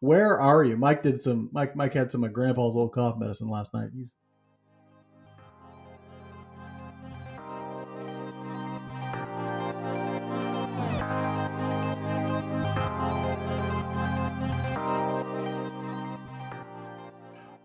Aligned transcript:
Where 0.00 0.38
are 0.38 0.62
you? 0.64 0.76
Mike 0.76 1.02
did 1.02 1.22
some. 1.22 1.48
Mike 1.52 1.74
Mike 1.76 1.94
had 1.94 2.12
some 2.12 2.24
of 2.24 2.32
Grandpa's 2.32 2.76
old 2.76 2.92
cough 2.92 3.18
medicine 3.18 3.48
last 3.48 3.72
night. 3.74 3.90
He's 3.94 4.12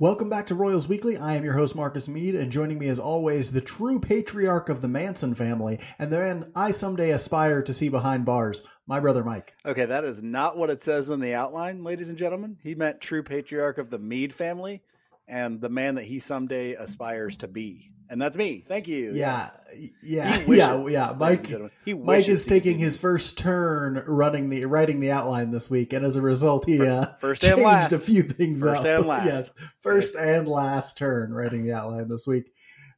Welcome 0.02 0.30
back 0.30 0.48
to 0.48 0.55
Royals 0.55 0.88
Weekly. 0.88 1.16
I 1.16 1.36
am 1.36 1.44
your 1.44 1.54
host, 1.54 1.76
Marcus 1.76 2.08
Mead, 2.08 2.34
and 2.34 2.52
joining 2.52 2.80
me 2.80 2.88
as 2.88 2.98
always, 2.98 3.52
the 3.52 3.62
true 3.62 4.00
patriarch 4.00 4.68
of 4.68 4.82
the 4.82 4.88
Manson 4.88 5.36
family, 5.36 5.80
and 6.00 6.12
the 6.12 6.18
man 6.18 6.52
I 6.55 6.72
someday 6.72 7.12
aspire 7.12 7.62
to 7.62 7.72
see 7.72 7.88
behind 7.88 8.26
bars, 8.26 8.64
my 8.88 9.00
brother 9.00 9.24
Mike. 9.24 9.54
Okay, 9.64 9.86
that 9.86 10.04
is 10.04 10.24
not 10.24 10.58
what 10.58 10.72
it 10.72 10.82
says 10.82 11.12
in 11.12 11.20
the 11.20 11.36
outline, 11.36 11.84
ladies 11.84 12.10
and 12.10 12.18
gentlemen. 12.18 12.58
He 12.64 12.74
meant 12.74 13.00
true 13.00 13.22
patriarch 13.22 13.77
of 13.77 13.91
the 13.91 14.00
Mead 14.00 14.34
family 14.34 14.82
and 15.27 15.62
the 15.62 15.70
man 15.70 15.94
that 15.94 16.05
he 16.05 16.18
someday 16.18 16.74
aspires 16.74 17.38
to 17.38 17.48
be. 17.48 17.91
And 18.12 18.21
that's 18.21 18.35
me. 18.35 18.62
Thank 18.67 18.90
you. 18.90 19.13
Yeah, 19.13 19.48
Yes. 19.48 19.70
yeah, 20.04 20.37
wishes, 20.45 20.57
yeah, 20.57 20.85
yeah. 20.87 21.15
Mike. 21.17 21.48
He 21.85 21.93
Mike 21.93 22.27
is 22.27 22.45
taking 22.45 22.77
his 22.77 22.98
first 22.98 23.37
turn 23.37 24.04
running 24.05 24.49
the 24.49 24.65
writing 24.65 24.99
the 24.99 25.12
outline 25.12 25.49
this 25.51 25.70
week, 25.70 25.93
and 25.93 26.05
as 26.05 26.17
a 26.17 26.21
result, 26.21 26.65
he 26.65 26.85
uh, 26.85 27.05
first 27.20 27.41
changed 27.41 27.63
last. 27.63 27.93
a 27.93 27.98
few 27.98 28.23
things 28.23 28.59
First 28.62 28.82
up. 28.82 28.99
and 28.99 29.05
last. 29.07 29.26
yes, 29.26 29.54
first 29.79 30.15
and 30.15 30.45
last 30.45 30.98
turn 30.98 31.34
writing 31.34 31.63
the 31.63 31.71
outline 31.71 32.09
this 32.09 32.27
week. 32.27 32.51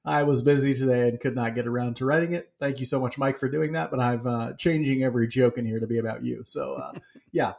I 0.03 0.23
was 0.23 0.41
busy 0.41 0.73
today 0.73 1.07
and 1.09 1.19
could 1.19 1.35
not 1.35 1.53
get 1.53 1.67
around 1.67 1.97
to 1.97 2.05
writing 2.05 2.33
it. 2.33 2.51
Thank 2.59 2.79
you 2.79 2.85
so 2.87 2.99
much, 2.99 3.17
Mike, 3.19 3.39
for 3.39 3.47
doing 3.47 3.73
that. 3.73 3.91
But 3.91 4.01
I'm 4.01 4.25
uh, 4.25 4.53
changing 4.53 5.03
every 5.03 5.27
joke 5.27 5.59
in 5.59 5.65
here 5.67 5.79
to 5.79 5.87
be 5.87 5.99
about 5.99 6.25
you. 6.25 6.41
So, 6.45 6.73
uh, 6.73 6.91
yeah. 7.31 7.53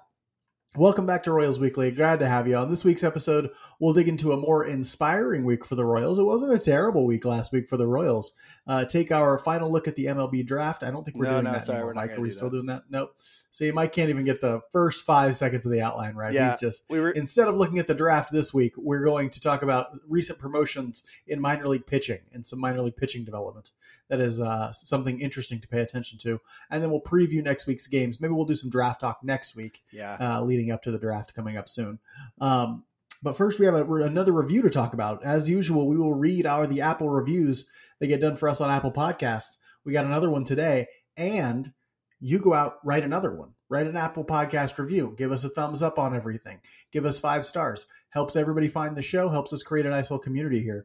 Welcome 0.76 1.06
back 1.06 1.22
to 1.22 1.30
Royals 1.30 1.60
Weekly. 1.60 1.92
Glad 1.92 2.18
to 2.18 2.26
have 2.26 2.48
you 2.48 2.56
on. 2.56 2.68
This 2.68 2.82
week's 2.82 3.04
episode, 3.04 3.50
we'll 3.78 3.92
dig 3.92 4.08
into 4.08 4.32
a 4.32 4.36
more 4.36 4.66
inspiring 4.66 5.44
week 5.44 5.64
for 5.64 5.76
the 5.76 5.84
Royals. 5.84 6.18
It 6.18 6.24
wasn't 6.24 6.52
a 6.52 6.58
terrible 6.58 7.06
week 7.06 7.24
last 7.24 7.52
week 7.52 7.68
for 7.68 7.76
the 7.76 7.86
Royals. 7.86 8.32
Uh, 8.66 8.84
take 8.84 9.12
our 9.12 9.38
final 9.38 9.70
look 9.70 9.86
at 9.86 9.94
the 9.96 10.06
MLB 10.06 10.46
draft. 10.46 10.82
I 10.82 10.90
don't 10.90 11.04
think 11.04 11.16
we're 11.16 11.26
No, 11.26 11.32
doing 11.32 11.44
no, 11.44 11.52
that 11.52 11.64
sorry, 11.64 11.76
anymore, 11.78 11.90
we're 11.90 11.94
Mike. 11.94 12.18
Are 12.18 12.20
we 12.20 12.28
do 12.28 12.34
still 12.34 12.48
that. 12.48 12.56
doing 12.56 12.66
that? 12.66 12.82
Nope. 12.88 13.16
See, 13.50 13.70
Mike 13.70 13.92
can't 13.92 14.10
even 14.10 14.24
get 14.24 14.40
the 14.40 14.60
first 14.72 15.04
five 15.04 15.36
seconds 15.36 15.64
of 15.66 15.70
the 15.72 15.80
outline 15.82 16.14
right. 16.14 16.32
Yeah. 16.32 16.52
He's 16.52 16.60
just 16.60 16.84
We 16.88 16.98
were 16.98 17.10
instead 17.10 17.46
of 17.46 17.56
looking 17.56 17.78
at 17.78 17.86
the 17.86 17.94
draft 17.94 18.32
this 18.32 18.52
week, 18.54 18.72
we're 18.76 19.04
going 19.04 19.30
to 19.30 19.40
talk 19.40 19.62
about 19.62 19.88
recent 20.08 20.38
promotions 20.38 21.02
in 21.26 21.40
minor 21.40 21.68
league 21.68 21.86
pitching 21.86 22.20
and 22.32 22.46
some 22.46 22.58
minor 22.58 22.82
league 22.82 22.96
pitching 22.96 23.24
development. 23.24 23.70
That 24.08 24.20
is 24.20 24.40
uh, 24.40 24.72
something 24.72 25.20
interesting 25.20 25.60
to 25.60 25.68
pay 25.68 25.80
attention 25.80 26.18
to. 26.20 26.40
And 26.70 26.82
then 26.82 26.90
we'll 26.90 27.00
preview 27.00 27.42
next 27.44 27.66
week's 27.66 27.86
games. 27.86 28.20
Maybe 28.20 28.32
we'll 28.34 28.44
do 28.44 28.54
some 28.54 28.70
draft 28.70 29.00
talk 29.00 29.18
next 29.22 29.56
week, 29.56 29.82
yeah. 29.92 30.16
uh, 30.20 30.42
leading 30.42 30.70
up 30.72 30.82
to 30.82 30.90
the 30.90 30.98
draft 30.98 31.34
coming 31.34 31.56
up 31.56 31.68
soon. 31.68 31.98
Um, 32.40 32.84
but 33.24 33.36
first, 33.38 33.58
we 33.58 33.64
have 33.64 33.74
a, 33.74 33.94
another 33.94 34.32
review 34.32 34.60
to 34.62 34.70
talk 34.70 34.92
about. 34.92 35.24
As 35.24 35.48
usual, 35.48 35.88
we 35.88 35.96
will 35.96 36.12
read 36.12 36.46
our 36.46 36.66
the 36.66 36.82
Apple 36.82 37.08
reviews 37.08 37.66
that 37.98 38.08
get 38.08 38.20
done 38.20 38.36
for 38.36 38.50
us 38.50 38.60
on 38.60 38.70
Apple 38.70 38.92
Podcasts. 38.92 39.56
We 39.82 39.94
got 39.94 40.04
another 40.04 40.28
one 40.28 40.44
today, 40.44 40.88
and 41.16 41.72
you 42.20 42.38
go 42.38 42.52
out 42.52 42.74
write 42.84 43.02
another 43.02 43.34
one. 43.34 43.54
Write 43.70 43.86
an 43.86 43.96
Apple 43.96 44.24
Podcast 44.24 44.76
review. 44.76 45.14
Give 45.16 45.32
us 45.32 45.42
a 45.42 45.48
thumbs 45.48 45.82
up 45.82 45.98
on 45.98 46.14
everything. 46.14 46.60
Give 46.92 47.06
us 47.06 47.18
five 47.18 47.46
stars. 47.46 47.86
Helps 48.10 48.36
everybody 48.36 48.68
find 48.68 48.94
the 48.94 49.00
show. 49.00 49.30
Helps 49.30 49.54
us 49.54 49.62
create 49.62 49.86
a 49.86 49.90
nice 49.90 50.10
little 50.10 50.18
community 50.18 50.62
here. 50.62 50.84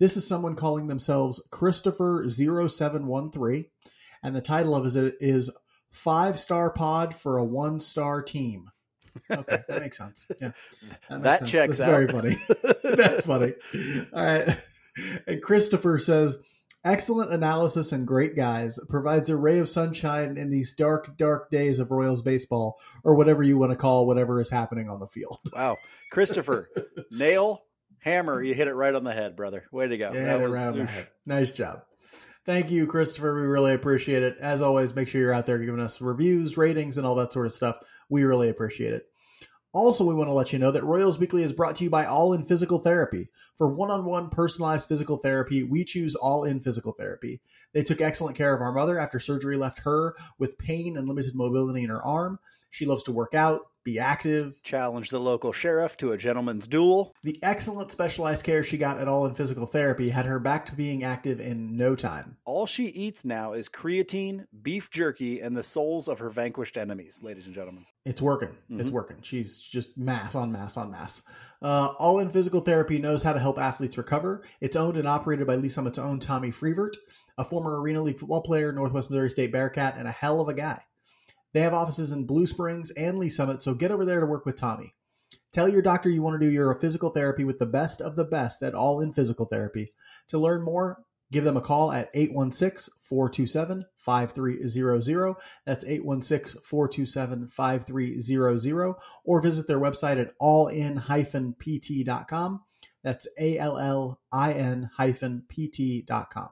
This 0.00 0.16
is 0.16 0.26
someone 0.26 0.56
calling 0.56 0.88
themselves 0.88 1.40
Christopher0713, 1.52 3.66
and 4.24 4.34
the 4.34 4.40
title 4.40 4.74
of 4.74 4.96
it 4.96 5.14
is 5.20 5.48
Five 5.92 6.40
Star 6.40 6.72
Pod 6.72 7.14
for 7.14 7.38
a 7.38 7.44
One 7.44 7.78
Star 7.78 8.20
Team. 8.20 8.70
Okay, 9.30 9.58
that 9.68 9.80
makes 9.80 9.98
sense. 9.98 10.26
Yeah, 10.40 10.52
makes 11.10 11.22
That 11.22 11.38
sense. 11.40 11.50
checks 11.50 11.78
That's 11.78 11.90
very 11.90 12.08
funny. 12.08 12.38
That's 12.96 13.26
funny. 13.26 13.54
All 14.12 14.24
right. 14.24 14.62
And 15.26 15.42
Christopher 15.42 15.98
says, 15.98 16.38
excellent 16.84 17.32
analysis 17.32 17.92
and 17.92 18.06
great 18.06 18.36
guys. 18.36 18.78
Provides 18.88 19.30
a 19.30 19.36
ray 19.36 19.58
of 19.58 19.68
sunshine 19.68 20.36
in 20.36 20.50
these 20.50 20.72
dark, 20.72 21.16
dark 21.16 21.50
days 21.50 21.78
of 21.78 21.90
Royals 21.90 22.22
baseball, 22.22 22.78
or 23.02 23.14
whatever 23.14 23.42
you 23.42 23.58
want 23.58 23.72
to 23.72 23.76
call 23.76 24.06
whatever 24.06 24.40
is 24.40 24.50
happening 24.50 24.88
on 24.88 25.00
the 25.00 25.08
field. 25.08 25.38
Wow. 25.52 25.76
Christopher, 26.12 26.70
nail, 27.10 27.62
hammer, 27.98 28.42
you 28.42 28.54
hit 28.54 28.68
it 28.68 28.74
right 28.74 28.94
on 28.94 29.02
the 29.02 29.12
head, 29.12 29.34
brother. 29.34 29.64
Way 29.72 29.88
to 29.88 29.98
go. 29.98 30.12
That 30.12 30.26
had 30.26 30.40
it 30.40 30.48
right 30.48 30.68
on 30.68 30.78
the 30.78 30.84
head. 30.86 31.08
Nice 31.26 31.50
job. 31.50 31.82
Thank 32.46 32.70
you, 32.70 32.86
Christopher. 32.86 33.34
We 33.34 33.46
really 33.46 33.72
appreciate 33.72 34.22
it. 34.22 34.36
As 34.38 34.60
always, 34.60 34.94
make 34.94 35.08
sure 35.08 35.18
you're 35.18 35.32
out 35.32 35.46
there 35.46 35.58
giving 35.58 35.80
us 35.80 36.02
reviews, 36.02 36.58
ratings, 36.58 36.98
and 36.98 37.06
all 37.06 37.14
that 37.14 37.32
sort 37.32 37.46
of 37.46 37.52
stuff. 37.52 37.78
We 38.10 38.24
really 38.24 38.50
appreciate 38.50 38.92
it. 38.92 39.08
Also, 39.72 40.04
we 40.04 40.14
want 40.14 40.28
to 40.28 40.34
let 40.34 40.52
you 40.52 40.58
know 40.58 40.70
that 40.70 40.84
Royals 40.84 41.18
Weekly 41.18 41.42
is 41.42 41.54
brought 41.54 41.74
to 41.76 41.84
you 41.84 41.90
by 41.90 42.04
All 42.04 42.34
In 42.34 42.44
Physical 42.44 42.78
Therapy. 42.78 43.28
For 43.56 43.66
one 43.66 43.90
on 43.90 44.04
one 44.04 44.28
personalized 44.28 44.86
physical 44.88 45.16
therapy, 45.16 45.62
we 45.62 45.84
choose 45.84 46.14
All 46.14 46.44
In 46.44 46.60
Physical 46.60 46.92
Therapy. 46.92 47.40
They 47.72 47.82
took 47.82 48.00
excellent 48.00 48.36
care 48.36 48.54
of 48.54 48.60
our 48.60 48.72
mother 48.72 48.98
after 48.98 49.18
surgery 49.18 49.56
left 49.56 49.80
her 49.80 50.14
with 50.38 50.58
pain 50.58 50.98
and 50.98 51.08
limited 51.08 51.34
mobility 51.34 51.82
in 51.82 51.90
her 51.90 52.04
arm. 52.04 52.38
She 52.70 52.86
loves 52.86 53.02
to 53.04 53.12
work 53.12 53.34
out, 53.34 53.62
be 53.84 53.98
active, 53.98 54.60
Challenge 54.62 55.08
the 55.10 55.20
local 55.20 55.52
sheriff 55.52 55.96
to 55.98 56.12
a 56.12 56.16
gentleman's 56.18 56.66
duel. 56.66 57.14
the 57.22 57.38
excellent 57.42 57.92
specialized 57.92 58.42
care 58.44 58.62
she 58.62 58.76
got 58.78 58.98
at 58.98 59.08
All 59.08 59.26
In 59.26 59.34
Physical 59.34 59.66
Therapy 59.66 60.08
had 60.08 60.24
her 60.26 60.38
back 60.40 60.64
to 60.66 60.74
being 60.74 61.04
active 61.04 61.40
in 61.40 61.76
no 61.76 61.94
time. 61.94 62.36
All 62.44 62.66
she 62.66 62.86
eats 62.86 63.24
now 63.24 63.52
is 63.52 63.68
creatine, 63.68 64.46
beef 64.62 64.90
jerky, 64.90 65.40
and 65.40 65.56
the 65.56 65.62
souls 65.62 66.08
of 66.08 66.18
her 66.18 66.30
vanquished 66.30 66.76
enemies, 66.76 67.20
ladies 67.22 67.46
and 67.46 67.54
gentlemen. 67.54 67.84
It's 68.04 68.20
working. 68.22 68.50
It's 68.70 68.90
Mhm. 68.90 68.94
working. 68.94 69.16
She's 69.22 69.60
just 69.60 69.96
mass 69.96 70.34
on 70.34 70.50
mass 70.52 70.76
on 70.76 70.90
mass. 70.90 71.22
Uh, 71.62 71.88
All 71.98 72.18
in 72.18 72.28
Physical 72.30 72.60
Therapy 72.60 72.98
knows 72.98 73.22
how 73.22 73.32
to 73.32 73.38
help 73.40 73.58
athletes 73.58 73.96
recover. 73.96 74.42
It's 74.60 74.76
owned 74.76 74.96
and 74.96 75.08
operated 75.08 75.46
by 75.46 75.56
Lee 75.56 75.68
Summit's 75.70 75.98
own 75.98 76.20
Tommy 76.20 76.50
Freevert, 76.50 76.94
a 77.38 77.44
former 77.44 77.80
Arena 77.80 78.02
League 78.02 78.18
football 78.18 78.42
player, 78.42 78.72
Northwest 78.72 79.10
Missouri 79.10 79.30
State 79.30 79.52
Bearcat, 79.52 79.94
and 79.98 80.06
a 80.08 80.10
hell 80.10 80.40
of 80.40 80.48
a 80.48 80.54
guy. 80.54 80.78
They 81.54 81.60
have 81.60 81.72
offices 81.72 82.12
in 82.12 82.26
Blue 82.26 82.46
Springs 82.46 82.90
and 82.90 83.18
Lee's 83.18 83.36
Summit, 83.36 83.62
so 83.62 83.74
get 83.74 83.90
over 83.92 84.04
there 84.04 84.20
to 84.20 84.26
work 84.26 84.44
with 84.44 84.56
Tommy. 84.56 84.94
Tell 85.52 85.68
your 85.68 85.82
doctor 85.82 86.10
you 86.10 86.20
want 86.20 86.40
to 86.40 86.44
do 86.44 86.52
your 86.52 86.74
physical 86.74 87.10
therapy 87.10 87.44
with 87.44 87.60
the 87.60 87.66
best 87.66 88.00
of 88.00 88.16
the 88.16 88.24
best 88.24 88.60
at 88.64 88.74
All 88.74 89.00
In 89.00 89.12
Physical 89.12 89.46
Therapy. 89.46 89.92
To 90.28 90.38
learn 90.38 90.64
more, 90.64 91.04
give 91.30 91.44
them 91.44 91.56
a 91.56 91.60
call 91.60 91.92
at 91.92 92.10
816 92.12 92.92
427 93.00 93.84
5300. 93.96 95.36
That's 95.64 95.84
816 95.84 96.60
427 96.60 97.48
5300. 97.48 98.94
Or 99.24 99.40
visit 99.40 99.68
their 99.68 99.78
website 99.78 100.20
at 100.20 100.34
allin-pt.com. 100.40 101.00
That's 103.04 103.28
A 103.38 103.58
L 103.58 103.78
L 103.78 104.20
I 104.32 104.54
N 104.54 104.90
hyphen 104.96 105.44
PT.com. 105.48 106.48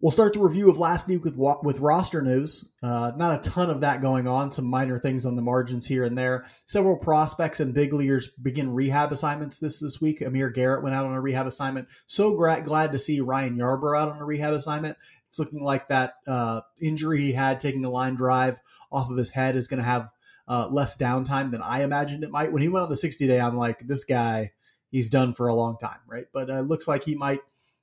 We'll 0.00 0.12
start 0.12 0.32
the 0.32 0.38
review 0.38 0.70
of 0.70 0.78
last 0.78 1.08
week 1.08 1.24
with 1.24 1.36
with 1.36 1.80
roster 1.80 2.22
news. 2.22 2.64
Uh, 2.80 3.10
not 3.16 3.44
a 3.44 3.50
ton 3.50 3.68
of 3.68 3.80
that 3.80 4.00
going 4.00 4.28
on. 4.28 4.52
Some 4.52 4.66
minor 4.66 4.96
things 4.96 5.26
on 5.26 5.34
the 5.34 5.42
margins 5.42 5.88
here 5.88 6.04
and 6.04 6.16
there. 6.16 6.46
Several 6.66 6.96
prospects 6.96 7.58
and 7.58 7.74
big 7.74 7.92
leaguers 7.92 8.28
begin 8.28 8.72
rehab 8.72 9.10
assignments 9.10 9.58
this 9.58 9.80
this 9.80 10.00
week. 10.00 10.20
Amir 10.20 10.50
Garrett 10.50 10.84
went 10.84 10.94
out 10.94 11.06
on 11.06 11.14
a 11.14 11.20
rehab 11.20 11.48
assignment. 11.48 11.88
So 12.06 12.32
gra- 12.32 12.62
glad 12.62 12.92
to 12.92 12.98
see 13.00 13.20
Ryan 13.20 13.56
Yarbrough 13.56 14.00
out 14.00 14.10
on 14.10 14.18
a 14.18 14.24
rehab 14.24 14.54
assignment. 14.54 14.96
It's 15.30 15.40
looking 15.40 15.64
like 15.64 15.88
that 15.88 16.14
uh, 16.28 16.60
injury 16.80 17.20
he 17.20 17.32
had 17.32 17.58
taking 17.58 17.84
a 17.84 17.90
line 17.90 18.14
drive 18.14 18.60
off 18.92 19.10
of 19.10 19.16
his 19.16 19.30
head 19.30 19.56
is 19.56 19.66
going 19.66 19.78
to 19.78 19.84
have 19.84 20.10
uh, 20.46 20.68
less 20.70 20.96
downtime 20.96 21.50
than 21.50 21.60
I 21.60 21.82
imagined 21.82 22.22
it 22.22 22.30
might. 22.30 22.52
When 22.52 22.62
he 22.62 22.68
went 22.68 22.84
on 22.84 22.88
the 22.88 22.96
60 22.96 23.26
day, 23.26 23.40
I'm 23.40 23.56
like, 23.56 23.84
this 23.84 24.04
guy, 24.04 24.52
he's 24.92 25.08
done 25.08 25.34
for 25.34 25.48
a 25.48 25.54
long 25.54 25.76
time, 25.76 25.98
right? 26.06 26.26
But 26.32 26.50
uh, 26.50 26.60
it 26.60 26.66
looks 26.66 26.86
like 26.86 27.02
he 27.02 27.16
might 27.16 27.40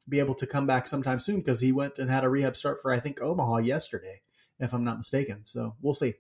be 0.08 0.20
able 0.20 0.36
to 0.36 0.48
come 0.48 0.68
back 0.68 0.88
sometime 0.88 1.20
soon 1.20 1.38
because 1.38 1.60
he 1.60 1.72
went 1.72 1.98
and 1.98 2.10
had 2.10 2.24
a 2.24 2.30
rehab 2.30 2.56
start 2.56 2.80
for 2.82 2.92
I 2.92 3.00
think 3.00 3.22
Omaha 3.22 3.58
yesterday, 3.58 4.22
if 4.60 4.74
I'm 4.74 4.84
not 4.84 4.98
mistaken. 4.98 5.42
So 5.46 5.76
we'll 5.82 5.94
see. 5.94 6.14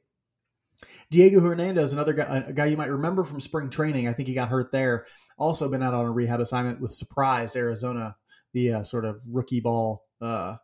Diego 1.09 1.39
Hernandez, 1.39 1.93
another 1.93 2.13
guy, 2.13 2.43
a 2.47 2.53
guy 2.53 2.65
you 2.65 2.77
might 2.77 2.89
remember 2.89 3.23
from 3.23 3.39
spring 3.39 3.69
training. 3.69 4.07
I 4.07 4.13
think 4.13 4.27
he 4.27 4.33
got 4.33 4.49
hurt 4.49 4.71
there. 4.71 5.05
Also 5.37 5.69
been 5.69 5.83
out 5.83 5.93
on 5.93 6.05
a 6.05 6.11
rehab 6.11 6.39
assignment 6.39 6.81
with 6.81 6.93
Surprise 6.93 7.55
Arizona, 7.55 8.15
the 8.53 8.73
uh, 8.73 8.83
sort 8.83 9.05
of 9.05 9.21
rookie 9.25 9.61
ball 9.61 10.03
uh, 10.21 10.57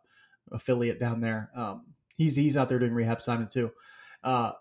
affiliate 0.50 1.00
down 1.00 1.20
there. 1.20 1.50
Um, 1.56 1.86
he's 2.16 2.36
he's 2.36 2.56
out 2.56 2.68
there 2.68 2.78
doing 2.78 2.92
rehab 2.92 3.18
assignment 3.18 3.50
too. 3.50 3.70
Uh, 4.22 4.52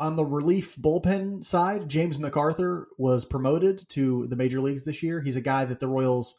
on 0.00 0.16
the 0.16 0.24
relief 0.24 0.76
bullpen 0.76 1.44
side, 1.44 1.88
James 1.88 2.16
McArthur 2.16 2.84
was 2.98 3.24
promoted 3.24 3.88
to 3.90 4.26
the 4.26 4.36
major 4.36 4.60
leagues 4.60 4.84
this 4.84 5.02
year. 5.02 5.20
He's 5.20 5.36
a 5.36 5.40
guy 5.40 5.64
that 5.66 5.78
the 5.78 5.86
Royals 5.86 6.34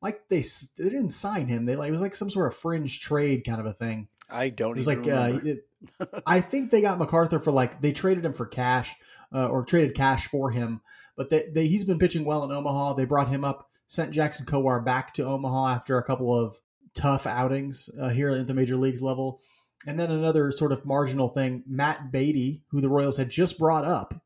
like 0.00 0.28
they 0.28 0.42
they 0.76 0.84
didn't 0.84 1.10
sign 1.10 1.48
him. 1.48 1.64
They 1.64 1.76
like 1.76 1.88
it 1.88 1.92
was 1.92 2.00
like 2.00 2.14
some 2.14 2.30
sort 2.30 2.48
of 2.48 2.56
fringe 2.56 3.00
trade 3.00 3.44
kind 3.44 3.60
of 3.60 3.66
a 3.66 3.72
thing. 3.72 4.08
I 4.30 4.50
don't. 4.50 4.72
It 4.72 4.78
was 4.78 4.86
like 4.86 5.06
uh, 5.06 5.40
it, 5.42 5.66
I 6.26 6.40
think 6.40 6.70
they 6.70 6.80
got 6.80 6.98
McArthur 6.98 7.42
for 7.42 7.50
like 7.50 7.80
they 7.80 7.92
traded 7.92 8.24
him 8.24 8.32
for 8.32 8.46
cash 8.46 8.94
uh, 9.32 9.48
or 9.48 9.64
traded 9.64 9.94
cash 9.94 10.26
for 10.26 10.50
him, 10.50 10.80
but 11.16 11.30
they, 11.30 11.48
they, 11.52 11.66
he's 11.66 11.84
been 11.84 11.98
pitching 11.98 12.24
well 12.24 12.44
in 12.44 12.52
Omaha. 12.52 12.94
They 12.94 13.04
brought 13.04 13.28
him 13.28 13.44
up, 13.44 13.70
sent 13.86 14.12
Jackson 14.12 14.46
Kowar 14.46 14.84
back 14.84 15.14
to 15.14 15.26
Omaha 15.26 15.74
after 15.74 15.98
a 15.98 16.04
couple 16.04 16.34
of 16.34 16.58
tough 16.94 17.26
outings 17.26 17.88
uh, 18.00 18.08
here 18.08 18.30
at 18.30 18.46
the 18.46 18.54
major 18.54 18.76
leagues 18.76 19.02
level. 19.02 19.40
And 19.86 19.98
then 19.98 20.10
another 20.10 20.50
sort 20.50 20.72
of 20.72 20.84
marginal 20.84 21.28
thing, 21.28 21.62
Matt 21.66 22.10
Beaty, 22.10 22.62
who 22.70 22.80
the 22.80 22.88
Royals 22.88 23.16
had 23.16 23.30
just 23.30 23.58
brought 23.58 23.84
up, 23.84 24.20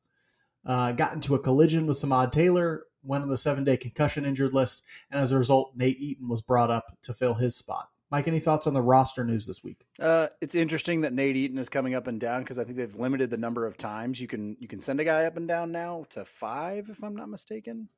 uh, 0.65 0.93
got 0.93 1.13
into 1.13 1.35
a 1.35 1.39
collision 1.39 1.87
with 1.87 2.01
Samad 2.01 2.33
Taylor, 2.33 2.85
went 3.03 3.23
on 3.23 3.29
the 3.29 3.39
seven 3.39 3.65
day 3.65 3.77
concussion 3.77 4.25
injured 4.25 4.55
list, 4.55 4.83
and 5.11 5.21
as 5.21 5.33
a 5.33 5.39
result, 5.39 5.73
Nate 5.77 6.01
Eaton 6.01 6.29
was 6.29 6.43
brought 6.43 6.71
up 6.71 6.97
to 7.03 7.15
fill 7.15 7.35
his 7.35 7.57
spot. 7.57 7.89
Mike, 8.11 8.29
any 8.29 8.41
thoughts 8.41 8.67
on 8.67 8.75
the 8.75 8.83
roster 8.83 9.25
news 9.25 9.47
this 9.47 9.65
week? 9.65 9.87
Uh, 9.99 10.27
it's 10.43 10.55
interesting 10.55 11.01
that 11.01 11.15
Nate 11.15 11.35
Eaton 11.35 11.57
is 11.57 11.71
coming 11.71 11.95
up 11.95 12.09
and 12.09 12.21
down 12.21 12.43
because 12.43 12.59
I 12.59 12.65
think 12.65 12.77
they've 12.77 12.95
limited 12.95 13.31
the 13.31 13.39
number 13.39 13.67
of 13.67 13.79
times 13.79 14.21
you 14.21 14.29
can 14.29 14.55
you 14.61 14.69
can 14.69 14.81
send 14.81 15.01
a 15.01 15.05
guy 15.05 15.25
up 15.25 15.39
and 15.39 15.49
down 15.49 15.73
now 15.73 16.05
to 16.11 16.25
five, 16.25 16.91
if 16.91 17.03
I'm 17.03 17.17
not 17.17 17.31
mistaken. 17.31 17.89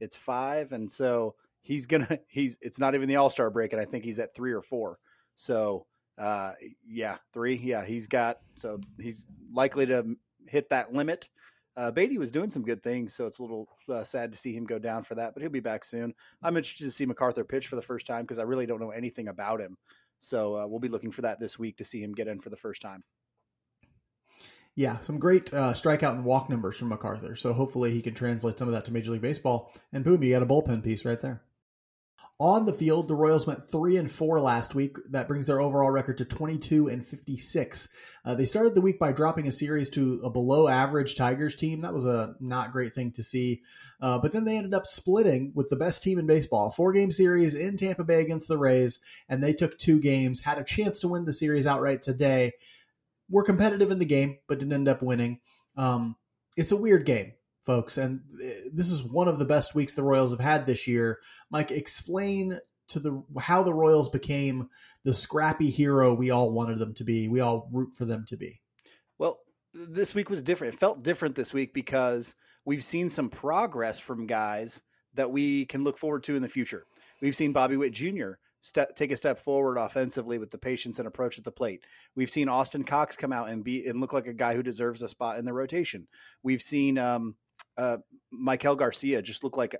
It's 0.00 0.16
five, 0.16 0.72
and 0.72 0.92
so 0.92 1.34
he's 1.62 1.86
gonna 1.86 2.18
he's 2.28 2.58
it's 2.60 2.78
not 2.78 2.94
even 2.94 3.08
the 3.08 3.16
All 3.16 3.30
Star 3.30 3.50
break, 3.50 3.72
and 3.72 3.80
I 3.80 3.86
think 3.86 4.04
he's 4.04 4.18
at 4.18 4.34
three 4.34 4.52
or 4.52 4.62
four. 4.62 4.98
So 5.34 5.86
uh, 6.18 6.52
yeah, 6.86 7.16
three. 7.32 7.56
Yeah, 7.56 7.86
he's 7.86 8.06
got 8.06 8.40
so 8.56 8.80
he's 9.00 9.26
likely 9.50 9.86
to 9.86 10.16
hit 10.46 10.68
that 10.70 10.92
limit. 10.92 11.28
Uh, 11.78 11.92
Beaty 11.92 12.18
was 12.18 12.32
doing 12.32 12.50
some 12.50 12.64
good 12.64 12.82
things, 12.82 13.14
so 13.14 13.28
it's 13.28 13.38
a 13.38 13.42
little 13.42 13.68
uh, 13.88 14.02
sad 14.02 14.32
to 14.32 14.38
see 14.38 14.52
him 14.52 14.64
go 14.64 14.80
down 14.80 15.04
for 15.04 15.14
that, 15.14 15.32
but 15.32 15.42
he'll 15.42 15.50
be 15.50 15.60
back 15.60 15.84
soon. 15.84 16.12
I'm 16.42 16.56
interested 16.56 16.84
to 16.86 16.90
see 16.90 17.06
McArthur 17.06 17.46
pitch 17.46 17.68
for 17.68 17.76
the 17.76 17.82
first 17.82 18.04
time 18.04 18.22
because 18.22 18.40
I 18.40 18.42
really 18.42 18.66
don't 18.66 18.80
know 18.80 18.90
anything 18.90 19.28
about 19.28 19.60
him. 19.60 19.76
So 20.18 20.56
uh, 20.56 20.66
we'll 20.66 20.80
be 20.80 20.88
looking 20.88 21.12
for 21.12 21.22
that 21.22 21.38
this 21.38 21.56
week 21.56 21.76
to 21.76 21.84
see 21.84 22.02
him 22.02 22.14
get 22.14 22.26
in 22.26 22.40
for 22.40 22.50
the 22.50 22.56
first 22.56 22.82
time. 22.82 23.04
Yeah, 24.74 24.98
some 25.00 25.20
great 25.20 25.54
uh, 25.54 25.72
strikeout 25.72 26.14
and 26.14 26.24
walk 26.24 26.50
numbers 26.50 26.76
from 26.76 26.90
McArthur. 26.90 27.38
So 27.38 27.52
hopefully 27.52 27.92
he 27.92 28.02
can 28.02 28.14
translate 28.14 28.58
some 28.58 28.66
of 28.66 28.74
that 28.74 28.84
to 28.86 28.92
Major 28.92 29.12
League 29.12 29.22
Baseball. 29.22 29.72
And 29.92 30.02
boom, 30.02 30.20
you 30.24 30.32
got 30.32 30.42
a 30.42 30.46
bullpen 30.46 30.82
piece 30.82 31.04
right 31.04 31.20
there. 31.20 31.42
On 32.40 32.66
the 32.66 32.72
field, 32.72 33.08
the 33.08 33.16
Royals 33.16 33.48
went 33.48 33.68
three 33.68 33.96
and 33.96 34.08
four 34.08 34.38
last 34.38 34.72
week. 34.72 34.96
That 35.10 35.26
brings 35.26 35.48
their 35.48 35.60
overall 35.60 35.90
record 35.90 36.18
to 36.18 36.24
22 36.24 36.86
and 36.86 37.04
56. 37.04 37.88
Uh, 38.24 38.36
they 38.36 38.44
started 38.44 38.76
the 38.76 38.80
week 38.80 39.00
by 39.00 39.10
dropping 39.10 39.48
a 39.48 39.52
series 39.52 39.90
to 39.90 40.20
a 40.22 40.30
below 40.30 40.68
average 40.68 41.16
Tigers 41.16 41.56
team. 41.56 41.80
That 41.80 41.92
was 41.92 42.06
a 42.06 42.36
not 42.38 42.70
great 42.70 42.94
thing 42.94 43.10
to 43.12 43.24
see. 43.24 43.62
Uh, 44.00 44.20
but 44.20 44.30
then 44.30 44.44
they 44.44 44.56
ended 44.56 44.72
up 44.72 44.86
splitting 44.86 45.50
with 45.56 45.68
the 45.68 45.74
best 45.74 46.00
team 46.00 46.16
in 46.16 46.28
baseball, 46.28 46.70
four 46.70 46.92
game 46.92 47.10
series 47.10 47.56
in 47.56 47.76
Tampa 47.76 48.04
Bay 48.04 48.20
against 48.20 48.46
the 48.46 48.58
Rays, 48.58 49.00
and 49.28 49.42
they 49.42 49.52
took 49.52 49.76
two 49.76 49.98
games, 49.98 50.42
had 50.42 50.58
a 50.58 50.64
chance 50.64 51.00
to 51.00 51.08
win 51.08 51.24
the 51.24 51.32
series 51.32 51.66
outright 51.66 52.02
today. 52.02 52.52
Were 53.28 53.42
competitive 53.42 53.90
in 53.90 53.98
the 53.98 54.04
game, 54.04 54.38
but 54.46 54.60
didn't 54.60 54.74
end 54.74 54.88
up 54.88 55.02
winning. 55.02 55.40
Um, 55.76 56.14
it's 56.56 56.70
a 56.70 56.76
weird 56.76 57.04
game 57.04 57.32
folks. 57.68 57.98
And 57.98 58.20
uh, 58.42 58.70
this 58.72 58.90
is 58.90 59.02
one 59.02 59.28
of 59.28 59.38
the 59.38 59.44
best 59.44 59.74
weeks 59.74 59.92
the 59.92 60.02
Royals 60.02 60.30
have 60.30 60.40
had 60.40 60.64
this 60.64 60.86
year. 60.86 61.18
Mike, 61.50 61.70
explain 61.70 62.58
to 62.88 62.98
the 62.98 63.22
how 63.38 63.62
the 63.62 63.74
Royals 63.74 64.08
became 64.08 64.70
the 65.04 65.12
scrappy 65.12 65.68
hero 65.68 66.14
we 66.14 66.30
all 66.30 66.50
wanted 66.50 66.78
them 66.78 66.94
to 66.94 67.04
be. 67.04 67.28
We 67.28 67.40
all 67.40 67.68
root 67.70 67.94
for 67.94 68.06
them 68.06 68.24
to 68.28 68.38
be. 68.38 68.58
Well, 69.18 69.40
this 69.74 70.14
week 70.14 70.30
was 70.30 70.42
different. 70.42 70.72
It 70.72 70.78
felt 70.78 71.02
different 71.02 71.34
this 71.34 71.52
week 71.52 71.74
because 71.74 72.34
we've 72.64 72.82
seen 72.82 73.10
some 73.10 73.28
progress 73.28 73.98
from 73.98 74.26
guys 74.26 74.80
that 75.12 75.30
we 75.30 75.66
can 75.66 75.84
look 75.84 75.98
forward 75.98 76.22
to 76.22 76.36
in 76.36 76.42
the 76.42 76.48
future. 76.48 76.86
We've 77.20 77.36
seen 77.36 77.52
Bobby 77.52 77.76
Witt 77.76 77.92
Jr. 77.92 78.32
Step, 78.62 78.96
take 78.96 79.12
a 79.12 79.16
step 79.16 79.38
forward 79.38 79.76
offensively 79.76 80.38
with 80.38 80.50
the 80.50 80.58
patience 80.58 80.98
and 80.98 81.06
approach 81.06 81.36
at 81.36 81.44
the 81.44 81.52
plate. 81.52 81.84
We've 82.16 82.30
seen 82.30 82.48
Austin 82.48 82.84
Cox 82.84 83.14
come 83.14 83.32
out 83.32 83.50
and 83.50 83.62
be 83.62 83.86
and 83.86 84.00
look 84.00 84.14
like 84.14 84.26
a 84.26 84.32
guy 84.32 84.54
who 84.54 84.62
deserves 84.62 85.02
a 85.02 85.08
spot 85.08 85.38
in 85.38 85.44
the 85.44 85.52
rotation. 85.52 86.08
We've 86.42 86.62
seen 86.62 86.96
um, 86.96 87.36
uh, 87.78 87.98
Maikel 88.34 88.76
Garcia 88.76 89.22
just 89.22 89.42
looked 89.42 89.56
like 89.56 89.76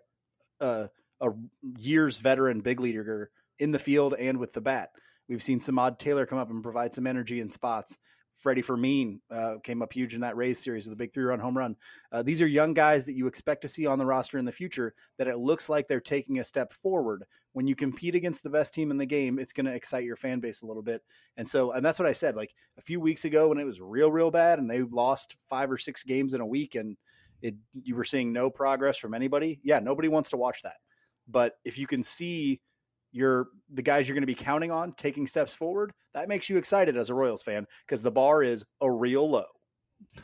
a, 0.61 0.89
a 1.21 1.31
years 1.77 2.21
veteran 2.21 2.61
big 2.61 2.81
leaguer 2.81 3.31
in 3.59 3.73
the 3.73 3.79
field 3.79 4.15
and 4.19 4.39
with 4.39 4.53
the 4.53 4.61
bat. 4.61 4.91
We've 5.29 5.43
seen 5.43 5.61
Samad 5.61 5.99
Taylor 5.99 6.25
come 6.25 6.39
up 6.39 6.49
and 6.49 6.63
provide 6.63 6.95
some 6.95 7.07
energy 7.07 7.41
in 7.41 7.51
spots. 7.51 7.99
Freddie 8.37 8.63
Fermin 8.63 9.21
uh, 9.33 9.57
came 9.65 9.83
up 9.83 9.93
huge 9.93 10.15
in 10.15 10.21
that 10.21 10.37
Rays 10.37 10.63
series 10.63 10.85
with 10.87 10.93
a 10.93 10.97
big 10.97 11.13
three 11.13 11.25
run 11.25 11.41
home 11.41 11.59
run. 11.59 11.75
Uh, 12.13 12.23
these 12.23 12.41
are 12.41 12.47
young 12.47 12.73
guys 12.73 13.05
that 13.05 13.17
you 13.17 13.27
expect 13.27 13.63
to 13.63 13.69
see 13.69 13.85
on 13.85 13.99
the 13.99 14.07
roster 14.07 14.39
in 14.39 14.45
the 14.45 14.53
future 14.53 14.95
that 15.19 15.27
it 15.27 15.39
looks 15.39 15.69
like 15.69 15.89
they're 15.89 16.01
taking 16.01 16.39
a 16.39 16.45
step 16.45 16.73
forward. 16.73 17.25
When 17.53 17.67
you 17.67 17.75
compete 17.75 18.15
against 18.15 18.45
the 18.45 18.51
best 18.51 18.73
team 18.73 18.93
in 18.93 18.97
the 18.97 19.07
game, 19.07 19.41
it's 19.41 19.53
going 19.53 19.67
to 19.67 19.75
excite 19.75 20.05
your 20.05 20.15
fan 20.15 20.39
base 20.39 20.63
a 20.63 20.67
little 20.67 20.85
bit. 20.85 21.03
And 21.37 21.49
so, 21.49 21.73
and 21.73 21.85
that's 21.85 21.99
what 21.99 22.07
I 22.07 22.13
said. 22.13 22.37
Like 22.37 22.55
a 22.79 22.83
few 22.83 23.01
weeks 23.01 23.25
ago 23.25 23.49
when 23.49 23.59
it 23.59 23.65
was 23.65 23.81
real, 23.81 24.13
real 24.13 24.31
bad 24.31 24.61
and 24.61 24.71
they 24.71 24.83
lost 24.83 25.35
five 25.49 25.69
or 25.69 25.79
six 25.79 26.05
games 26.05 26.33
in 26.33 26.41
a 26.41 26.47
week 26.47 26.77
and 26.77 26.97
it 27.43 27.55
you 27.73 27.95
were 27.95 28.05
seeing 28.05 28.33
no 28.33 28.51
progress 28.51 28.99
from 28.99 29.15
anybody. 29.15 29.61
Yeah, 29.63 29.79
nobody 29.79 30.09
wants 30.09 30.31
to 30.31 30.37
watch 30.37 30.63
that. 30.63 30.77
But 31.27 31.55
if 31.65 31.79
you 31.79 31.87
can 31.87 32.03
see 32.03 32.61
your 33.13 33.49
the 33.73 33.83
guys 33.83 34.09
you're 34.09 34.15
going 34.15 34.23
to 34.23 34.27
be 34.27 34.35
counting 34.35 34.71
on 34.71 34.93
taking 34.93 35.27
steps 35.27 35.55
forward, 35.55 35.93
that 36.15 36.29
makes 36.29 36.49
you 36.49 36.57
excited 36.57 36.97
as 36.97 37.11
a 37.11 37.15
Royals 37.15 37.43
fan 37.43 37.67
because 37.87 38.03
the 38.03 38.11
bar 38.11 38.43
is 38.43 38.65
a 38.81 38.91
real 38.91 39.29
low. 39.29 39.45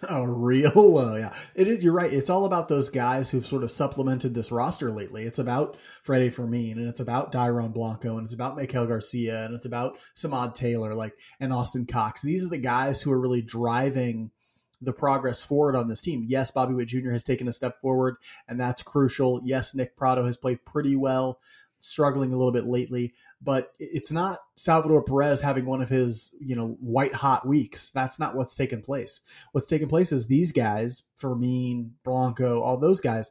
A 0.08 0.26
real 0.26 0.70
low, 0.74 1.16
yeah. 1.16 1.34
It 1.54 1.66
is. 1.66 1.82
You're 1.82 1.94
right. 1.94 2.12
It's 2.12 2.30
all 2.30 2.44
about 2.44 2.68
those 2.68 2.88
guys 2.88 3.28
who've 3.28 3.46
sort 3.46 3.64
of 3.64 3.70
supplemented 3.70 4.32
this 4.32 4.52
roster 4.52 4.92
lately. 4.92 5.24
It's 5.24 5.40
about 5.40 5.76
Freddie 6.02 6.30
Fermin, 6.30 6.78
and 6.78 6.88
it's 6.88 7.00
about 7.00 7.32
Dairon 7.32 7.72
Blanco, 7.72 8.16
and 8.16 8.24
it's 8.24 8.34
about 8.34 8.56
Maikel 8.56 8.86
Garcia, 8.86 9.44
and 9.44 9.54
it's 9.54 9.66
about 9.66 9.98
Samad 10.14 10.54
Taylor, 10.54 10.94
like 10.94 11.14
and 11.40 11.52
Austin 11.52 11.86
Cox. 11.86 12.22
These 12.22 12.44
are 12.44 12.50
the 12.50 12.58
guys 12.58 13.02
who 13.02 13.10
are 13.10 13.20
really 13.20 13.42
driving 13.42 14.30
the 14.80 14.92
progress 14.92 15.44
forward 15.44 15.76
on 15.76 15.88
this 15.88 16.00
team. 16.00 16.24
Yes, 16.28 16.50
Bobby 16.50 16.74
Witt 16.74 16.88
Jr. 16.88 17.10
has 17.10 17.24
taken 17.24 17.48
a 17.48 17.52
step 17.52 17.80
forward, 17.80 18.16
and 18.48 18.60
that's 18.60 18.82
crucial. 18.82 19.40
Yes, 19.44 19.74
Nick 19.74 19.96
Pratto 19.96 20.24
has 20.24 20.36
played 20.36 20.64
pretty 20.64 20.96
well, 20.96 21.40
struggling 21.78 22.32
a 22.32 22.36
little 22.36 22.52
bit 22.52 22.66
lately, 22.66 23.14
but 23.42 23.72
it's 23.78 24.10
not 24.10 24.38
Salvador 24.56 25.02
Perez 25.02 25.40
having 25.40 25.66
one 25.66 25.82
of 25.82 25.88
his, 25.88 26.32
you 26.40 26.56
know, 26.56 26.76
white 26.80 27.14
hot 27.14 27.46
weeks. 27.46 27.90
That's 27.90 28.18
not 28.18 28.34
what's 28.34 28.54
taken 28.54 28.80
place. 28.80 29.20
What's 29.52 29.66
taken 29.66 29.88
place 29.88 30.12
is 30.12 30.26
these 30.26 30.52
guys, 30.52 31.02
Fermin, 31.16 31.94
Blanco, 32.04 32.60
all 32.60 32.78
those 32.78 33.00
guys, 33.00 33.30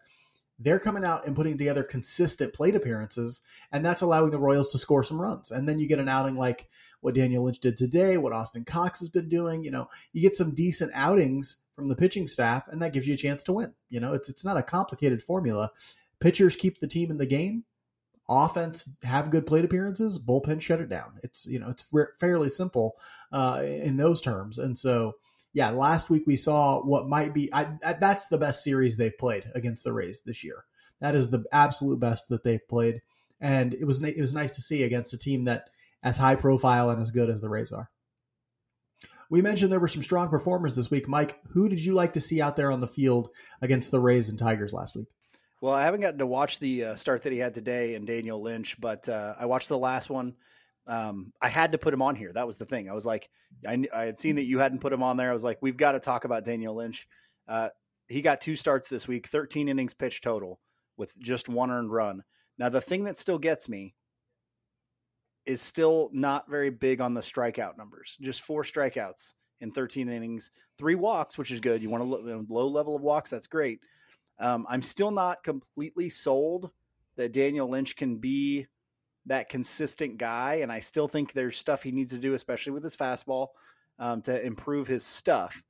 they're 0.60 0.80
coming 0.80 1.04
out 1.04 1.26
and 1.26 1.36
putting 1.36 1.58
together 1.58 1.84
consistent 1.84 2.54
plate 2.54 2.76
appearances, 2.76 3.42
and 3.72 3.84
that's 3.84 4.04
allowing 4.04 4.30
the 4.30 4.40
Royals 4.40 4.72
to 4.72 4.78
score 4.78 5.04
some 5.04 5.20
runs. 5.20 5.52
And 5.52 5.68
then 5.68 5.80
you 5.80 5.88
get 5.88 6.00
an 6.00 6.08
outing 6.08 6.36
like 6.36 6.70
what 7.04 7.16
Daniel 7.16 7.44
Lynch 7.44 7.60
did 7.60 7.76
today, 7.76 8.18
what 8.18 8.32
Austin 8.32 8.64
Cox 8.64 9.00
has 9.00 9.10
been 9.10 9.28
doing. 9.28 9.64
You 9.64 9.72
know, 9.72 9.90
you 10.14 10.22
get 10.22 10.38
some 10.38 10.56
decent 10.56 10.92
outings 10.96 11.58
from 11.76 11.90
the 11.90 11.96
pitching 11.96 12.28
staff, 12.28 12.68
and 12.70 12.82
that 12.82 12.94
gives 12.94 13.08
you 13.08 13.14
a 13.14 13.18
chance 13.18 13.44
to 13.44 13.54
win. 13.54 13.74
You 13.90 14.00
know, 14.00 14.14
it's 14.14 14.30
it's 14.30 14.46
not 14.46 14.58
a 14.58 14.64
complicated 14.64 15.22
formula. 15.22 15.70
Pitchers 16.22 16.56
keep 16.56 16.80
the 16.80 16.88
team 16.88 17.12
in 17.12 17.18
the 17.18 17.26
game. 17.26 17.66
Offense 18.30 18.88
have 19.04 19.32
good 19.32 19.46
plate 19.46 19.66
appearances. 19.66 20.18
Bullpen 20.18 20.62
shut 20.62 20.80
it 20.80 20.90
down. 20.90 21.18
It's 21.24 21.46
you 21.46 21.60
know 21.60 21.68
it's 21.68 21.86
fairly 22.18 22.48
simple 22.48 22.96
uh, 23.34 23.62
in 23.64 23.98
those 23.98 24.22
terms. 24.22 24.58
And 24.58 24.78
so 24.78 25.16
yeah, 25.52 25.72
last 25.72 26.10
week 26.10 26.24
we 26.26 26.38
saw 26.38 26.82
what 26.82 27.10
might 27.10 27.34
be 27.34 27.54
I, 27.54 27.68
I, 27.86 27.94
that's 27.94 28.30
the 28.30 28.38
best 28.38 28.64
series 28.64 28.96
they've 28.96 29.18
played 29.18 29.52
against 29.56 29.84
the 29.84 29.92
Rays 29.92 30.22
this 30.22 30.42
year. 30.42 30.64
That 31.02 31.16
is 31.16 31.30
the 31.30 31.44
absolute 31.52 32.00
best 32.00 32.30
that 32.30 32.46
they've 32.46 32.66
played, 32.70 33.02
and 33.42 33.74
it 33.74 33.84
was 33.84 34.02
it 34.02 34.22
was 34.22 34.34
nice 34.34 34.56
to 34.56 34.62
see 34.62 34.84
against 34.84 35.14
a 35.14 35.18
team 35.18 35.44
that 35.44 35.70
as 36.04 36.18
high 36.18 36.36
profile 36.36 36.90
and 36.90 37.02
as 37.02 37.12
good 37.12 37.30
as 37.30 37.42
the 37.42 37.50
Rays 37.50 37.72
are. 37.72 37.90
We 39.30 39.42
mentioned 39.42 39.72
there 39.72 39.80
were 39.80 39.88
some 39.88 40.04
strong 40.04 40.30
performers 40.30 40.76
this 40.76 40.92
week. 40.92 41.08
Mike, 41.08 41.40
who 41.52 41.70
did 41.70 41.84
you 41.84 41.94
like 41.94 42.14
to 42.14 42.22
see 42.22 42.42
out 42.42 42.56
there 42.56 42.72
on 42.72 42.82
the 42.82 42.88
field 42.88 43.30
against 43.62 43.90
the 43.90 44.00
Rays 44.00 44.30
and 44.30 44.38
Tigers 44.38 44.74
last 44.74 44.96
week? 44.96 45.08
Well, 45.62 45.74
I 45.74 45.84
haven't 45.84 46.02
gotten 46.02 46.20
to 46.20 46.28
watch 46.28 46.60
the 46.60 46.84
uh, 46.84 46.96
start 46.98 47.22
that 47.22 47.32
he 47.32 47.40
had 47.40 47.54
today 47.54 47.96
and 47.96 48.06
Daniel 48.06 48.42
Lynch, 48.42 48.80
but 48.80 49.08
uh, 49.08 49.34
I 49.40 49.46
watched 49.46 49.70
the 49.70 49.78
last 49.78 50.10
one. 50.10 50.36
Um, 50.86 51.32
I 51.42 51.48
had 51.48 51.72
to 51.72 51.78
put 51.78 51.94
him 51.94 52.02
on 52.02 52.16
here. 52.16 52.34
That 52.34 52.46
was 52.46 52.58
the 52.58 52.66
thing. 52.66 52.90
I 52.90 52.94
was 52.94 53.06
like, 53.06 53.30
I, 53.66 53.82
I, 53.94 54.04
had 54.04 54.20
seen 54.20 54.36
that 54.36 54.44
you 54.44 54.60
hadn't 54.60 54.82
put 54.82 54.92
him 54.92 55.02
on 55.02 55.16
there. 55.16 55.30
I 55.30 55.34
was 55.34 55.44
like, 55.46 55.60
we've 55.62 55.78
got 55.78 55.94
to 55.94 56.02
talk 56.02 56.26
about 56.26 56.44
Daniel 56.44 56.76
Lynch. 56.76 57.08
Uh, 57.48 57.70
he 58.10 58.22
got 58.22 58.42
two 58.42 58.58
starts 58.58 58.90
this 58.90 59.08
week, 59.08 59.28
13 59.28 59.70
innings 59.70 59.94
pitched 59.94 60.26
total 60.26 60.60
with 60.98 61.18
just 61.18 61.48
one 61.48 61.72
earned 61.72 61.94
run. 61.94 62.24
Now, 62.58 62.68
the 62.68 62.82
thing 62.82 63.06
that 63.06 63.18
still 63.18 63.40
gets 63.40 63.70
me 63.70 63.96
is 65.46 65.62
still 65.62 66.10
not 66.14 66.50
very 66.50 66.70
big 66.70 67.02
on 67.02 67.14
the 67.14 67.22
strikeout 67.22 67.78
numbers. 67.78 68.18
Just 68.22 68.42
four 68.42 68.64
strikeouts 68.64 69.34
in 69.62 69.72
13 69.72 70.10
innings, 70.10 70.52
three 70.78 70.96
walks, 70.96 71.38
which 71.38 71.52
is 71.52 71.60
good. 71.60 71.82
You 71.82 71.90
want 71.90 72.04
to 72.04 72.10
look 72.10 72.22
in 72.22 72.30
a 72.50 72.54
low 72.54 72.68
level 72.68 72.96
of 72.96 73.02
walks, 73.02 73.30
that's 73.30 73.48
great. 73.48 73.80
Um, 74.40 74.66
I'm 74.70 74.82
still 74.82 75.12
not 75.12 75.44
completely 75.44 76.10
sold 76.10 76.72
that 77.16 77.34
Daniel 77.34 77.70
Lynch 77.70 77.96
can 77.96 78.18
be 78.18 78.68
that 79.26 79.50
consistent 79.50 80.18
guy, 80.18 80.56
and 80.56 80.72
I 80.72 80.80
still 80.80 81.08
think 81.08 81.32
there's 81.32 81.58
stuff 81.58 81.84
he 81.84 81.92
needs 81.92 82.12
to 82.12 82.18
do, 82.18 82.34
especially 82.34 82.74
with 82.74 82.84
his 82.84 82.98
fastball, 82.98 83.50
um, 84.00 84.22
to 84.24 84.46
improve 84.46 84.88
his 84.88 85.06
stuff. 85.06 85.64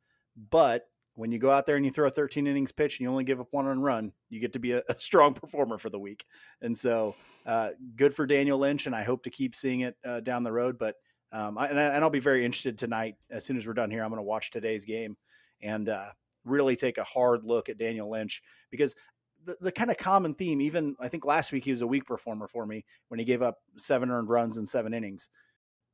But 0.49 0.87
when 1.15 1.31
you 1.31 1.39
go 1.39 1.51
out 1.51 1.65
there 1.65 1.75
and 1.75 1.85
you 1.85 1.91
throw 1.91 2.07
a 2.07 2.11
13 2.11 2.47
innings 2.47 2.71
pitch 2.71 2.97
and 2.97 3.03
you 3.03 3.09
only 3.09 3.23
give 3.23 3.39
up 3.39 3.47
one 3.51 3.65
run, 3.79 4.11
you 4.29 4.39
get 4.39 4.53
to 4.53 4.59
be 4.59 4.71
a, 4.71 4.83
a 4.89 4.99
strong 4.99 5.33
performer 5.33 5.77
for 5.77 5.89
the 5.89 5.99
week. 5.99 6.25
And 6.61 6.77
so, 6.77 7.15
uh, 7.45 7.69
good 7.95 8.13
for 8.13 8.25
Daniel 8.25 8.57
Lynch, 8.57 8.85
and 8.85 8.95
I 8.95 9.03
hope 9.03 9.23
to 9.23 9.29
keep 9.29 9.55
seeing 9.55 9.81
it 9.81 9.95
uh, 10.05 10.21
down 10.21 10.43
the 10.43 10.51
road. 10.51 10.77
But 10.77 10.95
um, 11.31 11.57
I, 11.57 11.67
and, 11.67 11.79
I, 11.79 11.99
will 11.99 12.09
be 12.09 12.19
very 12.19 12.45
interested 12.45 12.77
tonight. 12.77 13.15
As 13.29 13.45
soon 13.45 13.57
as 13.57 13.67
we're 13.67 13.73
done 13.73 13.91
here, 13.91 14.03
I'm 14.03 14.09
going 14.09 14.19
to 14.19 14.23
watch 14.23 14.51
today's 14.51 14.85
game 14.85 15.17
and 15.61 15.89
uh, 15.89 16.09
really 16.45 16.75
take 16.75 16.97
a 16.97 17.03
hard 17.03 17.43
look 17.43 17.69
at 17.69 17.77
Daniel 17.77 18.09
Lynch 18.09 18.41
because 18.69 18.95
the, 19.45 19.57
the 19.59 19.71
kind 19.71 19.91
of 19.91 19.97
common 19.97 20.35
theme, 20.35 20.61
even 20.61 20.95
I 20.99 21.07
think 21.07 21.25
last 21.25 21.51
week 21.51 21.65
he 21.65 21.71
was 21.71 21.81
a 21.81 21.87
weak 21.87 22.05
performer 22.05 22.47
for 22.47 22.65
me 22.65 22.85
when 23.09 23.19
he 23.19 23.25
gave 23.25 23.41
up 23.41 23.57
seven 23.77 24.09
earned 24.09 24.29
runs 24.29 24.57
in 24.57 24.65
seven 24.65 24.93
innings. 24.93 25.29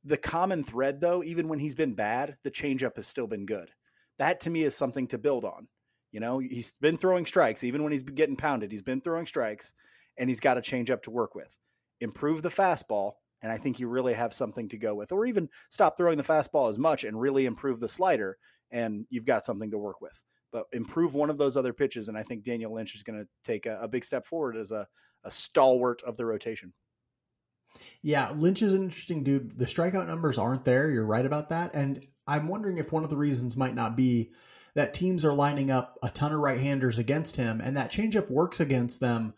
The 0.04 0.16
common 0.16 0.64
thread, 0.64 1.00
though, 1.00 1.22
even 1.22 1.48
when 1.48 1.58
he's 1.58 1.74
been 1.74 1.94
bad, 1.94 2.36
the 2.42 2.50
changeup 2.50 2.96
has 2.96 3.06
still 3.06 3.26
been 3.26 3.44
good. 3.44 3.70
That 4.20 4.40
to 4.40 4.50
me 4.50 4.64
is 4.64 4.76
something 4.76 5.06
to 5.08 5.18
build 5.18 5.46
on. 5.46 5.66
You 6.12 6.20
know, 6.20 6.40
he's 6.40 6.74
been 6.78 6.98
throwing 6.98 7.24
strikes, 7.24 7.64
even 7.64 7.82
when 7.82 7.90
he's 7.90 8.02
getting 8.02 8.36
pounded, 8.36 8.70
he's 8.70 8.82
been 8.82 9.00
throwing 9.00 9.26
strikes, 9.26 9.72
and 10.18 10.28
he's 10.28 10.40
got 10.40 10.58
a 10.58 10.60
changeup 10.60 11.02
to 11.04 11.10
work 11.10 11.34
with. 11.34 11.56
Improve 12.00 12.42
the 12.42 12.50
fastball, 12.50 13.12
and 13.40 13.50
I 13.50 13.56
think 13.56 13.80
you 13.80 13.88
really 13.88 14.12
have 14.12 14.34
something 14.34 14.68
to 14.68 14.76
go 14.76 14.94
with. 14.94 15.10
Or 15.10 15.24
even 15.24 15.48
stop 15.70 15.96
throwing 15.96 16.18
the 16.18 16.22
fastball 16.22 16.68
as 16.68 16.78
much 16.78 17.04
and 17.04 17.18
really 17.18 17.46
improve 17.46 17.80
the 17.80 17.88
slider, 17.88 18.36
and 18.70 19.06
you've 19.08 19.24
got 19.24 19.46
something 19.46 19.70
to 19.70 19.78
work 19.78 20.02
with. 20.02 20.20
But 20.52 20.66
improve 20.72 21.14
one 21.14 21.30
of 21.30 21.38
those 21.38 21.56
other 21.56 21.72
pitches, 21.72 22.08
and 22.08 22.18
I 22.18 22.22
think 22.22 22.44
Daniel 22.44 22.74
Lynch 22.74 22.94
is 22.94 23.02
going 23.02 23.20
to 23.20 23.28
take 23.42 23.64
a, 23.64 23.78
a, 23.80 23.88
big 23.88 24.04
step 24.04 24.26
forward 24.26 24.54
as 24.54 24.70
a, 24.70 24.86
a 25.24 25.30
stalwart 25.30 26.02
of 26.02 26.18
the 26.18 26.26
rotation. 26.26 26.74
Yeah, 28.02 28.32
Lynch 28.36 28.60
is 28.60 28.74
an 28.74 28.82
interesting 28.82 29.22
dude. 29.22 29.56
The 29.56 29.64
strikeout 29.64 30.08
numbers 30.08 30.36
aren't 30.36 30.66
there. 30.66 30.90
You're 30.90 31.06
right 31.06 31.24
about 31.24 31.48
that. 31.50 31.70
And 31.74 32.04
I'm 32.26 32.48
wondering 32.48 32.78
if 32.78 32.92
one 32.92 33.04
of 33.04 33.10
the 33.10 33.16
reasons 33.16 33.56
might 33.56 33.74
not 33.74 33.96
be 33.96 34.30
that 34.74 34.94
teams 34.94 35.24
are 35.24 35.32
lining 35.32 35.70
up 35.70 35.98
a 36.02 36.08
ton 36.10 36.32
of 36.32 36.40
right 36.40 36.60
handers 36.60 36.98
against 36.98 37.36
him, 37.36 37.60
and 37.60 37.76
that 37.76 37.90
changeup 37.90 38.30
works 38.30 38.60
against 38.60 39.00
them, 39.00 39.34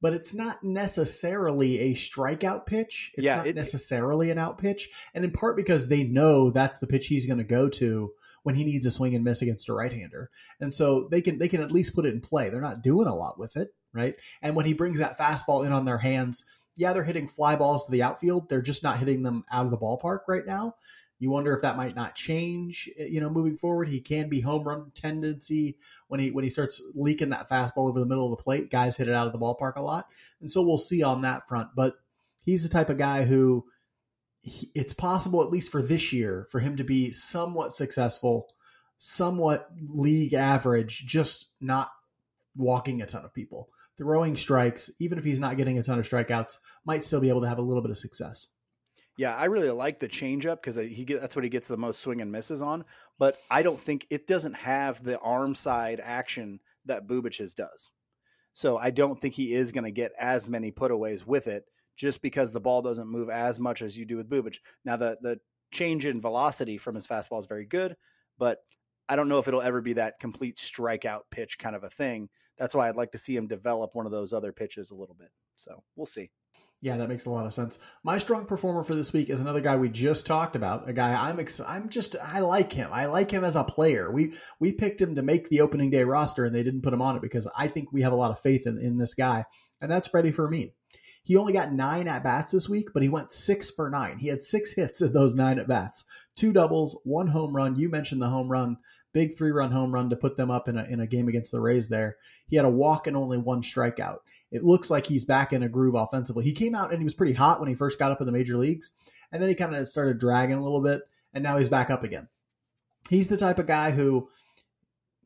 but 0.00 0.12
it's 0.12 0.34
not 0.34 0.62
necessarily 0.62 1.78
a 1.78 1.94
strikeout 1.94 2.66
pitch. 2.66 3.12
It's 3.14 3.24
yeah, 3.24 3.36
not 3.36 3.46
it, 3.46 3.56
necessarily 3.56 4.30
an 4.30 4.38
out 4.38 4.58
pitch. 4.58 4.90
And 5.14 5.24
in 5.24 5.30
part 5.30 5.56
because 5.56 5.88
they 5.88 6.04
know 6.04 6.50
that's 6.50 6.78
the 6.78 6.86
pitch 6.86 7.06
he's 7.06 7.24
going 7.24 7.38
to 7.38 7.44
go 7.44 7.70
to 7.70 8.12
when 8.42 8.54
he 8.54 8.64
needs 8.64 8.84
a 8.84 8.90
swing 8.90 9.14
and 9.14 9.24
miss 9.24 9.40
against 9.40 9.70
a 9.70 9.72
right 9.72 9.92
hander. 9.92 10.30
And 10.60 10.74
so 10.74 11.08
they 11.10 11.22
can 11.22 11.38
they 11.38 11.48
can 11.48 11.62
at 11.62 11.72
least 11.72 11.94
put 11.94 12.04
it 12.04 12.12
in 12.12 12.20
play. 12.20 12.50
They're 12.50 12.60
not 12.60 12.82
doing 12.82 13.06
a 13.06 13.14
lot 13.14 13.38
with 13.38 13.56
it, 13.56 13.74
right? 13.94 14.14
And 14.42 14.54
when 14.54 14.66
he 14.66 14.74
brings 14.74 14.98
that 14.98 15.18
fastball 15.18 15.64
in 15.64 15.72
on 15.72 15.86
their 15.86 15.98
hands, 15.98 16.44
yeah, 16.76 16.92
they're 16.92 17.04
hitting 17.04 17.26
fly 17.26 17.56
balls 17.56 17.86
to 17.86 17.92
the 17.92 18.02
outfield. 18.02 18.50
They're 18.50 18.60
just 18.60 18.82
not 18.82 18.98
hitting 18.98 19.22
them 19.22 19.44
out 19.50 19.64
of 19.64 19.70
the 19.70 19.78
ballpark 19.78 20.20
right 20.28 20.46
now. 20.46 20.74
You 21.24 21.30
wonder 21.30 21.56
if 21.56 21.62
that 21.62 21.78
might 21.78 21.96
not 21.96 22.14
change, 22.14 22.86
eh, 22.98 23.06
you 23.06 23.18
know, 23.18 23.30
moving 23.30 23.56
forward. 23.56 23.88
He 23.88 23.98
can 23.98 24.28
be 24.28 24.42
home 24.42 24.62
run 24.62 24.92
tendency 24.94 25.78
when 26.08 26.20
he 26.20 26.30
when 26.30 26.44
he 26.44 26.50
starts 26.50 26.82
leaking 26.94 27.30
that 27.30 27.48
fastball 27.48 27.88
over 27.88 27.98
the 27.98 28.04
middle 28.04 28.30
of 28.30 28.36
the 28.36 28.42
plate. 28.42 28.70
Guys 28.70 28.98
hit 28.98 29.08
it 29.08 29.14
out 29.14 29.26
of 29.26 29.32
the 29.32 29.38
ballpark 29.38 29.76
a 29.76 29.80
lot, 29.80 30.06
and 30.42 30.50
so 30.50 30.60
we'll 30.60 30.76
see 30.76 31.02
on 31.02 31.22
that 31.22 31.48
front. 31.48 31.70
But 31.74 31.94
he's 32.42 32.62
the 32.62 32.68
type 32.68 32.90
of 32.90 32.98
guy 32.98 33.24
who 33.24 33.64
he, 34.42 34.70
it's 34.74 34.92
possible, 34.92 35.42
at 35.42 35.48
least 35.48 35.72
for 35.72 35.80
this 35.80 36.12
year, 36.12 36.46
for 36.50 36.60
him 36.60 36.76
to 36.76 36.84
be 36.84 37.10
somewhat 37.10 37.72
successful, 37.72 38.52
somewhat 38.98 39.70
league 39.88 40.34
average, 40.34 41.06
just 41.06 41.46
not 41.58 41.88
walking 42.54 43.00
a 43.00 43.06
ton 43.06 43.24
of 43.24 43.32
people 43.32 43.70
throwing 43.96 44.36
strikes, 44.36 44.90
even 44.98 45.18
if 45.18 45.24
he's 45.24 45.40
not 45.40 45.56
getting 45.56 45.78
a 45.78 45.82
ton 45.82 45.98
of 45.98 46.08
strikeouts, 46.08 46.58
might 46.84 47.02
still 47.02 47.20
be 47.20 47.28
able 47.28 47.40
to 47.40 47.48
have 47.48 47.58
a 47.58 47.62
little 47.62 47.82
bit 47.82 47.90
of 47.90 47.98
success. 47.98 48.48
Yeah, 49.16 49.36
I 49.36 49.44
really 49.44 49.70
like 49.70 50.00
the 50.00 50.08
changeup 50.08 50.56
because 50.56 50.76
uh, 50.76 50.82
he 50.82 51.04
get, 51.04 51.20
that's 51.20 51.36
what 51.36 51.44
he 51.44 51.50
gets 51.50 51.68
the 51.68 51.76
most 51.76 52.00
swing 52.00 52.20
and 52.20 52.32
misses 52.32 52.62
on. 52.62 52.84
But 53.18 53.38
I 53.50 53.62
don't 53.62 53.80
think 53.80 54.06
it 54.10 54.26
doesn't 54.26 54.54
have 54.54 55.02
the 55.04 55.18
arm 55.20 55.54
side 55.54 56.00
action 56.02 56.60
that 56.86 57.06
Bubic's 57.06 57.54
does. 57.54 57.90
So 58.52 58.76
I 58.76 58.90
don't 58.90 59.20
think 59.20 59.34
he 59.34 59.54
is 59.54 59.72
going 59.72 59.84
to 59.84 59.90
get 59.90 60.12
as 60.18 60.48
many 60.48 60.70
putaways 60.70 61.26
with 61.26 61.46
it 61.46 61.64
just 61.96 62.22
because 62.22 62.52
the 62.52 62.60
ball 62.60 62.82
doesn't 62.82 63.08
move 63.08 63.30
as 63.30 63.58
much 63.58 63.82
as 63.82 63.96
you 63.96 64.04
do 64.04 64.16
with 64.16 64.28
Bubich. 64.28 64.58
Now 64.84 64.96
the 64.96 65.16
the 65.20 65.38
change 65.72 66.06
in 66.06 66.20
velocity 66.20 66.78
from 66.78 66.94
his 66.94 67.06
fastball 67.06 67.40
is 67.40 67.46
very 67.46 67.66
good, 67.66 67.96
but 68.38 68.58
I 69.08 69.16
don't 69.16 69.28
know 69.28 69.38
if 69.38 69.48
it'll 69.48 69.62
ever 69.62 69.80
be 69.80 69.94
that 69.94 70.20
complete 70.20 70.56
strikeout 70.56 71.22
pitch 71.30 71.58
kind 71.58 71.74
of 71.74 71.84
a 71.84 71.90
thing 71.90 72.28
that's 72.58 72.74
why 72.74 72.88
I'd 72.88 72.96
like 72.96 73.12
to 73.12 73.18
see 73.18 73.36
him 73.36 73.46
develop 73.46 73.94
one 73.94 74.06
of 74.06 74.12
those 74.12 74.32
other 74.32 74.52
pitches 74.52 74.90
a 74.90 74.94
little 74.94 75.16
bit. 75.18 75.30
So 75.56 75.82
we'll 75.96 76.06
see. 76.06 76.30
Yeah, 76.84 76.98
that 76.98 77.08
makes 77.08 77.24
a 77.24 77.30
lot 77.30 77.46
of 77.46 77.54
sense. 77.54 77.78
My 78.02 78.18
strong 78.18 78.44
performer 78.44 78.84
for 78.84 78.94
this 78.94 79.10
week 79.10 79.30
is 79.30 79.40
another 79.40 79.62
guy 79.62 79.74
we 79.74 79.88
just 79.88 80.26
talked 80.26 80.54
about. 80.54 80.86
A 80.86 80.92
guy 80.92 81.14
I'm 81.14 81.40
ex- 81.40 81.58
I'm 81.58 81.88
just 81.88 82.14
I 82.22 82.40
like 82.40 82.74
him. 82.74 82.90
I 82.92 83.06
like 83.06 83.30
him 83.30 83.42
as 83.42 83.56
a 83.56 83.64
player. 83.64 84.12
We 84.12 84.34
we 84.60 84.70
picked 84.70 85.00
him 85.00 85.14
to 85.14 85.22
make 85.22 85.48
the 85.48 85.62
opening 85.62 85.88
day 85.88 86.04
roster, 86.04 86.44
and 86.44 86.54
they 86.54 86.62
didn't 86.62 86.82
put 86.82 86.92
him 86.92 87.00
on 87.00 87.16
it 87.16 87.22
because 87.22 87.50
I 87.56 87.68
think 87.68 87.90
we 87.90 88.02
have 88.02 88.12
a 88.12 88.16
lot 88.16 88.32
of 88.32 88.40
faith 88.40 88.66
in, 88.66 88.76
in 88.76 88.98
this 88.98 89.14
guy, 89.14 89.46
and 89.80 89.90
that's 89.90 90.08
Freddie 90.08 90.30
Fermin. 90.30 90.72
He 91.22 91.38
only 91.38 91.54
got 91.54 91.72
nine 91.72 92.06
at 92.06 92.22
bats 92.22 92.52
this 92.52 92.68
week, 92.68 92.88
but 92.92 93.02
he 93.02 93.08
went 93.08 93.32
six 93.32 93.70
for 93.70 93.88
nine. 93.88 94.18
He 94.18 94.28
had 94.28 94.42
six 94.42 94.72
hits 94.76 95.00
in 95.00 95.10
those 95.14 95.34
nine 95.34 95.58
at 95.58 95.66
bats, 95.66 96.04
two 96.36 96.52
doubles, 96.52 97.00
one 97.04 97.28
home 97.28 97.56
run. 97.56 97.76
You 97.76 97.88
mentioned 97.88 98.20
the 98.20 98.28
home 98.28 98.50
run 98.50 98.76
big 99.14 99.38
three 99.38 99.52
run 99.52 99.70
home 99.70 99.94
run 99.94 100.10
to 100.10 100.16
put 100.16 100.36
them 100.36 100.50
up 100.50 100.68
in 100.68 100.76
a, 100.76 100.84
in 100.84 101.00
a 101.00 101.06
game 101.06 101.28
against 101.28 101.52
the 101.52 101.60
Rays 101.60 101.88
there. 101.88 102.16
He 102.48 102.56
had 102.56 102.66
a 102.66 102.70
walk 102.70 103.06
and 103.06 103.16
only 103.16 103.38
one 103.38 103.62
strikeout. 103.62 104.18
It 104.50 104.64
looks 104.64 104.90
like 104.90 105.06
he's 105.06 105.24
back 105.24 105.52
in 105.52 105.62
a 105.62 105.68
groove 105.68 105.94
offensively. 105.94 106.44
He 106.44 106.52
came 106.52 106.74
out 106.74 106.90
and 106.90 106.98
he 106.98 107.04
was 107.04 107.14
pretty 107.14 107.32
hot 107.32 107.60
when 107.60 107.68
he 107.68 107.74
first 107.74 107.98
got 107.98 108.12
up 108.12 108.20
in 108.20 108.26
the 108.26 108.32
major 108.32 108.56
leagues, 108.56 108.92
and 109.32 109.42
then 109.42 109.48
he 109.48 109.54
kind 109.54 109.74
of 109.74 109.86
started 109.88 110.18
dragging 110.18 110.56
a 110.56 110.62
little 110.62 110.80
bit, 110.80 111.02
and 111.32 111.42
now 111.42 111.56
he's 111.56 111.68
back 111.68 111.90
up 111.90 112.04
again. 112.04 112.28
He's 113.10 113.28
the 113.28 113.36
type 113.36 113.58
of 113.58 113.66
guy 113.66 113.90
who 113.90 114.28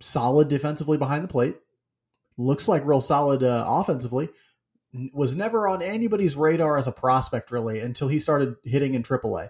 solid 0.01 0.49
defensively 0.49 0.97
behind 0.97 1.25
the 1.25 1.29
plate, 1.29 1.57
looks 2.37 2.69
like 2.69 2.87
real 2.87 3.01
solid 3.01 3.43
uh, 3.43 3.65
offensively, 3.69 4.31
was 5.13 5.37
never 5.37 5.69
on 5.69 5.83
anybody's 5.83 6.37
radar 6.37 6.79
as 6.79 6.87
a 6.87 6.93
prospect 6.93 7.51
really 7.51 7.81
until 7.81 8.09
he 8.09 8.19
started 8.19 8.57
hitting 8.65 8.95
in 8.95 9.03
AAA. 9.03 9.49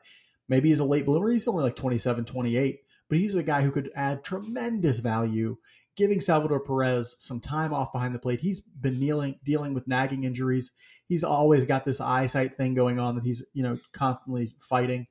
Maybe 0.48 0.68
he's 0.68 0.80
a 0.80 0.84
late 0.84 1.04
bloomer. 1.04 1.30
He's 1.30 1.46
only 1.46 1.62
like 1.62 1.76
27, 1.76 2.24
28 2.24 2.80
but 3.08 3.18
he's 3.18 3.34
a 3.34 3.42
guy 3.42 3.62
who 3.62 3.70
could 3.70 3.90
add 3.94 4.22
tremendous 4.22 5.00
value, 5.00 5.56
giving 5.98 6.20
Salvador 6.20 6.60
Perez 6.60 7.16
some 7.18 7.40
time 7.40 7.74
off 7.74 7.92
behind 7.92 8.14
the 8.14 8.20
plate. 8.20 8.40
He's 8.40 8.60
been 8.60 9.00
kneeling, 9.00 9.34
dealing 9.44 9.74
with 9.74 9.88
nagging 9.88 10.22
injuries. 10.22 10.70
He's 11.08 11.24
always 11.24 11.64
got 11.64 11.84
this 11.84 12.00
eyesight 12.00 12.56
thing 12.56 12.74
going 12.74 13.00
on 13.00 13.16
that 13.16 13.24
he's 13.24 13.44
you 13.52 13.64
know 13.64 13.78
constantly 13.92 14.54
fighting. 14.60 15.08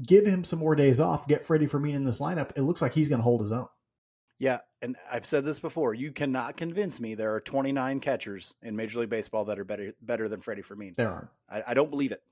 Give 0.00 0.24
him 0.24 0.44
some 0.44 0.60
more 0.60 0.76
days 0.76 1.00
off. 1.00 1.26
Get 1.26 1.44
Freddie 1.44 1.66
Fermin 1.66 1.96
in 1.96 2.04
this 2.04 2.20
lineup. 2.20 2.52
It 2.54 2.62
looks 2.62 2.80
like 2.80 2.94
he's 2.94 3.08
going 3.08 3.18
to 3.18 3.24
hold 3.24 3.40
his 3.40 3.50
own. 3.50 3.66
Yeah, 4.38 4.60
and 4.80 4.94
I've 5.10 5.26
said 5.26 5.44
this 5.44 5.58
before. 5.58 5.92
You 5.92 6.12
cannot 6.12 6.56
convince 6.56 7.00
me 7.00 7.16
there 7.16 7.34
are 7.34 7.40
29 7.40 7.98
catchers 7.98 8.54
in 8.62 8.76
Major 8.76 9.00
League 9.00 9.10
Baseball 9.10 9.44
that 9.46 9.58
are 9.58 9.64
better 9.64 9.92
better 10.00 10.28
than 10.28 10.40
Freddie 10.40 10.62
Fermin. 10.62 10.92
There 10.96 11.10
aren't. 11.10 11.30
I, 11.50 11.62
I 11.72 11.74
don't 11.74 11.90
believe 11.90 12.12
it. 12.12 12.22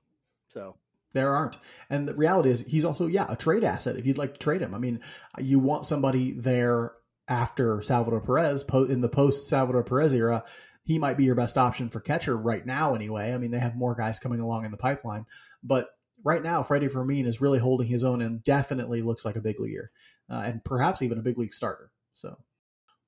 So 0.47 0.77
there 1.11 1.35
aren't. 1.35 1.57
And 1.89 2.07
the 2.07 2.13
reality 2.13 2.51
is, 2.51 2.61
he's 2.61 2.85
also, 2.85 3.07
yeah, 3.07 3.25
a 3.27 3.35
trade 3.35 3.65
asset 3.65 3.97
if 3.97 4.05
you'd 4.05 4.17
like 4.17 4.33
to 4.33 4.39
trade 4.39 4.61
him. 4.61 4.73
I 4.73 4.77
mean, 4.77 5.01
you 5.39 5.59
want 5.59 5.85
somebody 5.85 6.31
there 6.31 6.93
after 7.27 7.81
Salvador 7.81 8.21
Perez 8.21 8.63
in 8.89 9.01
the 9.01 9.09
post 9.09 9.47
Salvador 9.47 9.83
Perez 9.83 10.13
era. 10.13 10.43
He 10.83 10.99
might 10.99 11.17
be 11.17 11.25
your 11.25 11.35
best 11.35 11.57
option 11.57 11.89
for 11.89 11.99
catcher 11.99 12.37
right 12.37 12.65
now, 12.65 12.95
anyway. 12.95 13.33
I 13.33 13.37
mean, 13.37 13.51
they 13.51 13.59
have 13.59 13.75
more 13.75 13.93
guys 13.93 14.19
coming 14.19 14.39
along 14.39 14.63
in 14.63 14.71
the 14.71 14.77
pipeline. 14.77 15.25
But 15.61 15.89
right 16.23 16.41
now, 16.41 16.63
Freddie 16.63 16.87
Fermin 16.87 17.25
is 17.25 17.41
really 17.41 17.59
holding 17.59 17.87
his 17.87 18.05
own 18.05 18.21
and 18.21 18.41
definitely 18.41 19.01
looks 19.01 19.25
like 19.25 19.35
a 19.35 19.41
big 19.41 19.59
leaguer 19.59 19.91
uh, 20.29 20.43
and 20.45 20.63
perhaps 20.63 21.01
even 21.01 21.17
a 21.17 21.23
big 21.23 21.37
league 21.37 21.53
starter. 21.53 21.91
So, 22.13 22.37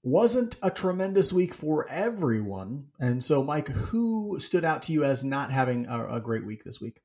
wasn't 0.03 0.55
a 0.61 0.71
tremendous 0.71 1.33
week 1.33 1.53
for 1.53 1.89
everyone. 1.89 2.87
And 2.99 3.23
so, 3.23 3.43
Mike, 3.43 3.69
who 3.69 4.39
stood 4.39 4.65
out 4.65 4.83
to 4.83 4.93
you 4.93 5.03
as 5.03 5.23
not 5.23 5.51
having 5.51 5.85
a, 5.87 6.15
a 6.15 6.21
great 6.21 6.45
week 6.45 6.63
this 6.63 6.79
week? 6.81 7.01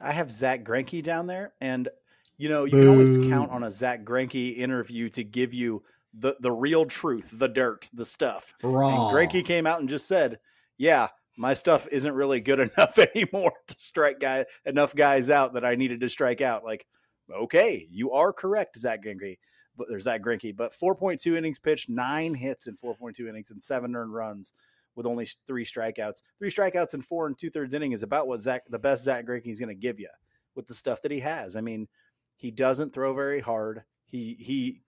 I 0.00 0.12
have 0.12 0.30
Zack 0.30 0.64
Greinke 0.64 1.02
down 1.02 1.26
there, 1.26 1.54
and 1.60 1.88
you 2.36 2.48
know 2.48 2.64
you 2.64 2.72
Boo. 2.72 2.80
can 2.80 2.88
always 2.88 3.18
count 3.30 3.50
on 3.50 3.62
a 3.62 3.70
Zack 3.70 4.04
Greinke 4.04 4.56
interview 4.56 5.08
to 5.10 5.24
give 5.24 5.54
you 5.54 5.82
the 6.18 6.36
the 6.40 6.52
real 6.52 6.86
truth, 6.86 7.30
the 7.32 7.48
dirt, 7.48 7.88
the 7.92 8.04
stuff. 8.04 8.54
Raw. 8.62 9.08
And 9.08 9.16
Greinke 9.16 9.44
came 9.44 9.66
out 9.66 9.80
and 9.80 9.88
just 9.88 10.06
said, 10.06 10.38
"Yeah, 10.76 11.08
my 11.36 11.54
stuff 11.54 11.88
isn't 11.90 12.14
really 12.14 12.40
good 12.40 12.60
enough 12.76 12.98
anymore 12.98 13.52
to 13.68 13.76
strike 13.78 14.20
guy 14.20 14.46
enough 14.64 14.94
guys 14.94 15.30
out 15.30 15.54
that 15.54 15.64
I 15.64 15.74
needed 15.74 16.00
to 16.00 16.08
strike 16.08 16.40
out." 16.40 16.64
Like, 16.64 16.86
okay, 17.32 17.86
you 17.90 18.12
are 18.12 18.32
correct, 18.32 18.78
Zack 18.78 19.04
Greinke. 19.04 19.38
But 19.76 19.88
there's 19.88 20.04
Zack 20.04 20.22
Greinke, 20.22 20.56
but 20.56 20.72
4.2 20.72 21.36
innings 21.36 21.58
pitched, 21.58 21.88
nine 21.88 22.32
hits 22.32 22.68
in 22.68 22.76
4.2 22.76 23.28
innings, 23.28 23.50
and 23.50 23.60
seven 23.60 23.96
earned 23.96 24.14
runs 24.14 24.52
with 24.94 25.04
only 25.04 25.26
three 25.48 25.64
strikeouts. 25.64 26.22
Three 26.38 26.50
strikeouts 26.50 26.94
in 26.94 27.02
four 27.02 27.26
and 27.26 27.36
two 27.36 27.50
thirds 27.50 27.74
inning 27.74 27.90
is 27.90 28.04
about 28.04 28.28
what 28.28 28.38
Zack, 28.38 28.62
the 28.68 28.78
best 28.78 29.02
Zack 29.02 29.26
Greinke 29.26 29.50
is 29.50 29.58
going 29.58 29.74
to 29.74 29.74
give 29.74 29.98
you 29.98 30.10
with 30.54 30.68
the 30.68 30.74
stuff 30.74 31.02
that 31.02 31.10
he 31.10 31.20
has. 31.20 31.56
I 31.56 31.60
mean, 31.60 31.88
he 32.36 32.50
doesn't 32.50 32.92
throw 32.92 33.14
very 33.14 33.40
hard. 33.40 33.82
He 34.06 34.36
he 34.38 34.80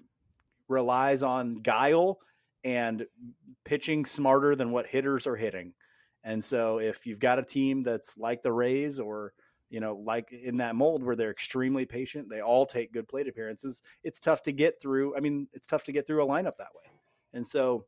relies 0.69 1.23
on 1.23 1.57
guile 1.57 2.19
and 2.65 3.07
pitching 3.65 4.05
smarter 4.05 4.57
than 4.57 4.73
what 4.73 4.87
hitters 4.87 5.27
are 5.27 5.37
hitting. 5.37 5.75
And 6.25 6.43
so 6.43 6.79
if 6.79 7.07
you've 7.07 7.21
got 7.21 7.39
a 7.39 7.45
team 7.45 7.83
that's 7.83 8.19
like 8.19 8.43
the 8.43 8.53
Rays 8.53 8.99
or 8.99 9.33
you 9.69 9.81
know, 9.81 10.01
like 10.05 10.33
in 10.33 10.59
that 10.59 10.77
mold 10.77 11.03
where 11.03 11.17
they're 11.17 11.31
extremely 11.31 11.87
patient, 11.87 12.29
they 12.29 12.41
all 12.41 12.67
take 12.67 12.93
good 12.93 13.09
plate 13.09 13.29
appearances. 13.29 13.83
It's 14.05 14.21
tough 14.21 14.43
to 14.43 14.53
get 14.53 14.81
through. 14.81 15.17
I 15.17 15.21
mean, 15.21 15.49
it's 15.53 15.67
tough 15.67 15.85
to 15.85 15.93
get 15.93 16.07
through 16.07 16.25
a 16.25 16.27
lineup 16.27 16.57
that 16.59 16.75
way. 16.75 16.91
And 17.33 17.47
so, 17.47 17.85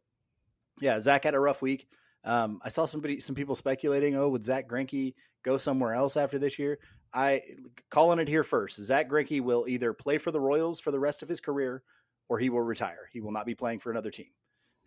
yeah, 0.80 0.98
Zack 0.98 1.24
had 1.24 1.34
a 1.34 1.40
rough 1.40 1.62
week. 1.62 1.86
Um, 2.24 2.60
I 2.64 2.68
saw 2.68 2.86
somebody, 2.86 3.20
some 3.20 3.36
people 3.36 3.54
speculating, 3.54 4.16
oh, 4.16 4.28
would 4.28 4.44
Zack 4.44 4.68
Greinke 4.68 5.14
go 5.44 5.56
somewhere 5.56 5.94
else 5.94 6.16
after 6.16 6.38
this 6.38 6.58
year? 6.58 6.78
I 7.14 7.42
calling 7.90 8.18
it 8.18 8.28
here 8.28 8.44
first. 8.44 8.84
Zack 8.84 9.08
Greinke 9.08 9.40
will 9.40 9.66
either 9.68 9.92
play 9.92 10.18
for 10.18 10.30
the 10.30 10.40
Royals 10.40 10.80
for 10.80 10.90
the 10.90 11.00
rest 11.00 11.22
of 11.22 11.28
his 11.28 11.40
career, 11.40 11.82
or 12.28 12.38
he 12.38 12.50
will 12.50 12.60
retire. 12.60 13.08
He 13.12 13.20
will 13.20 13.32
not 13.32 13.46
be 13.46 13.54
playing 13.54 13.80
for 13.80 13.90
another 13.90 14.10
team. 14.10 14.30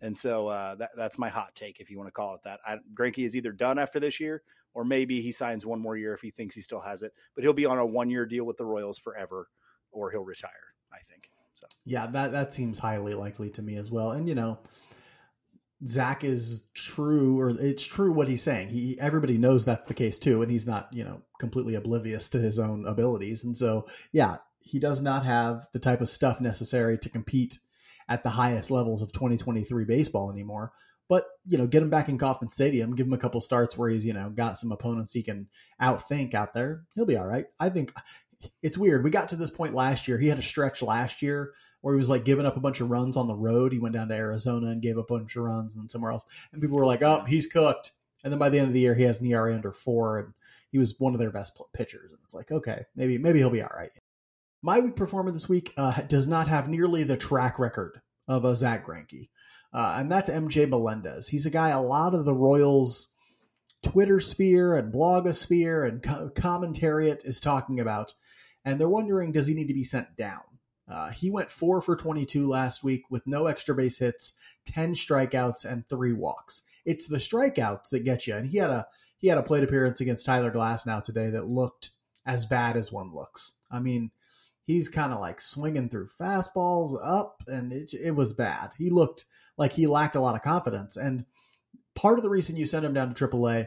And 0.00 0.16
so 0.16 0.48
uh, 0.48 0.74
that, 0.76 0.90
that's 0.96 1.18
my 1.18 1.28
hot 1.28 1.54
take, 1.54 1.80
if 1.80 1.90
you 1.90 1.96
want 1.96 2.08
to 2.08 2.12
call 2.12 2.34
it 2.34 2.42
that. 2.44 2.60
I, 2.66 2.78
Greinke 2.92 3.24
is 3.24 3.36
either 3.36 3.52
done 3.52 3.78
after 3.78 4.00
this 4.00 4.18
year, 4.18 4.42
or 4.74 4.84
maybe 4.84 5.22
he 5.22 5.30
signs 5.30 5.64
one 5.64 5.80
more 5.80 5.96
year 5.96 6.12
if 6.12 6.20
he 6.20 6.30
thinks 6.30 6.54
he 6.54 6.60
still 6.60 6.80
has 6.80 7.02
it. 7.02 7.12
But 7.34 7.44
he'll 7.44 7.52
be 7.52 7.66
on 7.66 7.78
a 7.78 7.86
one 7.86 8.10
year 8.10 8.26
deal 8.26 8.44
with 8.44 8.56
the 8.56 8.64
Royals 8.64 8.98
forever, 8.98 9.48
or 9.92 10.10
he'll 10.10 10.24
retire. 10.24 10.50
I 10.92 10.98
think 11.08 11.28
so. 11.54 11.66
Yeah, 11.84 12.06
that 12.08 12.32
that 12.32 12.52
seems 12.52 12.78
highly 12.78 13.14
likely 13.14 13.50
to 13.50 13.62
me 13.62 13.76
as 13.76 13.90
well. 13.90 14.10
And 14.10 14.28
you 14.28 14.34
know, 14.34 14.58
Zack 15.86 16.24
is 16.24 16.64
true, 16.74 17.38
or 17.40 17.50
it's 17.50 17.86
true 17.86 18.12
what 18.12 18.28
he's 18.28 18.42
saying. 18.42 18.68
He 18.68 18.98
everybody 19.00 19.38
knows 19.38 19.64
that's 19.64 19.86
the 19.86 19.94
case 19.94 20.18
too, 20.18 20.42
and 20.42 20.50
he's 20.50 20.66
not 20.66 20.88
you 20.92 21.04
know 21.04 21.22
completely 21.38 21.76
oblivious 21.76 22.28
to 22.30 22.38
his 22.38 22.58
own 22.58 22.86
abilities. 22.86 23.44
And 23.44 23.56
so, 23.56 23.86
yeah, 24.12 24.38
he 24.64 24.78
does 24.78 25.00
not 25.00 25.24
have 25.24 25.66
the 25.72 25.78
type 25.78 26.00
of 26.00 26.08
stuff 26.08 26.40
necessary 26.40 26.98
to 26.98 27.08
compete 27.08 27.58
at 28.08 28.22
the 28.22 28.30
highest 28.30 28.70
levels 28.70 29.02
of 29.02 29.12
2023 29.12 29.84
baseball 29.84 30.30
anymore. 30.30 30.72
But 31.08 31.26
you 31.46 31.58
know, 31.58 31.66
get 31.66 31.82
him 31.82 31.90
back 31.90 32.08
in 32.08 32.18
Kauffman 32.18 32.50
Stadium, 32.50 32.94
give 32.94 33.06
him 33.06 33.12
a 33.12 33.18
couple 33.18 33.40
starts 33.40 33.76
where 33.76 33.90
he's 33.90 34.04
you 34.04 34.12
know 34.12 34.30
got 34.30 34.58
some 34.58 34.72
opponents 34.72 35.12
he 35.12 35.22
can 35.22 35.48
outthink 35.80 36.34
out 36.34 36.54
there. 36.54 36.84
He'll 36.94 37.06
be 37.06 37.16
all 37.16 37.26
right. 37.26 37.46
I 37.60 37.68
think 37.68 37.92
it's 38.62 38.78
weird. 38.78 39.04
We 39.04 39.10
got 39.10 39.28
to 39.30 39.36
this 39.36 39.50
point 39.50 39.74
last 39.74 40.08
year. 40.08 40.18
He 40.18 40.28
had 40.28 40.38
a 40.38 40.42
stretch 40.42 40.82
last 40.82 41.22
year 41.22 41.52
where 41.80 41.94
he 41.94 41.98
was 41.98 42.08
like 42.08 42.24
giving 42.24 42.46
up 42.46 42.56
a 42.56 42.60
bunch 42.60 42.80
of 42.80 42.90
runs 42.90 43.16
on 43.16 43.26
the 43.26 43.34
road. 43.34 43.72
He 43.72 43.78
went 43.78 43.94
down 43.94 44.08
to 44.08 44.14
Arizona 44.14 44.68
and 44.68 44.80
gave 44.80 44.96
up 44.96 45.10
a 45.10 45.18
bunch 45.18 45.36
of 45.36 45.42
runs 45.42 45.74
and 45.74 45.90
somewhere 45.90 46.12
else. 46.12 46.24
And 46.52 46.62
people 46.62 46.78
were 46.78 46.86
like, 46.86 47.02
"Oh, 47.02 47.24
he's 47.26 47.46
cooked." 47.46 47.92
And 48.24 48.32
then 48.32 48.38
by 48.38 48.48
the 48.48 48.58
end 48.58 48.68
of 48.68 48.74
the 48.74 48.80
year, 48.80 48.94
he 48.94 49.02
has 49.02 49.20
an 49.20 49.26
ERA 49.26 49.54
under 49.54 49.72
four, 49.72 50.18
and 50.18 50.32
he 50.70 50.78
was 50.78 50.98
one 50.98 51.12
of 51.12 51.20
their 51.20 51.30
best 51.30 51.60
pitchers. 51.72 52.10
And 52.10 52.20
it's 52.24 52.34
like, 52.34 52.50
okay, 52.50 52.84
maybe 52.96 53.18
maybe 53.18 53.40
he'll 53.40 53.50
be 53.50 53.62
all 53.62 53.76
right. 53.76 53.90
My 54.62 54.78
week 54.78 54.94
performer 54.94 55.32
this 55.32 55.48
week 55.48 55.72
uh, 55.76 56.02
does 56.02 56.28
not 56.28 56.46
have 56.46 56.68
nearly 56.68 57.02
the 57.02 57.16
track 57.16 57.58
record 57.58 58.00
of 58.28 58.44
a 58.44 58.54
Zack 58.54 58.86
Greinke, 58.86 59.28
uh, 59.72 59.96
and 59.98 60.10
that's 60.10 60.30
MJ 60.30 60.68
Melendez. 60.68 61.28
He's 61.28 61.46
a 61.46 61.50
guy 61.50 61.70
a 61.70 61.80
lot 61.80 62.14
of 62.14 62.24
the 62.24 62.34
Royals 62.34 63.08
Twitter 63.82 64.20
sphere 64.20 64.76
and 64.76 64.94
blogosphere 64.94 65.88
and 65.88 66.00
co- 66.00 66.30
commentariat 66.30 67.26
is 67.26 67.40
talking 67.40 67.80
about, 67.80 68.14
and 68.64 68.78
they're 68.78 68.88
wondering 68.88 69.32
does 69.32 69.48
he 69.48 69.54
need 69.54 69.66
to 69.66 69.74
be 69.74 69.82
sent 69.82 70.14
down? 70.14 70.42
Uh, 70.88 71.10
he 71.10 71.28
went 71.28 71.50
four 71.50 71.80
for 71.80 71.96
22 71.96 72.46
last 72.46 72.84
week 72.84 73.02
with 73.10 73.26
no 73.26 73.46
extra 73.46 73.74
base 73.74 73.98
hits, 73.98 74.32
10 74.66 74.94
strikeouts, 74.94 75.64
and 75.64 75.88
three 75.88 76.12
walks. 76.12 76.62
It's 76.84 77.08
the 77.08 77.18
strikeouts 77.18 77.88
that 77.90 78.04
get 78.04 78.28
you. 78.28 78.36
And 78.36 78.46
he 78.46 78.58
had 78.58 78.70
a 78.70 78.86
he 79.18 79.26
had 79.26 79.38
a 79.38 79.42
plate 79.42 79.64
appearance 79.64 80.00
against 80.00 80.26
Tyler 80.26 80.52
Glasnow 80.52 81.02
today 81.02 81.30
that 81.30 81.46
looked 81.46 81.90
as 82.24 82.44
bad 82.44 82.76
as 82.76 82.92
one 82.92 83.10
looks. 83.12 83.54
I 83.70 83.80
mean, 83.80 84.10
he's 84.64 84.88
kind 84.88 85.12
of 85.12 85.20
like 85.20 85.40
swinging 85.40 85.88
through 85.88 86.08
fastballs 86.08 86.98
up, 87.02 87.42
and 87.46 87.72
it, 87.72 87.92
it 87.94 88.12
was 88.12 88.32
bad. 88.32 88.70
He 88.78 88.90
looked 88.90 89.24
like 89.56 89.72
he 89.72 89.86
lacked 89.86 90.16
a 90.16 90.20
lot 90.20 90.34
of 90.34 90.42
confidence. 90.42 90.96
And 90.96 91.24
part 91.94 92.18
of 92.18 92.22
the 92.22 92.30
reason 92.30 92.56
you 92.56 92.66
send 92.66 92.84
him 92.84 92.94
down 92.94 93.12
to 93.12 93.28
AAA 93.28 93.66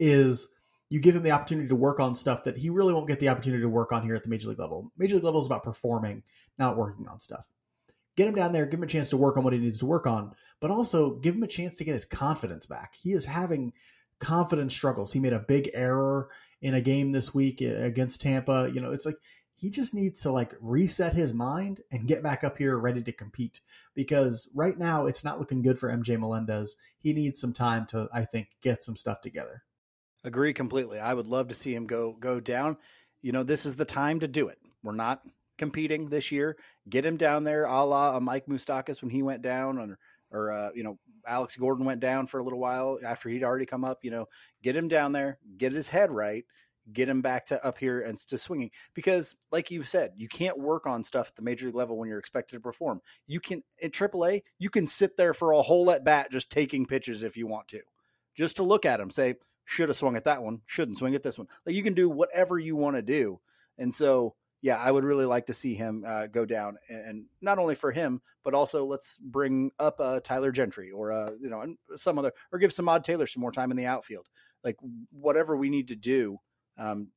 is 0.00 0.48
you 0.88 1.00
give 1.00 1.16
him 1.16 1.22
the 1.22 1.30
opportunity 1.30 1.68
to 1.68 1.76
work 1.76 2.00
on 2.00 2.14
stuff 2.14 2.44
that 2.44 2.58
he 2.58 2.68
really 2.68 2.92
won't 2.92 3.08
get 3.08 3.20
the 3.20 3.28
opportunity 3.28 3.62
to 3.62 3.68
work 3.68 3.92
on 3.92 4.02
here 4.02 4.14
at 4.14 4.22
the 4.22 4.28
major 4.28 4.48
league 4.48 4.58
level. 4.58 4.92
Major 4.98 5.14
league 5.14 5.24
level 5.24 5.40
is 5.40 5.46
about 5.46 5.62
performing, 5.62 6.22
not 6.58 6.76
working 6.76 7.08
on 7.08 7.20
stuff. 7.20 7.48
Get 8.16 8.28
him 8.28 8.34
down 8.34 8.52
there, 8.52 8.66
give 8.66 8.78
him 8.78 8.84
a 8.84 8.88
chance 8.88 9.08
to 9.10 9.16
work 9.16 9.38
on 9.38 9.44
what 9.44 9.54
he 9.54 9.58
needs 9.58 9.78
to 9.78 9.86
work 9.86 10.06
on, 10.06 10.34
but 10.60 10.70
also 10.70 11.14
give 11.14 11.34
him 11.34 11.42
a 11.42 11.48
chance 11.48 11.76
to 11.76 11.84
get 11.84 11.94
his 11.94 12.04
confidence 12.04 12.66
back. 12.66 12.94
He 13.00 13.12
is 13.12 13.24
having 13.24 13.72
confidence 14.18 14.74
struggles. 14.74 15.12
He 15.12 15.20
made 15.20 15.32
a 15.32 15.38
big 15.38 15.70
error 15.72 16.28
in 16.60 16.74
a 16.74 16.80
game 16.80 17.12
this 17.12 17.32
week 17.32 17.62
uh, 17.62 17.82
against 17.82 18.20
Tampa. 18.20 18.70
You 18.72 18.80
know, 18.82 18.92
it's 18.92 19.06
like 19.06 19.16
he 19.62 19.70
just 19.70 19.94
needs 19.94 20.20
to 20.20 20.32
like 20.32 20.56
reset 20.60 21.14
his 21.14 21.32
mind 21.32 21.82
and 21.92 22.08
get 22.08 22.20
back 22.20 22.42
up 22.42 22.58
here 22.58 22.76
ready 22.76 23.00
to 23.00 23.12
compete 23.12 23.60
because 23.94 24.48
right 24.56 24.76
now 24.76 25.06
it's 25.06 25.22
not 25.22 25.38
looking 25.38 25.62
good 25.62 25.78
for 25.78 25.88
MJ 25.88 26.18
Melendez. 26.18 26.74
He 26.98 27.12
needs 27.12 27.40
some 27.40 27.52
time 27.52 27.86
to 27.86 28.08
I 28.12 28.24
think 28.24 28.48
get 28.60 28.82
some 28.82 28.96
stuff 28.96 29.20
together. 29.20 29.62
Agree 30.24 30.52
completely. 30.52 30.98
I 30.98 31.14
would 31.14 31.28
love 31.28 31.46
to 31.46 31.54
see 31.54 31.72
him 31.72 31.86
go 31.86 32.16
go 32.18 32.40
down. 32.40 32.76
You 33.20 33.30
know, 33.30 33.44
this 33.44 33.64
is 33.64 33.76
the 33.76 33.84
time 33.84 34.18
to 34.18 34.26
do 34.26 34.48
it. 34.48 34.58
We're 34.82 34.96
not 34.96 35.22
competing 35.58 36.08
this 36.08 36.32
year. 36.32 36.56
Get 36.90 37.06
him 37.06 37.16
down 37.16 37.44
there, 37.44 37.64
a 37.64 37.84
la 37.84 38.16
a 38.16 38.20
Mike 38.20 38.46
Moustakas 38.46 39.00
when 39.00 39.12
he 39.12 39.22
went 39.22 39.42
down, 39.42 39.78
or, 39.78 39.98
or 40.32 40.50
uh, 40.50 40.70
you 40.74 40.82
know 40.82 40.98
Alex 41.24 41.56
Gordon 41.56 41.84
went 41.84 42.00
down 42.00 42.26
for 42.26 42.40
a 42.40 42.42
little 42.42 42.58
while 42.58 42.98
after 43.06 43.28
he'd 43.28 43.44
already 43.44 43.66
come 43.66 43.84
up. 43.84 44.00
You 44.02 44.10
know, 44.10 44.28
get 44.60 44.74
him 44.74 44.88
down 44.88 45.12
there, 45.12 45.38
get 45.56 45.70
his 45.70 45.88
head 45.88 46.10
right, 46.10 46.44
get 46.90 47.08
him 47.08 47.22
back 47.22 47.46
to 47.46 47.64
up 47.64 47.78
here 47.78 48.00
and 48.00 48.16
to 48.18 48.38
swinging. 48.38 48.70
Because, 48.94 49.34
like 49.50 49.70
you 49.70 49.82
said, 49.82 50.12
you 50.16 50.28
can't 50.28 50.58
work 50.58 50.86
on 50.86 51.04
stuff 51.04 51.28
at 51.28 51.36
the 51.36 51.42
major 51.42 51.66
league 51.66 51.74
level 51.74 51.96
when 51.96 52.08
you're 52.08 52.18
expected 52.18 52.56
to 52.56 52.60
perform. 52.60 53.00
You 53.26 53.40
can 53.40 53.62
at 53.82 53.92
AAA, 53.92 54.42
you 54.58 54.70
can 54.70 54.86
sit 54.86 55.16
there 55.16 55.34
for 55.34 55.52
a 55.52 55.62
whole 55.62 55.90
at 55.90 56.04
bat 56.04 56.30
just 56.30 56.50
taking 56.50 56.86
pitches 56.86 57.22
if 57.22 57.36
you 57.36 57.46
want 57.46 57.68
to, 57.68 57.80
just 58.36 58.56
to 58.56 58.62
look 58.62 58.86
at 58.86 59.00
him, 59.00 59.10
say 59.10 59.34
should 59.64 59.88
have 59.88 59.96
swung 59.96 60.16
at 60.16 60.24
that 60.24 60.42
one, 60.42 60.60
shouldn't 60.66 60.98
swing 60.98 61.14
at 61.14 61.22
this 61.22 61.38
one. 61.38 61.48
Like 61.64 61.74
you 61.74 61.82
can 61.82 61.94
do 61.94 62.08
whatever 62.08 62.58
you 62.58 62.76
want 62.76 62.96
to 62.96 63.02
do. 63.02 63.40
And 63.78 63.92
so, 63.92 64.34
yeah, 64.60 64.78
I 64.78 64.90
would 64.90 65.04
really 65.04 65.24
like 65.24 65.46
to 65.46 65.54
see 65.54 65.74
him 65.74 66.04
uh, 66.06 66.26
go 66.26 66.44
down, 66.44 66.76
and, 66.88 67.24
not 67.40 67.58
only 67.58 67.74
for 67.74 67.90
him, 67.90 68.20
but 68.44 68.54
also 68.54 68.84
let's 68.84 69.18
bring 69.18 69.72
up 69.78 69.98
uh, 69.98 70.20
Tyler 70.20 70.52
Gentry 70.52 70.92
or 70.92 71.10
uh, 71.10 71.30
you 71.40 71.50
know 71.50 71.74
some 71.96 72.18
other, 72.18 72.32
or 72.52 72.60
give 72.60 72.72
some 72.72 72.86
Samad 72.86 73.02
Taylor 73.02 73.26
some 73.26 73.40
more 73.40 73.50
time 73.50 73.72
in 73.72 73.76
the 73.76 73.86
outfield. 73.86 74.28
Like 74.62 74.76
whatever 75.10 75.56
we 75.56 75.68
need 75.68 75.88
to 75.88 75.96
do, 75.96 76.38
um, 76.78 77.08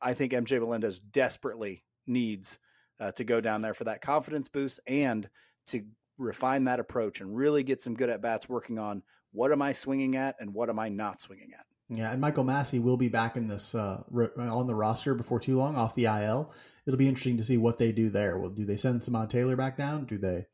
I 0.00 0.14
think 0.14 0.32
MJ 0.32 0.60
Melendez 0.60 1.00
desperately 1.00 1.84
needs 2.06 2.58
uh, 3.00 3.12
to 3.12 3.24
go 3.24 3.40
down 3.40 3.62
there 3.62 3.74
for 3.74 3.84
that 3.84 4.02
confidence 4.02 4.48
boost 4.48 4.80
and 4.86 5.28
to 5.66 5.82
refine 6.18 6.64
that 6.64 6.80
approach 6.80 7.20
and 7.20 7.36
really 7.36 7.62
get 7.62 7.82
some 7.82 7.94
good 7.94 8.10
at 8.10 8.22
bats 8.22 8.48
working 8.48 8.78
on 8.78 9.02
what 9.32 9.52
am 9.52 9.62
I 9.62 9.72
swinging 9.72 10.16
at 10.16 10.36
and 10.40 10.54
what 10.54 10.70
am 10.70 10.78
I 10.78 10.88
not 10.88 11.20
swinging 11.20 11.50
at. 11.52 11.66
Yeah, 11.88 12.10
and 12.10 12.20
Michael 12.20 12.42
Massey 12.42 12.80
will 12.80 12.96
be 12.96 13.08
back 13.08 13.36
in 13.36 13.46
this 13.46 13.74
uh, 13.74 14.02
on 14.38 14.66
the 14.66 14.74
roster 14.74 15.14
before 15.14 15.38
too 15.38 15.56
long 15.56 15.76
off 15.76 15.94
the 15.94 16.06
IL. 16.06 16.52
It'll 16.84 16.98
be 16.98 17.08
interesting 17.08 17.36
to 17.36 17.44
see 17.44 17.58
what 17.58 17.78
they 17.78 17.92
do 17.92 18.10
there. 18.10 18.38
Well, 18.38 18.50
do 18.50 18.64
they 18.64 18.76
send 18.76 19.02
Samad 19.02 19.28
Taylor 19.28 19.54
back 19.54 19.76
down? 19.76 20.04
Do 20.04 20.18
they 20.18 20.46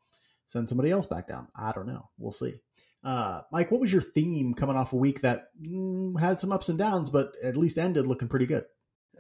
send 0.47 0.69
somebody 0.69 0.91
else 0.91 1.07
back 1.07 1.29
down? 1.29 1.49
I 1.57 1.73
don't 1.73 1.87
know. 1.87 2.11
We'll 2.19 2.33
see. 2.33 2.55
Uh, 3.05 3.43
Mike, 3.51 3.71
what 3.71 3.81
was 3.81 3.93
your 3.93 4.03
theme 4.03 4.55
coming 4.55 4.77
off 4.77 4.93
a 4.93 4.97
week 4.97 5.23
that 5.23 5.49
mm, 5.61 6.19
had 6.21 6.41
some 6.41 6.53
ups 6.53 6.69
and 6.69 6.79
downs, 6.79 7.11
but 7.11 7.33
at 7.43 7.57
least 7.57 7.79
ended 7.79 8.07
looking 8.07 8.29
pretty 8.29 8.47
good? 8.47 8.65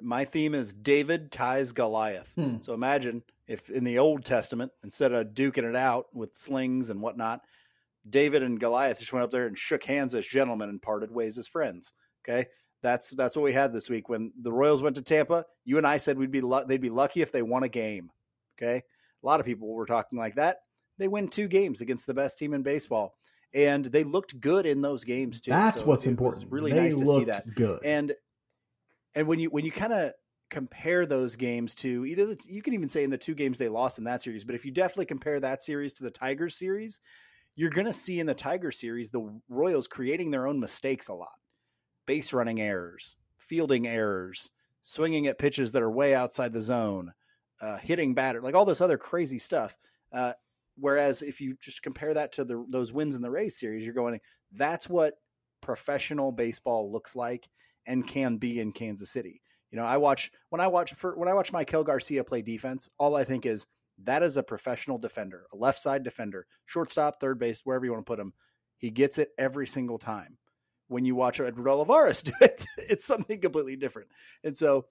My 0.01 0.25
theme 0.25 0.55
is 0.55 0.73
David 0.73 1.33
ties 1.33 1.73
Goliath. 1.73 2.33
Hmm. 2.35 2.57
So 2.61 2.75
imagine 2.75 3.23
if 3.47 3.71
in 3.71 3.85
the 3.85 3.99
Old 3.99 4.25
Testament, 4.25 4.73
instead 4.83 5.12
of 5.12 5.29
duking 5.29 5.68
it 5.68 5.77
out 5.77 6.07
with 6.14 6.35
slings 6.35 6.90
and 6.90 7.01
whatnot, 7.01 7.40
David 8.09 8.42
and 8.42 8.59
Goliath 8.59 8.99
just 8.99 9.12
went 9.12 9.25
up 9.25 9.31
there 9.31 9.47
and 9.47 9.57
shook 9.57 9.85
hands 9.85 10.14
as 10.14 10.27
gentlemen 10.27 10.68
and 10.68 10.83
parted 10.83 11.11
ways 11.11 11.38
as 11.38 11.47
friends. 11.47 11.92
Okay, 12.25 12.47
that's 12.83 13.11
that's 13.11 13.37
what 13.37 13.45
we 13.45 13.53
had 13.53 13.73
this 13.73 13.90
week 13.90 14.09
when 14.09 14.33
the 14.40 14.53
Royals 14.53 14.83
went 14.83 14.97
to 14.97 15.03
Tampa. 15.03 15.45
You 15.64 15.79
and 15.79 15.87
I 15.87 15.99
said 15.99 16.18
we'd 16.18 16.31
be 16.31 16.40
lu- 16.40 16.64
they'd 16.66 16.81
be 16.81 16.90
lucky 16.90 17.23
if 17.23 17.33
they 17.33 17.42
won 17.42 17.62
a 17.62 17.68
game. 17.68 18.11
Okay, 18.59 18.77
a 19.23 19.27
lot 19.27 19.40
of 19.40 19.47
people 19.47 19.73
were 19.73 19.87
talking 19.87 20.18
like 20.18 20.37
that. 20.37 20.59
They 20.99 21.09
win 21.09 21.29
two 21.29 21.49
games 21.49 21.81
against 21.81 22.07
the 22.07 22.14
best 22.14 22.38
team 22.38 22.55
in 22.55 22.62
baseball, 22.62 23.14
and 23.55 23.85
they 23.85 24.05
looked 24.05 24.41
good 24.41 24.67
in 24.67 24.83
those 24.83 25.05
games 25.05 25.41
too. 25.41 25.51
That's 25.51 25.81
so 25.81 25.87
what's 25.87 26.07
important. 26.07 26.51
really 26.51 26.73
they 26.73 26.91
nice 26.91 26.97
to 26.97 27.07
see 27.07 27.25
that. 27.25 27.55
Good 27.55 27.81
and 27.85 28.15
and 29.15 29.27
when 29.27 29.38
you 29.38 29.51
when 29.51 29.65
you 29.65 29.73
kind 29.73 29.93
of 29.93 30.12
compare 30.51 31.07
those 31.07 31.37
games 31.37 31.75
to 31.75 32.05
either 32.05 32.27
the, 32.27 32.38
you 32.47 32.61
can 32.61 32.75
even 32.75 32.88
say 32.88 33.03
in 33.03 33.11
the 33.11 33.17
two 33.17 33.35
games 33.35 33.57
they 33.57 33.71
lost 33.71 33.99
in 33.99 34.05
that 34.05 34.23
series, 34.23 34.45
but 34.45 34.55
if 34.55 34.65
you 34.65 34.71
definitely 34.71 35.07
compare 35.07 35.41
that 35.41 35.62
series 35.62 35.95
to 35.95 36.05
the 36.05 36.11
Tigers 36.11 36.57
series, 36.57 37.01
you're 37.57 37.71
going 37.71 37.87
to 37.87 37.93
see 37.93 38.21
in 38.21 38.27
the 38.27 38.35
Tiger 38.35 38.71
series 38.71 39.11
the 39.11 39.41
Royals 39.49 39.88
creating 39.88 40.31
their 40.31 40.47
own 40.47 40.61
mistakes 40.61 41.09
a 41.09 41.15
lot. 41.15 41.33
Base 42.07 42.33
running 42.33 42.61
errors, 42.61 43.17
fielding 43.38 43.87
errors, 43.87 44.51
swinging 44.83 45.27
at 45.27 45.38
pitches 45.38 45.73
that 45.73 45.83
are 45.83 45.91
way 45.91 46.15
outside 46.15 46.53
the 46.53 46.61
zone, 46.61 47.12
uh, 47.61 47.79
hitting 47.79 48.15
batter, 48.15 48.43
like 48.43 48.55
all 48.55 48.65
this 48.65 48.81
other 48.81 48.99
crazy 48.99 49.38
stuff. 49.38 49.77
Uh, 50.12 50.33
whereas 50.77 51.23
if 51.23 51.41
you 51.41 51.57
just 51.61 51.83
compare 51.83 52.15
that 52.15 52.33
to 52.33 52.45
the, 52.45 52.65
those 52.69 52.93
wins 52.93 53.17
in 53.17 53.23
the 53.23 53.31
Rays 53.31 53.59
series, 53.59 53.85
you're 53.85 53.95
going, 53.95 54.21
that's 54.53 54.89
what 54.89 55.15
professional 55.61 56.33
baseball 56.33 56.91
looks 56.91 57.15
like 57.17 57.49
and 57.87 58.07
can 58.07 58.37
be 58.37 58.61
in 58.61 58.73
Kansas 58.73 59.11
City. 59.11 59.41
You 59.71 59.79
know, 59.79 59.85
I 59.85 59.97
watch 59.97 60.31
when 60.51 60.61
I 60.61 60.67
watch 60.67 60.93
for 60.95 61.17
when 61.17 61.29
I 61.29 61.35
watch 61.35 61.53
Maikel 61.53 61.85
Garcia 61.87 62.25
play 62.25 62.43
defense, 62.43 62.89
all 62.99 63.17
I 63.17 63.25
think 63.25 63.47
is 63.47 63.67
that 64.05 64.23
is 64.23 64.37
a 64.37 64.43
professional 64.43 64.99
defender, 64.99 65.47
a 65.53 65.57
left 65.57 65.79
side 65.79 66.03
defender, 66.03 66.47
shortstop, 66.67 67.21
third 67.21 67.39
base, 67.39 67.61
wherever 67.65 67.85
you 67.85 67.93
want 67.93 68.05
to 68.05 68.11
put 68.11 68.21
him. 68.21 68.33
He 68.79 68.91
gets 68.91 69.19
it 69.19 69.31
every 69.39 69.67
single 69.67 69.99
time. 69.99 70.39
when 70.89 71.05
you 71.05 71.15
watch 71.15 71.41
Edward 71.41 71.69
Olivares 71.69 72.23
do 72.25 72.33
it, 72.41 72.65
it's 72.77 73.07
something 73.07 73.41
completely 73.41 73.77
different. 73.77 74.09
And 74.45 74.57
so, 74.57 74.87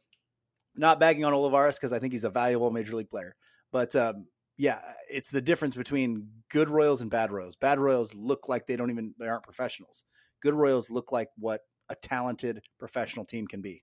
not 0.75 0.99
bagging 0.99 1.25
on 1.25 1.33
Olivares 1.33 1.77
because 1.77 1.93
I 1.93 1.99
think 1.99 2.13
he's 2.13 2.23
a 2.23 2.29
valuable 2.29 2.71
major 2.71 2.95
league 2.95 3.09
player, 3.09 3.35
but 3.71 3.95
um, 3.95 4.27
yeah, 4.61 4.79
it's 5.09 5.31
the 5.31 5.41
difference 5.41 5.73
between 5.73 6.27
good 6.51 6.69
Royals 6.69 7.01
and 7.01 7.09
bad 7.09 7.31
Royals. 7.31 7.55
Bad 7.55 7.79
Royals 7.79 8.13
look 8.13 8.47
like 8.47 8.67
they 8.67 8.75
don't 8.75 8.91
even 8.91 9.15
they 9.17 9.27
aren't 9.27 9.41
professionals. 9.41 10.03
Good 10.43 10.53
Royals 10.53 10.91
look 10.91 11.11
like 11.11 11.29
what 11.35 11.61
a 11.89 11.95
talented 11.95 12.61
professional 12.77 13.25
team 13.25 13.47
can 13.47 13.61
be. 13.61 13.81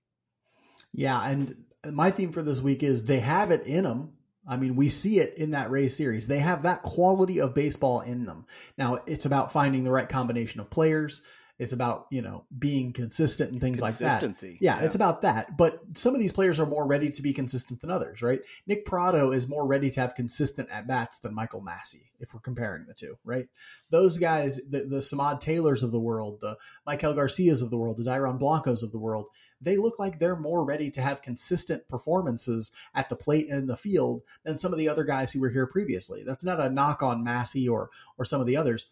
Yeah, 0.93 1.21
and 1.21 1.65
my 1.91 2.11
theme 2.11 2.31
for 2.31 2.41
this 2.41 2.61
week 2.61 2.81
is 2.81 3.03
they 3.03 3.19
have 3.19 3.51
it 3.51 3.67
in 3.67 3.83
them. 3.83 4.13
I 4.47 4.55
mean, 4.55 4.77
we 4.77 4.87
see 4.87 5.19
it 5.19 5.37
in 5.37 5.49
that 5.49 5.69
Rays 5.69 5.97
series. 5.97 6.27
They 6.27 6.39
have 6.39 6.63
that 6.63 6.81
quality 6.81 7.41
of 7.41 7.53
baseball 7.53 7.99
in 7.99 8.23
them. 8.25 8.45
Now, 8.77 8.99
it's 9.05 9.25
about 9.25 9.51
finding 9.51 9.83
the 9.83 9.91
right 9.91 10.07
combination 10.07 10.61
of 10.61 10.69
players. 10.69 11.21
It's 11.59 11.73
about, 11.73 12.07
you 12.09 12.21
know, 12.21 12.45
being 12.57 12.93
consistent 12.93 13.51
and 13.51 13.59
things 13.59 13.81
like 13.81 13.97
that. 13.97 14.19
Yeah, 14.61 14.77
yeah, 14.79 14.85
it's 14.85 14.95
about 14.95 15.21
that. 15.21 15.57
But 15.57 15.81
some 15.93 16.13
of 16.15 16.21
these 16.21 16.31
players 16.31 16.57
are 16.57 16.65
more 16.65 16.87
ready 16.87 17.09
to 17.09 17.21
be 17.21 17.33
consistent 17.33 17.81
than 17.81 17.91
others, 17.91 18.21
right? 18.21 18.39
Nick 18.65 18.85
Pratto 18.85 19.31
is 19.31 19.47
more 19.47 19.67
ready 19.67 19.91
to 19.91 19.99
have 19.99 20.15
consistent 20.15 20.69
at 20.71 20.87
bats 20.87 21.19
than 21.19 21.35
Michael 21.35 21.59
Massey, 21.59 22.11
if 22.21 22.33
we're 22.33 22.39
comparing 22.39 22.85
the 22.85 22.93
two, 22.93 23.17
right? 23.25 23.47
Those 23.89 24.17
guys, 24.17 24.61
the, 24.69 24.85
the 24.85 24.99
Samad 24.99 25.41
Taylors 25.41 25.83
of 25.83 25.91
the 25.91 25.99
world, 25.99 26.39
the 26.41 26.57
Maikel 26.87 27.13
Garcias 27.13 27.61
of 27.61 27.69
the 27.69 27.77
world, 27.77 27.97
the 27.97 28.09
Dairon 28.09 28.39
Blancos 28.39 28.81
of 28.81 28.91
the 28.91 28.97
world, 28.97 29.27
they 29.61 29.75
look 29.75 29.99
like 29.99 30.17
they're 30.17 30.37
more 30.37 30.63
ready 30.63 30.89
to 30.91 31.01
have 31.01 31.21
consistent 31.21 31.87
performances 31.89 32.71
at 32.95 33.09
the 33.09 33.15
plate 33.15 33.49
and 33.49 33.59
in 33.59 33.67
the 33.67 33.75
field 33.75 34.23
than 34.43 34.57
some 34.57 34.71
of 34.71 34.79
the 34.79 34.87
other 34.87 35.03
guys 35.03 35.31
who 35.31 35.41
were 35.41 35.49
here 35.49 35.67
previously. 35.67 36.23
That's 36.23 36.43
not 36.43 36.59
a 36.59 36.69
knock 36.69 37.03
on 37.03 37.23
Massey 37.23 37.67
or 37.67 37.89
or 38.17 38.25
some 38.25 38.41
of 38.41 38.47
the 38.47 38.57
others, 38.57 38.87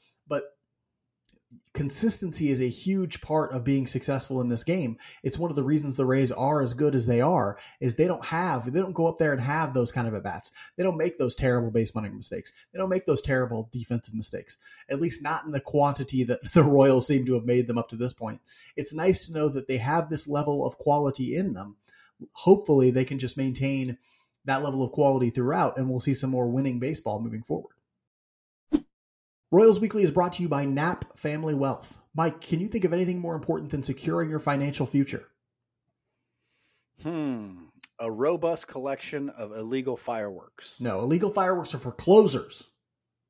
consistency 1.77 2.49
is 2.49 2.59
a 2.59 2.69
huge 2.69 3.21
part 3.21 3.53
of 3.53 3.63
being 3.63 3.85
successful 3.85 4.41
in 4.41 4.49
this 4.49 4.63
game. 4.63 4.97
It's 5.21 5.37
one 5.37 5.51
of 5.51 5.55
the 5.55 5.63
reasons 5.63 5.95
the 5.95 6.07
Rays 6.07 6.31
are 6.31 6.61
as 6.61 6.73
good 6.73 6.95
as 6.95 7.05
they 7.05 7.21
are 7.21 7.59
is 7.79 7.93
they 7.93 8.07
don't 8.07 8.25
have 8.25 8.73
they 8.73 8.79
don't 8.79 8.95
go 8.95 9.07
up 9.07 9.19
there 9.19 9.31
and 9.31 9.39
have 9.39 9.73
those 9.73 9.91
kind 9.91 10.07
of 10.07 10.15
at 10.15 10.23
bats. 10.23 10.51
They 10.75 10.83
don't 10.83 10.97
make 10.97 11.19
those 11.19 11.35
terrible 11.35 11.69
base 11.69 11.93
running 11.95 12.15
mistakes. 12.15 12.51
They 12.73 12.79
don't 12.79 12.89
make 12.89 13.05
those 13.05 13.21
terrible 13.21 13.69
defensive 13.71 14.15
mistakes. 14.15 14.57
At 14.89 14.99
least 14.99 15.21
not 15.21 15.45
in 15.45 15.51
the 15.51 15.59
quantity 15.59 16.23
that 16.23 16.39
the 16.53 16.63
Royals 16.63 17.05
seem 17.05 17.25
to 17.27 17.35
have 17.35 17.45
made 17.45 17.67
them 17.67 17.77
up 17.77 17.89
to 17.89 17.95
this 17.95 18.13
point. 18.13 18.41
It's 18.75 18.93
nice 18.93 19.27
to 19.27 19.33
know 19.33 19.47
that 19.49 19.67
they 19.67 19.77
have 19.77 20.09
this 20.09 20.27
level 20.27 20.65
of 20.65 20.77
quality 20.79 21.35
in 21.35 21.53
them. 21.53 21.77
Hopefully 22.31 22.89
they 22.89 23.05
can 23.05 23.19
just 23.19 23.37
maintain 23.37 23.99
that 24.45 24.63
level 24.63 24.81
of 24.81 24.91
quality 24.91 25.29
throughout 25.29 25.77
and 25.77 25.89
we'll 25.89 25.99
see 25.99 26.15
some 26.15 26.31
more 26.31 26.47
winning 26.47 26.79
baseball 26.79 27.21
moving 27.21 27.43
forward. 27.43 27.76
Royals 29.49 29.79
Weekly 29.79 30.03
is 30.03 30.11
brought 30.11 30.33
to 30.33 30.43
you 30.43 30.49
by 30.49 30.65
Knapp 30.65 31.17
Family 31.17 31.53
Wealth. 31.53 31.97
Mike, 32.13 32.41
can 32.41 32.59
you 32.59 32.67
think 32.67 32.83
of 32.83 32.91
anything 32.91 33.19
more 33.19 33.33
important 33.33 33.71
than 33.71 33.81
securing 33.81 34.29
your 34.29 34.39
financial 34.39 34.85
future? 34.85 35.25
Hmm. 37.01 37.67
A 37.97 38.11
robust 38.11 38.67
collection 38.67 39.29
of 39.29 39.53
illegal 39.53 39.95
fireworks. 39.95 40.81
No, 40.81 40.99
illegal 40.99 41.29
fireworks 41.29 41.73
are 41.73 41.77
for 41.77 41.93
closers. 41.93 42.65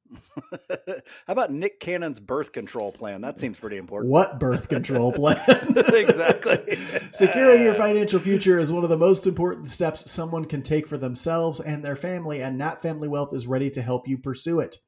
How 0.70 1.34
about 1.34 1.52
Nick 1.52 1.80
Cannon's 1.80 2.20
birth 2.20 2.52
control 2.52 2.92
plan? 2.92 3.22
That 3.22 3.38
seems 3.38 3.60
pretty 3.60 3.78
important. 3.78 4.12
What 4.12 4.40
birth 4.40 4.70
control 4.70 5.12
plan? 5.14 5.38
exactly. 5.94 6.80
Securing 7.12 7.62
your 7.62 7.76
financial 7.76 8.20
future 8.20 8.58
is 8.58 8.72
one 8.72 8.84
of 8.84 8.90
the 8.90 8.98
most 8.98 9.28
important 9.28 9.70
steps 9.70 10.10
someone 10.10 10.46
can 10.46 10.64
take 10.64 10.88
for 10.88 10.98
themselves 10.98 11.60
and 11.60 11.86
their 11.86 11.96
family, 11.96 12.42
and 12.42 12.58
Knapp 12.58 12.82
Family 12.82 13.08
Wealth 13.08 13.36
is 13.36 13.46
ready 13.46 13.70
to 13.70 13.84
help 13.84 14.08
you 14.08 14.18
pursue 14.18 14.60
it. 14.60 14.80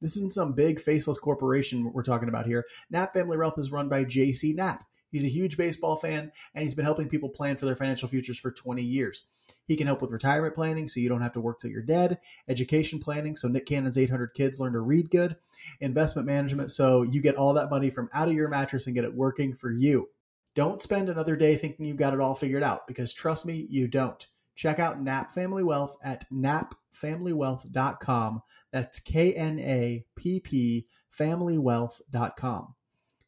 This 0.00 0.16
isn't 0.16 0.34
some 0.34 0.52
big 0.52 0.80
faceless 0.80 1.18
corporation 1.18 1.92
we're 1.92 2.02
talking 2.02 2.28
about 2.28 2.46
here. 2.46 2.64
Knapp 2.90 3.12
Family 3.12 3.36
Wealth 3.36 3.58
is 3.58 3.72
run 3.72 3.88
by 3.88 4.04
J.C. 4.04 4.52
Knapp. 4.52 4.84
He's 5.10 5.24
a 5.24 5.28
huge 5.28 5.56
baseball 5.56 5.96
fan, 5.96 6.30
and 6.54 6.62
he's 6.62 6.74
been 6.74 6.84
helping 6.84 7.08
people 7.08 7.28
plan 7.28 7.56
for 7.56 7.64
their 7.64 7.76
financial 7.76 8.08
futures 8.08 8.38
for 8.38 8.50
20 8.50 8.82
years. 8.82 9.26
He 9.66 9.76
can 9.76 9.86
help 9.86 10.02
with 10.02 10.10
retirement 10.10 10.54
planning 10.54 10.88
so 10.88 11.00
you 11.00 11.08
don't 11.08 11.22
have 11.22 11.32
to 11.32 11.40
work 11.40 11.60
till 11.60 11.70
you're 11.70 11.82
dead, 11.82 12.18
education 12.48 12.98
planning 12.98 13.36
so 13.36 13.48
Nick 13.48 13.66
Cannon's 13.66 13.96
800 13.96 14.34
kids 14.34 14.60
learn 14.60 14.72
to 14.72 14.80
read 14.80 15.10
good, 15.10 15.36
investment 15.80 16.26
management 16.26 16.70
so 16.70 17.02
you 17.02 17.22
get 17.22 17.36
all 17.36 17.54
that 17.54 17.70
money 17.70 17.88
from 17.88 18.10
out 18.12 18.28
of 18.28 18.34
your 18.34 18.48
mattress 18.48 18.86
and 18.86 18.94
get 18.94 19.04
it 19.04 19.14
working 19.14 19.54
for 19.54 19.72
you. 19.72 20.08
Don't 20.54 20.82
spend 20.82 21.08
another 21.08 21.36
day 21.36 21.54
thinking 21.54 21.86
you've 21.86 21.96
got 21.96 22.14
it 22.14 22.20
all 22.20 22.34
figured 22.34 22.62
out 22.62 22.86
because 22.86 23.12
trust 23.12 23.46
me, 23.46 23.66
you 23.70 23.88
don't. 23.88 24.26
Check 24.56 24.80
out 24.80 25.00
Knapp 25.00 25.30
Family 25.30 25.62
Wealth 25.62 25.96
at 26.02 26.28
knappfamilywealth.com. 26.32 28.42
That's 28.72 28.98
K 28.98 29.34
N 29.34 29.60
A 29.60 30.04
P 30.16 30.40
P 30.40 30.88
familywealth.com. 31.16 32.74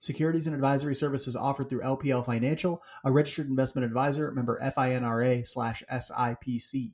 Securities 0.01 0.47
and 0.47 0.55
advisory 0.55 0.95
services 0.95 1.35
offered 1.35 1.69
through 1.69 1.81
LPL 1.81 2.25
Financial, 2.25 2.81
a 3.05 3.13
registered 3.13 3.49
investment 3.49 3.85
advisor, 3.85 4.31
member 4.31 4.59
FINRA 4.63 5.47
slash 5.47 5.83
SIPC. 5.91 6.93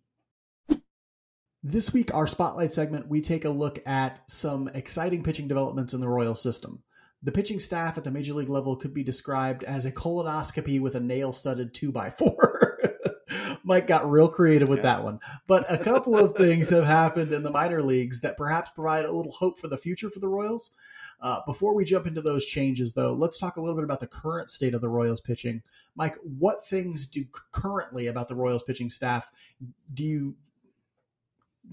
This 1.62 1.92
week, 1.92 2.14
our 2.14 2.26
spotlight 2.26 2.72
segment, 2.72 3.08
we 3.08 3.20
take 3.20 3.44
a 3.44 3.50
look 3.50 3.80
at 3.86 4.28
some 4.30 4.68
exciting 4.68 5.22
pitching 5.22 5.48
developments 5.48 5.94
in 5.94 6.00
the 6.00 6.08
Royal 6.08 6.34
system. 6.34 6.82
The 7.22 7.32
pitching 7.32 7.58
staff 7.58 7.96
at 7.96 8.04
the 8.04 8.10
major 8.10 8.34
league 8.34 8.50
level 8.50 8.76
could 8.76 8.92
be 8.92 9.02
described 9.02 9.64
as 9.64 9.86
a 9.86 9.92
colonoscopy 9.92 10.80
with 10.80 10.94
a 10.94 11.00
nail 11.00 11.32
studded 11.32 11.72
2x4. 11.72 12.90
Mike 13.64 13.86
got 13.86 14.08
real 14.08 14.28
creative 14.28 14.68
with 14.68 14.80
yeah. 14.80 14.94
that 14.94 15.04
one. 15.04 15.18
But 15.46 15.64
a 15.72 15.78
couple 15.78 16.16
of 16.16 16.34
things 16.34 16.70
have 16.70 16.84
happened 16.84 17.32
in 17.32 17.42
the 17.42 17.50
minor 17.50 17.82
leagues 17.82 18.20
that 18.20 18.36
perhaps 18.36 18.70
provide 18.74 19.06
a 19.06 19.12
little 19.12 19.32
hope 19.32 19.58
for 19.58 19.68
the 19.68 19.78
future 19.78 20.10
for 20.10 20.20
the 20.20 20.28
Royals. 20.28 20.70
Uh, 21.20 21.40
before 21.46 21.74
we 21.74 21.84
jump 21.84 22.06
into 22.06 22.20
those 22.20 22.44
changes, 22.44 22.92
though, 22.92 23.14
let's 23.14 23.38
talk 23.38 23.56
a 23.56 23.60
little 23.60 23.76
bit 23.76 23.84
about 23.84 24.00
the 24.00 24.06
current 24.06 24.50
state 24.50 24.74
of 24.74 24.82
the 24.82 24.88
Royals 24.88 25.20
pitching. 25.20 25.62
Mike, 25.96 26.16
what 26.22 26.66
things 26.66 27.06
do 27.06 27.24
currently 27.52 28.08
about 28.08 28.28
the 28.28 28.34
Royals 28.34 28.62
pitching 28.62 28.90
staff 28.90 29.30
do 29.92 30.04
you 30.04 30.36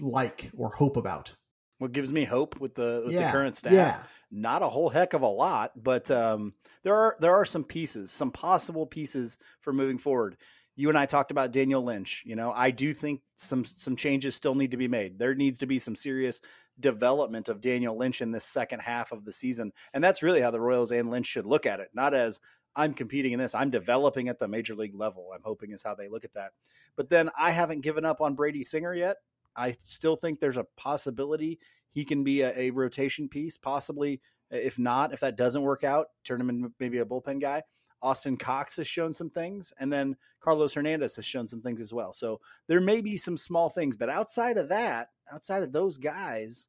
like 0.00 0.50
or 0.56 0.70
hope 0.70 0.96
about? 0.96 1.34
What 1.78 1.92
gives 1.92 2.12
me 2.12 2.24
hope 2.24 2.60
with 2.60 2.76
the 2.76 3.02
with 3.04 3.14
yeah, 3.14 3.26
the 3.26 3.32
current 3.32 3.56
staff? 3.56 3.72
Yeah. 3.72 4.02
Not 4.30 4.62
a 4.62 4.68
whole 4.68 4.88
heck 4.88 5.12
of 5.12 5.20
a 5.20 5.26
lot, 5.26 5.72
but 5.76 6.10
um, 6.10 6.54
there 6.84 6.94
are 6.94 7.16
there 7.20 7.34
are 7.34 7.44
some 7.44 7.64
pieces, 7.64 8.10
some 8.10 8.30
possible 8.30 8.86
pieces 8.86 9.36
for 9.60 9.72
moving 9.72 9.98
forward 9.98 10.36
you 10.74 10.88
and 10.88 10.98
I 10.98 11.06
talked 11.06 11.30
about 11.30 11.52
Daniel 11.52 11.84
Lynch. 11.84 12.22
You 12.24 12.36
know, 12.36 12.52
I 12.52 12.70
do 12.70 12.92
think 12.92 13.20
some 13.36 13.64
some 13.64 13.96
changes 13.96 14.34
still 14.34 14.54
need 14.54 14.70
to 14.70 14.76
be 14.76 14.88
made. 14.88 15.18
There 15.18 15.34
needs 15.34 15.58
to 15.58 15.66
be 15.66 15.78
some 15.78 15.96
serious 15.96 16.40
development 16.80 17.48
of 17.48 17.60
Daniel 17.60 17.96
Lynch 17.96 18.20
in 18.20 18.32
this 18.32 18.44
second 18.44 18.80
half 18.80 19.12
of 19.12 19.24
the 19.24 19.32
season, 19.32 19.72
and 19.92 20.02
that's 20.02 20.22
really 20.22 20.40
how 20.40 20.50
the 20.50 20.60
Royals 20.60 20.90
and 20.90 21.10
Lynch 21.10 21.26
should 21.26 21.46
look 21.46 21.66
at 21.66 21.80
it. 21.80 21.88
Not 21.94 22.14
as 22.14 22.40
I'm 22.74 22.94
competing 22.94 23.32
in 23.32 23.38
this, 23.38 23.54
I'm 23.54 23.70
developing 23.70 24.28
at 24.28 24.38
the 24.38 24.48
major 24.48 24.74
league 24.74 24.94
level. 24.94 25.30
I'm 25.34 25.42
hoping 25.44 25.72
is 25.72 25.82
how 25.82 25.94
they 25.94 26.08
look 26.08 26.24
at 26.24 26.34
that. 26.34 26.52
But 26.96 27.10
then 27.10 27.30
I 27.38 27.50
haven't 27.50 27.82
given 27.82 28.04
up 28.04 28.20
on 28.20 28.34
Brady 28.34 28.62
Singer 28.62 28.94
yet. 28.94 29.16
I 29.54 29.76
still 29.80 30.16
think 30.16 30.40
there's 30.40 30.56
a 30.56 30.66
possibility 30.76 31.58
he 31.90 32.04
can 32.04 32.24
be 32.24 32.40
a, 32.40 32.58
a 32.58 32.70
rotation 32.70 33.28
piece, 33.28 33.58
possibly. 33.58 34.20
If 34.50 34.78
not, 34.78 35.12
if 35.12 35.20
that 35.20 35.36
doesn't 35.36 35.62
work 35.62 35.84
out, 35.84 36.06
turn 36.24 36.40
him 36.40 36.50
into 36.50 36.72
maybe 36.78 36.98
a 36.98 37.04
bullpen 37.04 37.40
guy. 37.40 37.62
Austin 38.02 38.36
Cox 38.36 38.76
has 38.76 38.86
shown 38.86 39.14
some 39.14 39.30
things, 39.30 39.72
and 39.78 39.92
then 39.92 40.16
Carlos 40.40 40.74
Hernandez 40.74 41.16
has 41.16 41.24
shown 41.24 41.46
some 41.46 41.62
things 41.62 41.80
as 41.80 41.92
well. 41.92 42.12
So 42.12 42.40
there 42.66 42.80
may 42.80 43.00
be 43.00 43.16
some 43.16 43.36
small 43.36 43.68
things, 43.68 43.96
but 43.96 44.08
outside 44.08 44.58
of 44.58 44.68
that, 44.70 45.08
outside 45.32 45.62
of 45.62 45.72
those 45.72 45.98
guys, 45.98 46.68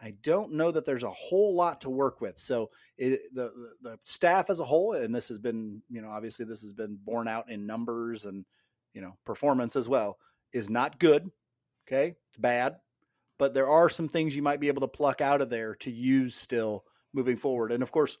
I 0.00 0.14
don't 0.22 0.54
know 0.54 0.72
that 0.72 0.84
there's 0.84 1.04
a 1.04 1.10
whole 1.10 1.54
lot 1.54 1.82
to 1.82 1.90
work 1.90 2.20
with. 2.20 2.36
So 2.36 2.70
it, 2.98 3.20
the, 3.32 3.52
the, 3.82 3.90
the 3.90 3.98
staff 4.02 4.50
as 4.50 4.58
a 4.58 4.64
whole, 4.64 4.94
and 4.94 5.14
this 5.14 5.28
has 5.28 5.38
been, 5.38 5.82
you 5.88 6.02
know, 6.02 6.10
obviously 6.10 6.44
this 6.44 6.62
has 6.62 6.72
been 6.72 6.98
borne 7.04 7.28
out 7.28 7.48
in 7.50 7.66
numbers 7.66 8.24
and 8.24 8.44
you 8.94 9.00
know 9.00 9.16
performance 9.24 9.76
as 9.76 9.88
well, 9.88 10.18
is 10.52 10.68
not 10.68 10.98
good. 10.98 11.30
Okay, 11.86 12.16
it's 12.30 12.38
bad, 12.38 12.76
but 13.38 13.54
there 13.54 13.68
are 13.68 13.88
some 13.88 14.08
things 14.08 14.34
you 14.34 14.42
might 14.42 14.60
be 14.60 14.68
able 14.68 14.80
to 14.82 14.88
pluck 14.88 15.20
out 15.20 15.40
of 15.40 15.50
there 15.50 15.74
to 15.76 15.90
use 15.90 16.34
still 16.34 16.84
moving 17.12 17.36
forward. 17.36 17.72
And 17.72 17.82
of 17.82 17.92
course, 17.92 18.18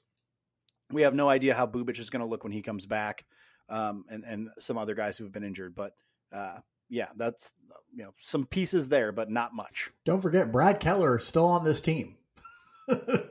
we 0.92 1.02
have 1.02 1.14
no 1.14 1.28
idea 1.28 1.54
how 1.54 1.66
Bubic 1.66 1.98
is 1.98 2.10
going 2.10 2.20
to 2.20 2.26
look 2.26 2.44
when 2.44 2.52
he 2.52 2.62
comes 2.62 2.86
back, 2.86 3.24
um, 3.68 4.04
and 4.08 4.24
and 4.24 4.48
some 4.58 4.78
other 4.78 4.94
guys 4.94 5.16
who 5.16 5.24
have 5.24 5.32
been 5.32 5.44
injured. 5.44 5.74
But 5.74 5.94
uh, 6.32 6.58
yeah, 6.88 7.08
that's 7.16 7.52
you 7.94 8.04
know 8.04 8.14
some 8.20 8.46
pieces 8.46 8.88
there, 8.88 9.12
but 9.12 9.30
not 9.30 9.54
much. 9.54 9.90
Don't 10.04 10.20
forget 10.20 10.52
Brad 10.52 10.80
Keller 10.80 11.18
still 11.18 11.46
on 11.46 11.64
this 11.64 11.80
team. 11.80 12.16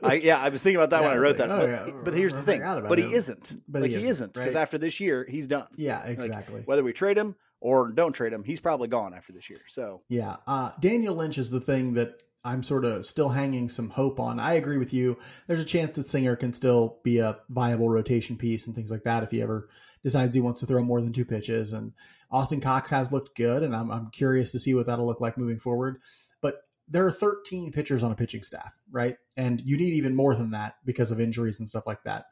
I, 0.02 0.14
yeah, 0.14 0.40
I 0.40 0.48
was 0.48 0.62
thinking 0.62 0.76
about 0.76 0.90
that 0.90 1.02
yeah, 1.02 1.08
when 1.08 1.16
I 1.16 1.20
wrote 1.20 1.38
like, 1.38 1.48
that. 1.48 1.50
Oh, 1.50 1.66
but, 1.66 1.68
yeah. 1.68 2.00
but, 2.04 2.14
here's 2.14 2.34
the 2.34 2.42
thing. 2.42 2.60
But 2.60 2.98
he 2.98 3.12
isn't. 3.12 3.62
But 3.68 3.82
like 3.82 3.90
he, 3.90 3.98
he 3.98 4.06
isn't 4.06 4.32
because 4.32 4.54
right? 4.54 4.62
after 4.62 4.78
this 4.78 4.98
year, 4.98 5.26
he's 5.28 5.46
done. 5.46 5.66
Yeah, 5.76 6.04
exactly. 6.04 6.60
Like, 6.60 6.68
whether 6.68 6.82
we 6.82 6.92
trade 6.92 7.18
him 7.18 7.36
or 7.60 7.92
don't 7.92 8.12
trade 8.12 8.32
him, 8.32 8.44
he's 8.44 8.60
probably 8.60 8.88
gone 8.88 9.14
after 9.14 9.32
this 9.32 9.50
year. 9.50 9.60
So 9.68 10.02
yeah, 10.08 10.36
uh, 10.46 10.72
Daniel 10.80 11.14
Lynch 11.14 11.38
is 11.38 11.50
the 11.50 11.60
thing 11.60 11.94
that 11.94 12.22
I'm 12.44 12.62
sort 12.62 12.84
of 12.84 13.06
still 13.06 13.28
hanging 13.28 13.68
some 13.68 13.88
hope 13.88 14.18
on. 14.18 14.40
I 14.40 14.54
agree 14.54 14.78
with 14.78 14.92
you. 14.92 15.16
There's 15.46 15.60
a 15.60 15.64
chance 15.64 15.96
that 15.96 16.06
Singer 16.06 16.34
can 16.34 16.52
still 16.52 16.98
be 17.04 17.18
a 17.18 17.38
viable 17.50 17.88
rotation 17.88 18.36
piece 18.36 18.66
and 18.66 18.74
things 18.74 18.90
like 18.90 19.04
that 19.04 19.22
if 19.22 19.30
he 19.30 19.40
ever 19.40 19.68
decides 20.02 20.34
he 20.34 20.40
wants 20.40 20.60
to 20.60 20.66
throw 20.66 20.82
more 20.82 21.00
than 21.00 21.12
two 21.12 21.24
pitches. 21.24 21.72
And 21.72 21.92
Austin 22.32 22.60
Cox 22.60 22.90
has 22.90 23.12
looked 23.12 23.36
good, 23.36 23.62
and 23.62 23.76
I'm, 23.76 23.92
I'm 23.92 24.10
curious 24.10 24.50
to 24.52 24.58
see 24.58 24.74
what 24.74 24.86
that'll 24.86 25.06
look 25.06 25.20
like 25.20 25.38
moving 25.38 25.60
forward. 25.60 25.98
But 26.40 26.62
there 26.88 27.06
are 27.06 27.12
13 27.12 27.70
pitchers 27.70 28.02
on 28.02 28.10
a 28.10 28.16
pitching 28.16 28.42
staff, 28.42 28.74
right? 28.90 29.16
And 29.36 29.60
you 29.64 29.76
need 29.76 29.94
even 29.94 30.16
more 30.16 30.34
than 30.34 30.50
that 30.50 30.74
because 30.84 31.12
of 31.12 31.20
injuries 31.20 31.60
and 31.60 31.68
stuff 31.68 31.86
like 31.86 32.02
that. 32.04 32.24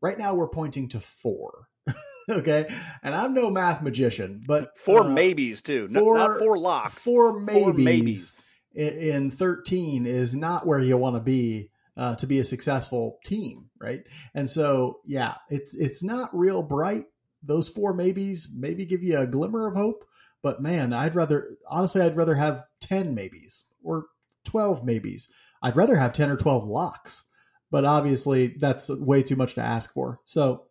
Right 0.00 0.18
now, 0.18 0.34
we're 0.34 0.48
pointing 0.48 0.88
to 0.90 1.00
four. 1.00 1.68
okay, 2.30 2.66
and 3.02 3.14
I'm 3.14 3.34
no 3.34 3.50
math 3.50 3.82
magician, 3.82 4.40
but 4.46 4.78
four 4.78 5.00
uh, 5.00 5.08
maybes 5.08 5.60
too, 5.60 5.88
four- 5.88 6.16
not, 6.16 6.30
not 6.30 6.38
four 6.38 6.56
locks. 6.56 7.04
four 7.04 7.38
maybes, 7.38 7.60
Four 7.60 7.72
maybes. 7.74 8.42
In 8.74 9.30
13 9.30 10.06
is 10.06 10.34
not 10.34 10.66
where 10.66 10.78
you 10.78 10.96
want 10.96 11.16
to 11.16 11.20
be 11.20 11.70
uh, 11.96 12.14
to 12.16 12.26
be 12.26 12.40
a 12.40 12.44
successful 12.44 13.18
team, 13.24 13.68
right? 13.80 14.04
And 14.34 14.48
so, 14.48 15.00
yeah, 15.04 15.34
it's 15.48 15.74
it's 15.74 16.02
not 16.02 16.36
real 16.36 16.62
bright. 16.62 17.06
Those 17.42 17.68
four 17.68 17.92
maybes 17.94 18.48
maybe 18.54 18.84
give 18.84 19.02
you 19.02 19.18
a 19.18 19.26
glimmer 19.26 19.66
of 19.66 19.76
hope, 19.76 20.04
but 20.42 20.62
man, 20.62 20.92
I'd 20.92 21.14
rather 21.14 21.56
honestly, 21.68 22.00
I'd 22.02 22.16
rather 22.16 22.34
have 22.34 22.64
10 22.80 23.14
maybes 23.14 23.64
or 23.82 24.06
12 24.44 24.84
maybes. 24.84 25.28
I'd 25.62 25.76
rather 25.76 25.96
have 25.96 26.12
10 26.12 26.30
or 26.30 26.36
12 26.36 26.64
locks, 26.64 27.24
but 27.70 27.84
obviously 27.84 28.48
that's 28.58 28.88
way 28.88 29.22
too 29.22 29.36
much 29.36 29.54
to 29.54 29.62
ask 29.62 29.92
for. 29.92 30.20
So. 30.24 30.66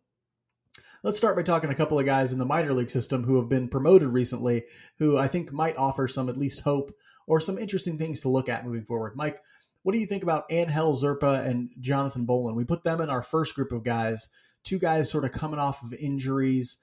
Let's 1.02 1.18
start 1.18 1.38
by 1.38 1.44
talking 1.44 1.70
a 1.70 1.76
couple 1.76 1.98
of 1.98 2.06
guys 2.06 2.34
in 2.34 2.40
the 2.40 2.46
minor 2.46 2.74
league 2.74 2.90
system 2.90 3.24
who 3.24 3.38
have 3.38 3.48
been 3.48 3.70
promoted 3.70 4.10
recently, 4.10 4.66
who 4.98 5.18
I 5.18 5.30
think 5.30 5.54
might 5.54 5.78
offer 5.78 6.10
some 6.10 6.28
at 6.28 6.36
least 6.36 6.60
hope 6.60 6.94
or 7.26 7.40
some 7.40 7.58
interesting 7.58 7.98
things 7.98 8.20
to 8.20 8.30
look 8.30 8.50
at 8.50 8.66
moving 8.66 8.84
forward. 8.84 9.16
Mike, 9.16 9.40
what 9.84 9.94
do 9.94 10.00
you 10.00 10.06
think 10.06 10.24
about 10.24 10.44
Angel 10.50 10.94
Zerpa 10.94 11.48
and 11.48 11.70
Jonathan 11.80 12.26
Bowlan? 12.26 12.58
We 12.58 12.66
put 12.66 12.84
them 12.84 13.00
in 13.00 13.10
our 13.10 13.24
first 13.24 13.56
group 13.56 13.72
of 13.72 13.86
guys, 13.86 14.28
two 14.66 14.78
guys 14.78 15.10
sort 15.10 15.24
of 15.24 15.32
coming 15.32 15.58
off 15.58 15.82
of 15.82 15.94
injuries. 15.94 16.76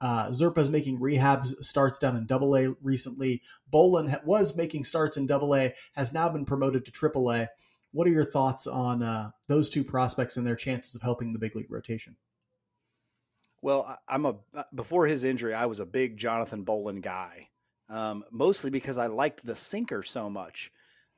Uh, 0.00 0.28
Zerpa's 0.28 0.70
making 0.70 1.00
rehab 1.00 1.44
starts 1.60 1.98
down 1.98 2.16
in 2.16 2.26
Double 2.26 2.56
A 2.56 2.76
recently. 2.80 3.42
Bowlan 3.72 4.14
was 4.24 4.56
making 4.56 4.84
starts 4.84 5.16
in 5.16 5.26
Double 5.26 5.52
A, 5.52 5.74
has 5.94 6.12
now 6.12 6.28
been 6.28 6.44
promoted 6.44 6.84
to 6.84 6.92
Triple 6.92 7.28
A. 7.32 7.48
What 7.90 8.06
are 8.06 8.12
your 8.12 8.30
thoughts 8.30 8.68
on 8.68 9.02
uh, 9.02 9.32
those 9.48 9.68
two 9.68 9.82
prospects 9.82 10.36
and 10.36 10.46
their 10.46 10.54
chances 10.54 10.94
of 10.94 11.02
helping 11.02 11.32
the 11.32 11.40
big 11.40 11.56
league 11.56 11.72
rotation? 11.72 12.14
Well, 13.64 13.98
I'm 14.06 14.26
a 14.26 14.34
before 14.74 15.06
his 15.06 15.24
injury, 15.24 15.54
I 15.54 15.64
was 15.64 15.80
a 15.80 15.86
big 15.86 16.18
Jonathan 16.18 16.64
Bowlan 16.64 17.00
guy, 17.00 17.48
um, 17.88 18.22
mostly 18.30 18.68
because 18.68 18.98
I 18.98 19.06
liked 19.06 19.42
the 19.42 19.56
sinker 19.56 20.02
so 20.02 20.28
much. 20.28 20.70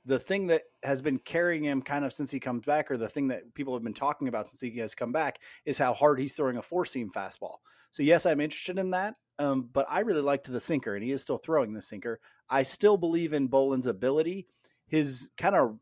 The 0.05 0.21
thing 0.21 0.47
that 0.47 0.63
has 0.85 1.03
been 1.03 1.19
carrying 1.19 1.65
him 1.65 1.83
kind 1.83 2.05
of 2.05 2.13
since 2.13 2.31
he 2.31 2.39
comes 2.39 2.65
back, 2.65 2.89
or 2.89 2.99
the 2.99 3.09
thing 3.09 3.27
that 3.29 3.53
people 3.55 3.75
have 3.75 3.83
been 3.83 3.95
talking 3.95 4.29
about 4.29 4.49
since 4.49 4.61
he 4.61 4.79
has 4.79 4.95
come 4.95 5.11
back, 5.11 5.41
is 5.65 5.77
how 5.77 5.93
hard 5.93 6.21
he's 6.21 6.35
throwing 6.35 6.57
a 6.57 6.63
four 6.63 6.85
seam 6.85 7.11
fastball. 7.11 7.57
So 7.91 8.05
yes, 8.05 8.27
I'm 8.27 8.41
interested 8.41 8.79
in 8.79 8.91
that, 8.91 9.15
um, 9.41 9.69
but 9.73 9.87
I 9.91 10.03
really 10.03 10.23
liked 10.23 10.47
the 10.47 10.61
sinker, 10.61 10.95
and 10.95 11.03
he 11.03 11.11
is 11.11 11.23
still 11.23 11.39
throwing 11.39 11.73
the 11.73 11.83
sinker. 11.83 12.21
I 12.49 12.63
still 12.63 12.97
believe 12.97 13.33
in 13.33 13.49
Bowlan's 13.49 13.89
ability. 13.89 14.47
His 14.87 15.31
kind 15.37 15.57
of 15.57 15.79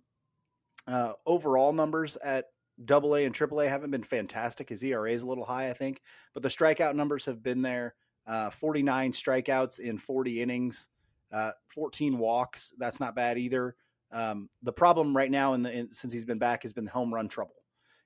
uh, 0.87 1.13
overall 1.27 1.75
numbers 1.75 2.17
at 2.17 2.47
Double 2.85 3.15
A 3.15 3.25
and 3.25 3.35
Triple 3.35 3.61
A 3.61 3.69
haven't 3.69 3.91
been 3.91 4.03
fantastic. 4.03 4.69
His 4.69 4.83
ERA 4.83 5.13
is 5.13 5.23
a 5.23 5.27
little 5.27 5.45
high, 5.45 5.71
I 5.71 5.73
think, 5.73 6.01
but 6.33 6.43
the 6.43 6.49
strikeout 6.49 6.95
numbers 6.95 7.25
have 7.27 7.43
been 7.43 7.63
there. 7.63 7.95
Uh, 8.27 8.51
49 8.51 9.13
strikeouts 9.13 9.81
in 9.81 9.99
40 9.99 10.41
innings, 10.41 10.89
uh, 11.33 11.53
14 11.69 12.19
walks. 12.19 12.73
That's 12.79 13.01
not 13.01 13.15
bad 13.15 13.39
either. 13.39 13.77
Um, 14.11 14.49
the 14.63 14.73
problem 14.73 15.17
right 15.17 15.31
now, 15.31 15.55
in 15.55 15.63
the 15.63 15.71
in, 15.71 15.93
since 15.93 16.13
he's 16.13 16.25
been 16.25 16.39
back, 16.39 16.63
has 16.63 16.73
been 16.73 16.85
the 16.85 16.91
home 16.91 17.13
run 17.13 17.29
trouble. 17.29 17.57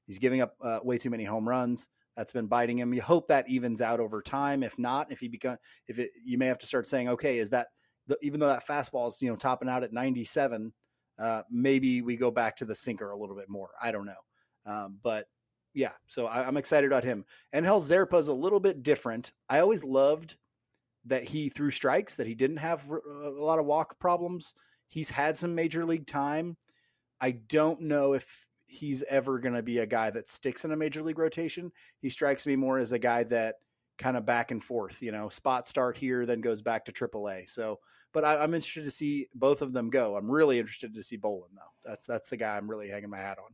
He's 0.07 0.19
giving 0.19 0.41
up 0.41 0.55
uh, 0.61 0.81
way 0.83 0.99
too 0.99 1.11
many 1.11 1.25
home 1.25 1.49
runs. 1.49 1.89
That's 2.17 2.33
been 2.33 2.47
biting 2.47 2.79
him. 2.79 2.93
You 2.93 3.03
hope 3.03 3.29
that 3.29 3.49
evens 3.49 3.81
out 3.81 4.01
over 4.01 4.21
time. 4.23 4.63
If 4.63 4.79
not, 4.79 5.13
if 5.13 5.21
he 5.21 5.29
become, 5.29 5.59
if 5.87 5.99
it, 5.99 6.11
you 6.25 6.37
may 6.37 6.47
have 6.47 6.59
to 6.59 6.67
start 6.67 6.89
saying, 6.89 7.09
okay, 7.11 7.39
is 7.39 7.51
that 7.51 7.69
the, 8.09 8.19
even 8.23 8.41
though 8.41 8.49
that 8.49 8.67
fastball 8.67 9.07
is 9.09 9.23
you 9.23 9.31
know 9.31 9.37
topping 9.37 9.69
out 9.69 9.85
at 9.85 9.93
97, 9.93 10.73
uh, 11.19 11.43
maybe 11.51 12.03
we 12.03 12.17
go 12.17 12.31
back 12.31 12.57
to 12.57 12.65
the 12.65 12.75
sinker 12.75 13.11
a 13.11 13.17
little 13.17 13.37
bit 13.37 13.49
more. 13.49 13.69
I 13.81 13.93
don't 13.93 14.07
know. 14.07 14.15
Um, 14.69 14.99
but 15.03 15.27
yeah, 15.75 15.93
so 16.07 16.27
I, 16.27 16.47
I'm 16.47 16.57
excited 16.57 16.87
about 16.87 17.05
him. 17.05 17.25
Angel 17.53 17.81
Zerpa 17.81 18.19
is 18.19 18.29
a 18.29 18.33
little 18.33 18.61
bit 18.61 18.83
different. 18.83 19.33
I 19.49 19.61
always 19.61 19.85
loved 19.85 20.37
that 21.07 21.25
he 21.25 21.49
threw 21.49 21.71
strikes, 21.71 22.17
that 22.17 22.27
he 22.27 22.35
didn't 22.35 22.59
have 22.59 22.89
a 22.91 23.31
lot 23.31 23.59
of 23.59 23.65
walk 23.65 23.99
problems. 23.99 24.55
He's 24.89 25.11
had 25.11 25.37
some 25.37 25.55
major 25.55 25.85
league 25.85 26.07
time. 26.07 26.57
I 27.21 27.33
don't 27.33 27.83
know 27.83 28.13
if 28.13 28.47
he's 28.67 29.03
ever 29.05 29.39
going 29.39 29.55
to 29.55 29.63
be 29.63 29.79
a 29.79 29.87
guy 29.87 30.11
that 30.11 30.29
sticks 30.29 30.65
in 30.65 30.73
a 30.73 30.77
major 30.77 31.03
league 31.03 31.19
rotation. 31.19 31.73
He 32.01 32.11
strikes 32.11 32.47
me 32.47 32.57
more 32.57 32.79
as 32.79 32.93
a 32.93 32.99
guy 32.99 33.23
that 33.25 33.57
kind 33.99 34.17
of 34.17 34.27
back 34.27 34.51
and 34.51 34.63
forth, 34.63 35.03
you 35.03 35.13
know, 35.13 35.29
spot 35.29 35.67
start 35.67 35.97
here, 35.97 36.27
then 36.27 36.41
goes 36.41 36.63
back 36.63 36.85
to 36.85 36.93
AAA. 36.93 37.49
So, 37.49 37.81
but 38.13 38.25
I, 38.25 38.37
I'm 38.37 38.55
interested 38.55 38.85
to 38.85 38.91
see 38.91 39.29
both 39.35 39.63
of 39.63 39.73
them 39.73 39.91
go. 39.91 40.17
I'm 40.17 40.31
really 40.31 40.59
interested 40.59 40.95
to 40.95 41.03
see 41.03 41.17
Bowlan 41.17 41.51
though. 41.55 41.91
That's 41.91 42.07
that's 42.07 42.29
the 42.29 42.37
guy 42.37 42.57
I'm 42.57 42.71
really 42.71 42.89
hanging 42.89 43.11
my 43.11 43.19
hat 43.19 43.39
on. 43.39 43.53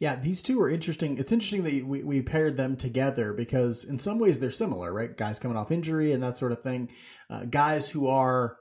Yeah, 0.00 0.14
these 0.14 0.42
two 0.42 0.60
are 0.60 0.70
interesting. 0.70 1.18
It's 1.18 1.32
interesting 1.32 1.64
that 1.64 1.84
we, 1.84 2.02
we 2.04 2.22
paired 2.22 2.56
them 2.56 2.76
together 2.76 3.32
because 3.32 3.82
in 3.82 3.98
some 3.98 4.18
ways 4.20 4.38
they're 4.38 4.50
similar, 4.50 4.92
right? 4.92 5.16
Guys 5.16 5.40
coming 5.40 5.56
off 5.56 5.72
injury 5.72 6.12
and 6.12 6.22
that 6.22 6.38
sort 6.38 6.52
of 6.52 6.62
thing. 6.62 6.90
Uh, 7.28 7.44
guys 7.44 7.88
who 7.88 8.06
are 8.06 8.58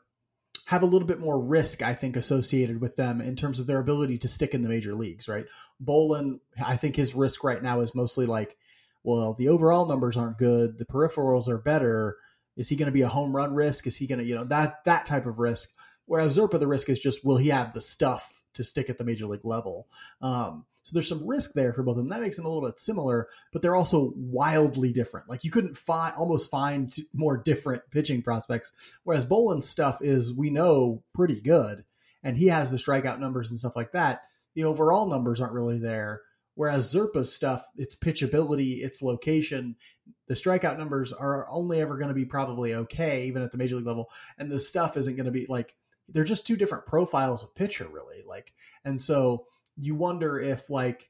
have 0.65 0.81
a 0.81 0.85
little 0.85 1.07
bit 1.07 1.19
more 1.19 1.41
risk, 1.41 1.81
I 1.81 1.93
think, 1.93 2.17
associated 2.17 2.81
with 2.81 2.97
them 2.97 3.21
in 3.21 3.35
terms 3.37 3.59
of 3.59 3.67
their 3.67 3.79
ability 3.79 4.17
to 4.17 4.27
stick 4.27 4.53
in 4.53 4.63
the 4.63 4.69
major 4.69 4.93
leagues, 4.93 5.29
right? 5.29 5.45
Bowlan, 5.79 6.41
I 6.65 6.75
think 6.75 6.95
his 6.95 7.15
risk 7.15 7.43
right 7.43 7.63
now 7.63 7.79
is 7.79 7.95
mostly 7.95 8.25
like, 8.25 8.57
well, 9.03 9.33
the 9.33 9.47
overall 9.47 9.85
numbers 9.85 10.17
aren't 10.17 10.37
good, 10.37 10.77
the 10.77 10.85
peripherals 10.85 11.47
are 11.47 11.57
better. 11.57 12.17
Is 12.57 12.67
he 12.67 12.75
going 12.75 12.87
to 12.87 12.91
be 12.91 13.03
a 13.03 13.07
home 13.07 13.33
run 13.33 13.53
risk? 13.53 13.87
Is 13.87 13.95
he 13.95 14.07
going 14.07 14.19
to, 14.19 14.25
you 14.25 14.35
know, 14.35 14.43
that 14.45 14.83
that 14.83 15.05
type 15.05 15.25
of 15.25 15.39
risk? 15.39 15.69
Whereas 16.05 16.37
Zerpa, 16.37 16.59
the 16.59 16.67
risk 16.67 16.89
is 16.89 16.99
just, 16.99 17.23
will 17.23 17.37
he 17.37 17.49
have 17.49 17.73
the 17.73 17.79
stuff 17.79 18.41
to 18.55 18.63
stick 18.63 18.89
at 18.89 18.97
the 18.97 19.05
major 19.05 19.25
league 19.25 19.45
level? 19.45 19.87
Um, 20.21 20.65
so 20.87 20.93
there's 20.93 21.09
some 21.09 21.27
risk 21.27 21.51
there 21.51 21.73
for 21.73 21.83
both 21.83 21.97
of 21.97 21.97
them. 21.97 22.07
That 22.07 22.21
makes 22.21 22.37
them 22.37 22.45
a 22.45 22.49
little 22.49 22.65
bit 22.65 22.79
similar, 22.79 23.27
but 23.51 23.61
they're 23.61 23.75
also 23.75 24.13
wildly 24.15 24.93
different. 24.93 25.27
Like 25.27 25.43
you 25.43 25.51
couldn't 25.51 25.75
find 25.75 26.15
almost 26.15 26.49
find 26.49 26.95
more 27.13 27.35
different 27.35 27.83
pitching 27.91 28.21
prospects. 28.21 28.71
Whereas 29.03 29.25
Bowlan's 29.25 29.67
stuff 29.67 30.01
is 30.01 30.33
we 30.33 30.49
know 30.49 31.03
pretty 31.13 31.41
good, 31.41 31.83
and 32.23 32.37
he 32.37 32.47
has 32.47 32.71
the 32.71 32.77
strikeout 32.77 33.19
numbers 33.19 33.49
and 33.49 33.59
stuff 33.59 33.75
like 33.75 33.91
that. 33.91 34.21
The 34.55 34.63
overall 34.63 35.07
numbers 35.07 35.41
aren't 35.41 35.51
really 35.51 35.77
there. 35.77 36.21
Whereas 36.55 36.89
Zerpa's 36.89 37.35
stuff, 37.35 37.67
its 37.75 37.93
pitchability, 37.93 38.81
its 38.81 39.01
location, 39.01 39.75
the 40.29 40.35
strikeout 40.35 40.77
numbers 40.77 41.11
are 41.11 41.45
only 41.49 41.81
ever 41.81 41.97
going 41.97 42.07
to 42.07 42.13
be 42.13 42.23
probably 42.23 42.73
okay, 42.73 43.25
even 43.25 43.41
at 43.41 43.51
the 43.51 43.57
major 43.57 43.75
league 43.75 43.85
level. 43.85 44.09
And 44.37 44.49
the 44.49 44.61
stuff 44.61 44.95
isn't 44.95 45.17
going 45.17 45.25
to 45.25 45.31
be 45.31 45.47
like 45.49 45.75
they're 46.07 46.23
just 46.23 46.47
two 46.47 46.55
different 46.55 46.85
profiles 46.85 47.43
of 47.43 47.53
pitcher, 47.55 47.89
really. 47.91 48.23
Like, 48.25 48.53
and 48.85 49.01
so 49.01 49.47
you 49.77 49.95
wonder 49.95 50.39
if 50.39 50.69
like 50.69 51.09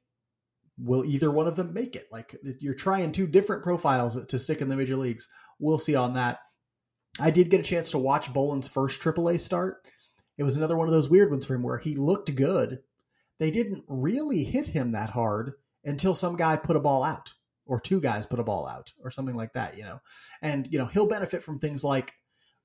will 0.78 1.06
either 1.06 1.32
one 1.32 1.48
of 1.48 1.56
them 1.56 1.74
make 1.74 1.96
it? 1.96 2.08
Like 2.12 2.36
you're 2.60 2.76
trying 2.76 3.12
two 3.12 3.28
different 3.28 3.64
profiles 3.64 4.24
to 4.24 4.40
stick 4.40 4.62
in 4.62 4.70
the 4.70 4.76
major 4.76 4.96
leagues. 4.96 5.28
We'll 5.60 5.80
see 5.80 5.96
on 5.96 6.14
that. 6.14 6.40
I 7.20 7.32
did 7.32 7.50
get 7.50 7.60
a 7.60 7.64
chance 7.64 7.92
to 7.92 7.98
watch 7.98 8.32
Bowlan's 8.32 8.68
first 8.68 9.02
aaa 9.02 9.40
start. 9.40 9.78
It 10.38 10.44
was 10.44 10.56
another 10.56 10.78
one 10.78 10.88
of 10.88 10.94
those 10.94 11.10
weird 11.10 11.32
ones 11.32 11.46
for 11.46 11.56
him 11.56 11.64
where 11.64 11.80
he 11.80 11.96
looked 11.96 12.36
good. 12.36 12.80
They 13.40 13.50
didn't 13.50 13.86
really 13.88 14.44
hit 14.44 14.68
him 14.68 14.92
that 14.92 15.10
hard 15.10 15.54
until 15.84 16.14
some 16.14 16.36
guy 16.36 16.56
put 16.56 16.76
a 16.76 16.82
ball 16.82 17.04
out 17.04 17.34
or 17.66 17.80
two 17.80 18.00
guys 18.00 18.26
put 18.26 18.40
a 18.40 18.44
ball 18.44 18.68
out 18.68 18.94
or 19.04 19.12
something 19.12 19.36
like 19.36 19.54
that 19.54 19.78
you 19.78 19.84
know? 19.84 20.00
And 20.42 20.68
you 20.72 20.78
know 20.78 20.86
he'll 20.86 21.08
benefit 21.08 21.44
from 21.44 21.60
things 21.60 21.84
like 21.84 22.14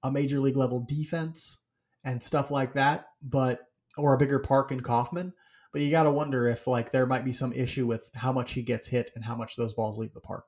a 0.03 0.11
major 0.11 0.41
league 0.41 0.57
level 0.57 0.81
defense 0.81 1.59
and 2.05 2.23
stuff 2.23 2.51
like 2.51 2.75
that 2.75 3.07
but 3.23 3.61
or 3.97 4.15
a 4.15 4.19
bigger 4.19 4.39
park 4.39 4.73
in 4.73 4.81
Kauffman 4.81 5.33
but 5.73 5.81
you 5.81 5.91
got 5.91 6.05
to 6.05 6.11
wonder 6.11 6.47
if 6.47 6.67
like 6.67 6.91
there 6.91 7.07
might 7.07 7.25
be 7.25 7.33
some 7.33 7.53
issue 7.53 7.87
with 7.87 8.11
how 8.15 8.33
much 8.33 8.53
he 8.53 8.63
gets 8.63 8.89
hit 8.89 9.11
and 9.15 9.25
how 9.25 9.35
much 9.35 9.57
those 9.57 9.73
balls 9.73 9.99
leave 9.99 10.13
the 10.13 10.21
park. 10.21 10.45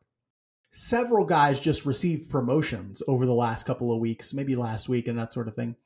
Several 0.71 1.25
guys 1.25 1.61
just 1.61 1.87
received 1.87 2.31
promotions 2.31 3.03
over 3.07 3.27
the 3.27 3.35
last 3.35 3.65
couple 3.65 3.93
of 3.93 4.01
weeks, 4.01 4.35
maybe 4.35 4.57
last 4.57 4.89
week 4.89 5.09
and 5.09 5.19
that 5.19 5.33
sort 5.33 5.49
of 5.49 5.55
thing. 5.55 5.77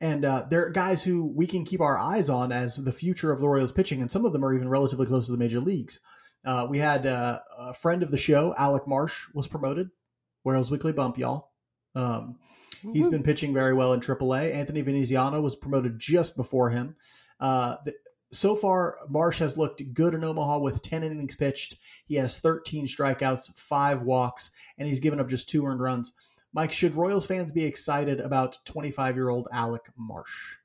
And 0.00 0.24
uh, 0.24 0.46
they're 0.48 0.70
guys 0.70 1.02
who 1.02 1.26
we 1.26 1.46
can 1.46 1.64
keep 1.64 1.80
our 1.80 1.98
eyes 1.98 2.30
on 2.30 2.52
as 2.52 2.76
the 2.76 2.92
future 2.92 3.32
of 3.32 3.40
the 3.40 3.48
Royals 3.48 3.72
pitching, 3.72 4.00
and 4.00 4.10
some 4.10 4.24
of 4.24 4.32
them 4.32 4.44
are 4.44 4.54
even 4.54 4.68
relatively 4.68 5.06
close 5.06 5.26
to 5.26 5.32
the 5.32 5.38
major 5.38 5.60
leagues. 5.60 5.98
Uh, 6.44 6.66
we 6.68 6.78
had 6.78 7.06
uh, 7.06 7.40
a 7.58 7.74
friend 7.74 8.02
of 8.02 8.10
the 8.10 8.18
show, 8.18 8.54
Alec 8.56 8.86
Marsh, 8.86 9.26
was 9.34 9.46
promoted. 9.46 9.90
Royals 10.44 10.70
Weekly 10.70 10.92
Bump, 10.92 11.18
y'all. 11.18 11.50
Um, 11.94 12.38
he's 12.92 13.06
been 13.06 13.22
pitching 13.22 13.52
very 13.52 13.74
well 13.74 13.92
in 13.92 14.00
AAA. 14.00 14.52
Anthony 14.54 14.80
Veneziano 14.80 15.40
was 15.40 15.54
promoted 15.54 15.98
just 15.98 16.36
before 16.36 16.70
him. 16.70 16.96
Uh, 17.38 17.76
the, 17.84 17.94
so 18.32 18.56
far, 18.56 18.98
Marsh 19.08 19.38
has 19.38 19.56
looked 19.56 19.92
good 19.92 20.14
in 20.14 20.24
Omaha 20.24 20.58
with 20.58 20.82
10 20.82 21.02
innings 21.02 21.36
pitched. 21.36 21.76
He 22.06 22.14
has 22.16 22.38
13 22.38 22.86
strikeouts, 22.86 23.56
five 23.56 24.02
walks, 24.02 24.50
and 24.78 24.88
he's 24.88 25.00
given 25.00 25.20
up 25.20 25.28
just 25.28 25.48
two 25.48 25.66
earned 25.66 25.80
runs. 25.80 26.12
Mike, 26.54 26.72
should 26.72 26.94
Royals 26.94 27.26
fans 27.26 27.52
be 27.52 27.64
excited 27.64 28.20
about 28.20 28.58
25 28.64 29.16
year 29.16 29.28
old 29.28 29.48
Alec 29.52 29.82
Marsh? 29.96 30.56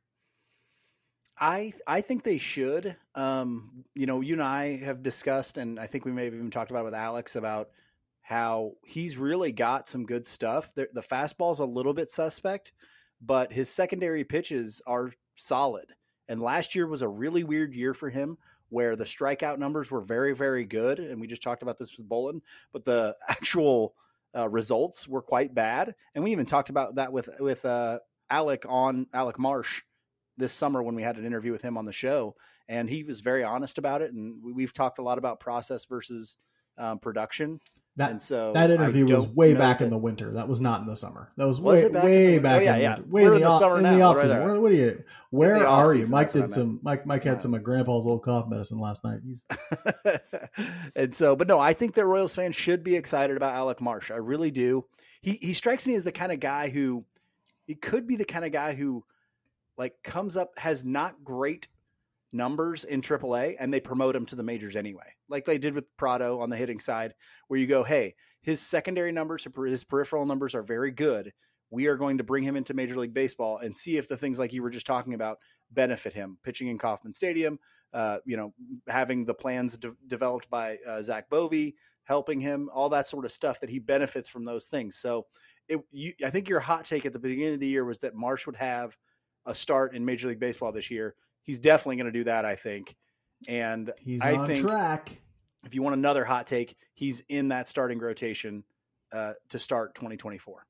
I 1.39 1.73
I 1.85 2.01
think 2.01 2.23
they 2.23 2.39
should. 2.39 2.95
Um, 3.13 3.85
you 3.93 4.05
know, 4.05 4.21
you 4.21 4.33
and 4.33 4.43
I 4.43 4.77
have 4.77 5.03
discussed, 5.03 5.57
and 5.57 5.79
I 5.79 5.85
think 5.87 6.03
we 6.03 6.11
may 6.11 6.25
have 6.25 6.33
even 6.33 6.49
talked 6.49 6.71
about 6.71 6.81
it 6.81 6.85
with 6.85 6.95
Alex 6.95 7.35
about 7.35 7.69
how 8.21 8.73
he's 8.83 9.17
really 9.17 9.51
got 9.51 9.87
some 9.87 10.05
good 10.05 10.25
stuff. 10.25 10.73
The, 10.73 10.87
the 10.93 11.01
fastball's 11.01 11.59
a 11.59 11.65
little 11.65 11.93
bit 11.93 12.09
suspect, 12.09 12.73
but 13.21 13.53
his 13.53 13.69
secondary 13.69 14.23
pitches 14.23 14.81
are 14.85 15.13
solid. 15.35 15.93
And 16.27 16.41
last 16.41 16.75
year 16.75 16.87
was 16.87 17.01
a 17.01 17.07
really 17.07 17.43
weird 17.43 17.73
year 17.73 17.93
for 17.93 18.09
him 18.09 18.37
where 18.69 18.95
the 18.95 19.05
strikeout 19.05 19.59
numbers 19.59 19.89
were 19.89 20.01
very, 20.01 20.35
very 20.35 20.65
good. 20.65 20.99
And 20.99 21.21
we 21.21 21.27
just 21.27 21.43
talked 21.43 21.63
about 21.63 21.77
this 21.77 21.97
with 21.97 22.07
Bowlan, 22.07 22.41
but 22.73 22.85
the 22.85 23.15
actual 23.27 23.95
uh, 24.35 24.49
results 24.49 25.07
were 25.07 25.21
quite 25.21 25.53
bad. 25.55 25.95
And 26.13 26.23
we 26.23 26.31
even 26.31 26.45
talked 26.45 26.69
about 26.69 26.95
that 26.95 27.13
with, 27.13 27.29
with 27.39 27.63
uh, 27.65 27.99
Alec 28.29 28.65
on 28.67 29.07
Alec 29.13 29.39
Marsh 29.39 29.81
this 30.37 30.53
summer 30.53 30.83
when 30.83 30.95
we 30.95 31.03
had 31.03 31.17
an 31.17 31.25
interview 31.25 31.51
with 31.51 31.61
him 31.61 31.77
on 31.77 31.85
the 31.85 31.93
show. 31.93 32.35
And 32.67 32.89
he 32.89 33.03
was 33.03 33.21
very 33.21 33.43
honest 33.43 33.77
about 33.77 34.01
it. 34.01 34.11
And 34.13 34.55
we've 34.55 34.73
talked 34.73 34.99
a 34.99 35.03
lot 35.03 35.17
about 35.17 35.39
process 35.39 35.85
versus 35.85 36.37
um, 36.77 36.99
production. 36.99 37.59
That, 37.97 38.11
and 38.11 38.21
so 38.21 38.53
that 38.53 38.69
interview 38.69 39.07
was 39.07 39.25
way 39.25 39.55
back 39.55 39.79
that, 39.79 39.85
in 39.85 39.89
the 39.89 39.97
winter. 39.97 40.31
That 40.33 40.47
was 40.47 40.61
not 40.61 40.81
in 40.81 40.87
the 40.87 40.95
summer. 40.95 41.31
That 41.35 41.47
was, 41.47 41.59
was 41.59 41.83
way, 41.83 41.89
back 41.89 42.03
way 42.03 42.37
back. 42.37 42.61
Oh, 42.61 42.63
yeah, 42.63 42.75
in 42.75 42.81
yeah. 42.81 42.95
The, 42.97 43.03
way 43.03 43.23
We're 43.23 43.35
in 43.35 43.41
the, 43.41 43.47
the 43.47 43.59
summer 43.59 43.77
in 43.77 43.83
now. 43.83 43.95
the 43.95 44.01
off 44.03 44.15
season. 44.17 44.37
right. 44.37 44.59
What 44.59 44.71
are 44.71 44.75
you? 44.75 45.03
Where 45.31 45.67
are 45.67 45.95
you? 45.95 46.05
Mike 46.07 46.27
that's 46.27 46.35
what 46.35 46.43
I 46.43 46.47
did 46.47 46.53
some. 46.53 46.79
Mike 46.83 47.07
Mike 47.07 47.23
had 47.23 47.41
some 47.41 47.55
of 47.55 47.63
Grandpa's 47.63 48.05
old 48.05 48.21
cough 48.21 48.47
medicine 48.47 48.77
last 48.77 49.03
night. 49.03 49.19
And 50.95 51.13
so, 51.13 51.35
but 51.35 51.47
no, 51.47 51.59
I 51.59 51.73
think 51.73 51.93
that 51.93 52.05
Royals 52.05 52.33
fans 52.33 52.55
should 52.55 52.83
be 52.83 52.95
excited 52.95 53.37
about 53.37 53.53
Alec 53.53 53.81
Marsh. 53.81 54.09
I 54.09 54.15
really 54.15 54.49
do. 54.51 54.85
He 55.21 55.37
he 55.41 55.53
strikes 55.53 55.85
me 55.85 55.95
as 55.95 56.03
the 56.03 56.11
kind 56.11 56.31
of 56.31 56.39
guy 56.39 56.69
who 56.69 57.05
he 57.65 57.75
could 57.75 58.07
be 58.07 58.15
the 58.15 58.25
kind 58.25 58.45
of 58.45 58.51
guy 58.51 58.73
who 58.73 59.03
like 59.77 60.01
comes 60.03 60.37
up 60.37 60.57
has 60.57 60.83
not 60.83 61.23
great 61.23 61.67
numbers 62.37 62.83
in 62.83 63.01
AAA 63.01 63.55
and 63.59 63.73
they 63.73 63.79
promote 63.79 64.15
him 64.15 64.25
to 64.27 64.35
the 64.35 64.43
majors 64.43 64.75
anyway, 64.75 65.13
like 65.27 65.45
they 65.45 65.57
did 65.57 65.73
with 65.73 65.85
Pratto 65.97 66.39
on 66.39 66.49
the 66.49 66.55
hitting 66.55 66.79
side, 66.79 67.13
where 67.47 67.59
you 67.59 67.67
go, 67.67 67.83
hey, 67.83 68.15
his 68.41 68.61
secondary 68.61 69.11
numbers, 69.11 69.45
his 69.65 69.83
peripheral 69.83 70.25
numbers 70.25 70.55
are 70.55 70.63
very 70.63 70.91
good. 70.91 71.33
We 71.69 71.87
are 71.87 71.97
going 71.97 72.19
to 72.19 72.23
bring 72.23 72.43
him 72.43 72.55
into 72.55 72.73
Major 72.73 72.97
League 72.97 73.13
Baseball 73.13 73.57
and 73.57 73.75
see 73.75 73.97
if 73.97 74.07
the 74.07 74.15
things 74.15 74.39
like 74.39 74.53
you 74.53 74.63
were 74.63 74.69
just 74.69 74.85
talking 74.85 75.13
about 75.13 75.39
benefit 75.71 76.13
him. 76.13 76.37
Pitching 76.43 76.69
in 76.69 76.77
Kauffman 76.77 77.11
Stadium, 77.11 77.59
uh, 77.93 78.19
you 78.25 78.37
know, 78.37 78.53
having 78.87 79.25
the 79.25 79.33
plans 79.33 79.77
de- 79.77 79.91
developed 80.07 80.49
by 80.49 80.77
uh, 80.87 81.01
Zach 81.01 81.29
Bovey, 81.29 81.75
helping 82.05 82.39
him, 82.39 82.69
all 82.73 82.87
that 82.89 83.07
sort 83.07 83.25
of 83.25 83.31
stuff 83.31 83.59
that 83.59 83.69
he 83.69 83.79
benefits 83.79 84.29
from 84.29 84.45
those 84.45 84.67
things. 84.67 84.95
So, 84.95 85.25
it, 85.67 85.79
you, 85.91 86.13
I 86.23 86.29
think 86.29 86.47
your 86.47 86.61
hot 86.61 86.85
take 86.85 87.05
at 87.05 87.11
the 87.11 87.19
beginning 87.19 87.55
of 87.55 87.59
the 87.59 87.67
year 87.67 87.83
was 87.83 87.99
that 87.99 88.15
Marsh 88.15 88.45
would 88.45 88.55
have 88.55 88.97
a 89.45 89.53
start 89.53 89.93
in 89.93 90.05
Major 90.05 90.29
League 90.29 90.39
Baseball 90.39 90.71
this 90.71 90.89
year. 90.89 91.15
He's 91.47 91.59
definitely 91.59 91.95
going 91.95 92.13
to 92.13 92.19
do 92.19 92.25
that, 92.25 92.45
I 92.45 92.55
think. 92.55 92.95
And 93.47 93.91
he's 93.97 94.21
I 94.21 94.35
on 94.35 94.45
think 94.45 94.59
track. 94.59 95.21
if 95.65 95.73
you 95.73 95.81
want 95.81 95.95
another 95.95 96.25
hot 96.25 96.45
take, 96.45 96.75
he's 96.93 97.23
in 97.29 97.47
that 97.47 97.67
starting 97.67 97.99
rotation 97.99 98.63
uh, 99.11 99.33
to 99.49 99.57
start 99.57 99.95
2024. 99.95 100.67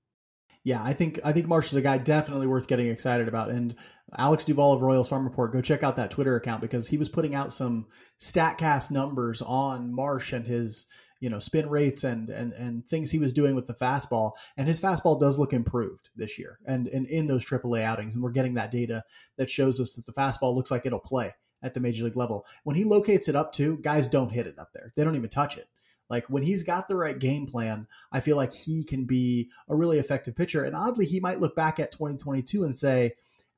Yeah, 0.63 0.83
I 0.83 0.93
think 0.93 1.19
I 1.23 1.31
think 1.31 1.47
Marsh 1.47 1.67
is 1.67 1.75
a 1.75 1.81
guy 1.81 1.97
definitely 1.97 2.45
worth 2.45 2.67
getting 2.67 2.87
excited 2.89 3.27
about. 3.27 3.49
And 3.49 3.73
Alex 4.17 4.45
Duvall 4.45 4.73
of 4.73 4.81
Royals 4.81 5.07
Farm 5.07 5.23
Report, 5.23 5.53
go 5.53 5.61
check 5.61 5.81
out 5.81 5.95
that 5.95 6.11
Twitter 6.11 6.35
account 6.35 6.61
because 6.61 6.87
he 6.87 6.97
was 6.97 7.09
putting 7.09 7.33
out 7.33 7.53
some 7.53 7.87
Statcast 8.19 8.91
numbers 8.91 9.41
on 9.41 9.93
Marsh 9.93 10.33
and 10.33 10.45
his 10.45 10.85
you 11.19 11.29
know 11.29 11.39
spin 11.39 11.69
rates 11.69 12.03
and 12.03 12.29
and 12.29 12.53
and 12.53 12.87
things 12.87 13.11
he 13.11 13.19
was 13.19 13.33
doing 13.33 13.55
with 13.55 13.67
the 13.67 13.73
fastball. 13.73 14.31
And 14.55 14.67
his 14.67 14.79
fastball 14.79 15.19
does 15.19 15.37
look 15.37 15.53
improved 15.53 16.09
this 16.15 16.37
year, 16.37 16.59
and 16.65 16.87
and 16.87 17.07
in 17.07 17.27
those 17.27 17.45
AAA 17.45 17.83
outings, 17.83 18.13
and 18.13 18.23
we're 18.23 18.31
getting 18.31 18.55
that 18.55 18.71
data 18.71 19.03
that 19.37 19.49
shows 19.49 19.79
us 19.79 19.93
that 19.93 20.05
the 20.05 20.13
fastball 20.13 20.55
looks 20.55 20.71
like 20.71 20.85
it'll 20.85 20.99
play 20.99 21.33
at 21.63 21.73
the 21.73 21.79
major 21.79 22.05
league 22.05 22.15
level. 22.15 22.45
When 22.63 22.75
he 22.75 22.83
locates 22.83 23.27
it 23.27 23.35
up 23.35 23.51
too, 23.51 23.79
guys 23.81 24.07
don't 24.07 24.31
hit 24.31 24.47
it 24.47 24.59
up 24.59 24.69
there. 24.73 24.93
They 24.95 25.03
don't 25.03 25.15
even 25.15 25.29
touch 25.29 25.57
it. 25.57 25.67
Like 26.09 26.25
when 26.29 26.43
he's 26.43 26.63
got 26.63 26.87
the 26.87 26.95
right 26.95 27.17
game 27.17 27.47
plan, 27.47 27.87
I 28.11 28.21
feel 28.21 28.37
like 28.37 28.53
he 28.53 28.83
can 28.83 29.05
be 29.05 29.49
a 29.67 29.75
really 29.75 29.99
effective 29.99 30.35
pitcher. 30.35 30.63
And 30.63 30.75
oddly, 30.75 31.05
he 31.05 31.19
might 31.19 31.39
look 31.39 31.55
back 31.55 31.79
at 31.79 31.91
2022 31.91 32.63
and 32.63 32.75
say, 32.75 33.13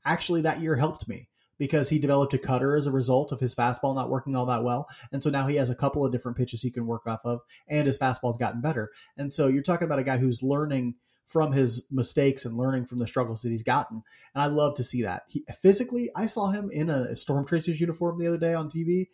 actually, 0.06 0.42
that 0.42 0.60
year 0.60 0.76
helped 0.76 1.08
me 1.08 1.30
because 1.60 1.90
he 1.90 2.00
developed 2.00 2.34
a 2.34 2.40
cutter 2.40 2.76
as 2.76 2.88
a 2.88 2.92
result 2.92 3.32
of 3.32 3.40
his 3.40 3.54
fastball 3.54 3.94
not 3.94 4.10
working 4.10 4.36
all 4.36 4.48
that 4.48 4.64
well. 4.64 4.88
And 5.12 5.22
so 5.22 5.30
now 5.30 5.46
he 5.46 5.58
has 5.58 5.70
a 5.70 5.76
couple 5.76 6.04
of 6.04 6.12
different 6.12 6.38
pitches 6.38 6.64
he 6.64 6.72
can 6.72 6.88
work 6.88 7.06
off 7.06 7.20
of, 7.24 7.42
and 7.68 7.86
his 7.86 8.00
fastball's 8.00 8.38
gotten 8.38 8.62
better. 8.62 8.90
And 9.18 9.32
so 9.32 9.48
you're 9.48 9.62
talking 9.62 9.86
about 9.86 10.00
a 10.00 10.04
guy 10.04 10.18
who's 10.18 10.42
learning 10.42 10.96
from 11.28 11.52
his 11.52 11.84
mistakes 11.92 12.46
and 12.46 12.58
learning 12.58 12.88
from 12.88 12.98
the 12.98 13.06
struggles 13.06 13.44
that 13.44 13.52
he's 13.52 13.62
gotten. 13.62 14.02
And 14.34 14.42
I 14.42 14.48
love 14.48 14.74
to 14.78 14.84
see 14.84 15.04
that. 15.04 15.26
He, 15.28 15.44
physically, 15.62 16.10
I 16.16 16.26
saw 16.26 16.50
him 16.50 16.72
in 16.72 16.90
a 16.90 17.16
Storm 17.16 17.46
Chasers 17.46 17.80
uniform 17.80 18.18
the 18.18 18.26
other 18.26 18.40
day 18.40 18.56
on 18.56 18.68
TV 18.72 19.10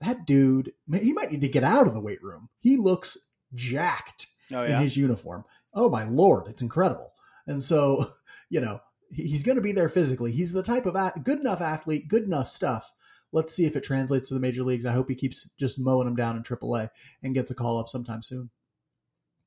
that 0.00 0.26
dude, 0.26 0.72
he 1.00 1.12
might 1.12 1.32
need 1.32 1.40
to 1.40 1.48
get 1.48 1.64
out 1.64 1.86
of 1.86 1.94
the 1.94 2.00
weight 2.00 2.22
room. 2.22 2.48
He 2.60 2.76
looks 2.76 3.16
jacked 3.54 4.26
Oh, 4.52 4.62
in 4.62 4.78
his 4.80 4.96
uniform. 4.96 5.44
Oh 5.72 5.88
my 5.88 6.04
lord, 6.04 6.48
it's 6.48 6.60
incredible. 6.60 7.12
And 7.46 7.62
so, 7.62 8.10
you 8.50 8.60
know, 8.60 8.80
he's 9.14 9.42
going 9.42 9.56
to 9.56 9.62
be 9.62 9.72
there 9.72 9.88
physically. 9.88 10.32
He's 10.32 10.52
the 10.52 10.62
type 10.62 10.86
of 10.86 11.24
good 11.24 11.40
enough 11.40 11.60
athlete, 11.60 12.08
good 12.08 12.24
enough 12.24 12.48
stuff. 12.48 12.92
Let's 13.32 13.54
see 13.54 13.64
if 13.66 13.76
it 13.76 13.82
translates 13.82 14.28
to 14.28 14.34
the 14.34 14.40
major 14.40 14.62
leagues. 14.62 14.86
I 14.86 14.92
hope 14.92 15.08
he 15.08 15.14
keeps 15.14 15.50
just 15.58 15.78
mowing 15.78 16.06
them 16.06 16.16
down 16.16 16.36
in 16.36 16.42
AAA 16.42 16.90
and 17.22 17.34
gets 17.34 17.50
a 17.50 17.54
call 17.54 17.78
up 17.78 17.88
sometime 17.88 18.22
soon. 18.22 18.50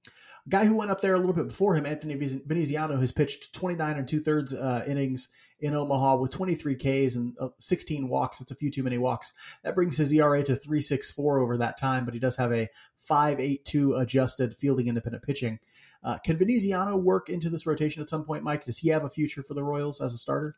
A 0.05 0.49
guy 0.49 0.65
who 0.65 0.75
went 0.75 0.91
up 0.91 1.01
there 1.01 1.13
a 1.13 1.19
little 1.19 1.33
bit 1.33 1.47
before 1.47 1.75
him, 1.75 1.85
Anthony 1.85 2.15
Veneziano, 2.15 2.97
has 2.99 3.11
pitched 3.11 3.53
29 3.53 3.97
and 3.97 4.07
two 4.07 4.21
thirds 4.21 4.53
uh, 4.53 4.83
innings 4.87 5.29
in 5.59 5.73
Omaha 5.73 6.17
with 6.17 6.31
23 6.31 6.75
Ks 6.75 7.15
and 7.15 7.35
uh, 7.39 7.49
16 7.59 8.07
walks. 8.07 8.39
It's 8.39 8.51
a 8.51 8.55
few 8.55 8.71
too 8.71 8.83
many 8.83 8.97
walks. 8.97 9.33
That 9.63 9.75
brings 9.75 9.97
his 9.97 10.11
ERA 10.13 10.43
to 10.43 10.55
3.64 10.55 11.41
over 11.41 11.57
that 11.57 11.77
time, 11.77 12.05
but 12.05 12.13
he 12.13 12.19
does 12.19 12.37
have 12.37 12.53
a 12.53 12.69
5.82 13.09 14.01
adjusted 14.01 14.57
fielding 14.57 14.87
independent 14.87 15.23
pitching. 15.23 15.59
Uh, 16.07 16.17
can 16.19 16.37
Veneziano 16.37 16.95
work 16.95 17.27
into 17.27 17.49
this 17.49 17.67
rotation 17.67 18.01
at 18.01 18.07
some 18.07 18.23
point, 18.23 18.41
Mike? 18.41 18.63
Does 18.63 18.77
he 18.77 18.87
have 18.87 19.03
a 19.03 19.09
future 19.09 19.43
for 19.43 19.53
the 19.53 19.63
Royals 19.63 19.99
as 19.99 20.13
a 20.13 20.17
starter? 20.17 20.53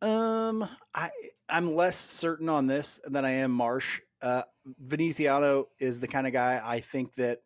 Um, 0.00 0.68
I 0.94 1.10
I'm 1.48 1.74
less 1.74 1.98
certain 1.98 2.48
on 2.48 2.68
this 2.68 3.00
than 3.04 3.24
I 3.24 3.30
am 3.32 3.50
Marsh. 3.50 4.00
Uh, 4.22 4.42
Veneziano 4.78 5.66
is 5.80 5.98
the 5.98 6.06
kind 6.06 6.28
of 6.28 6.32
guy 6.32 6.62
I 6.64 6.78
think 6.78 7.12
that 7.16 7.40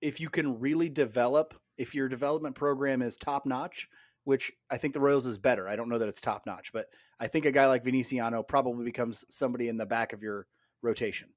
if 0.00 0.20
you 0.20 0.30
can 0.30 0.60
really 0.60 0.88
develop, 0.88 1.52
if 1.76 1.96
your 1.96 2.08
development 2.08 2.54
program 2.54 3.02
is 3.02 3.16
top 3.16 3.44
notch, 3.44 3.88
which 4.22 4.52
I 4.70 4.76
think 4.76 4.94
the 4.94 5.00
Royals 5.00 5.26
is 5.26 5.36
better. 5.36 5.68
I 5.68 5.74
don't 5.74 5.88
know 5.88 5.98
that 5.98 6.08
it's 6.08 6.20
top 6.20 6.46
notch, 6.46 6.72
but 6.72 6.86
I 7.18 7.26
think 7.26 7.44
a 7.44 7.50
guy 7.50 7.66
like 7.66 7.82
Veneziano 7.82 8.44
probably 8.44 8.84
becomes 8.84 9.24
somebody 9.28 9.68
in 9.68 9.78
the 9.78 9.86
back 9.86 10.12
of 10.12 10.22
your 10.22 10.46
rotation, 10.82 11.30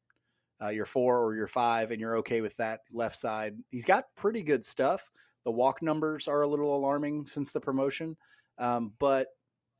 uh, 0.62 0.69
your 0.69 0.86
four 0.86 1.17
or 1.17 1.36
your 1.36 1.47
five, 1.47 1.89
and 1.89 1.99
you're 1.99 2.17
okay 2.17 2.41
with 2.41 2.58
that 2.58 2.82
left 2.93 3.17
side. 3.17 3.56
He's 3.69 3.86
got 3.86 4.06
pretty 4.15 4.43
good 4.43 4.63
stuff. 4.63 5.10
The 5.43 5.51
walk 5.51 5.82
numbers 5.82 6.27
are 6.27 6.41
a 6.41 6.47
little 6.47 6.75
alarming 6.75 7.27
since 7.27 7.51
the 7.51 7.60
promotion, 7.60 8.17
um, 8.58 8.93
but 8.99 9.27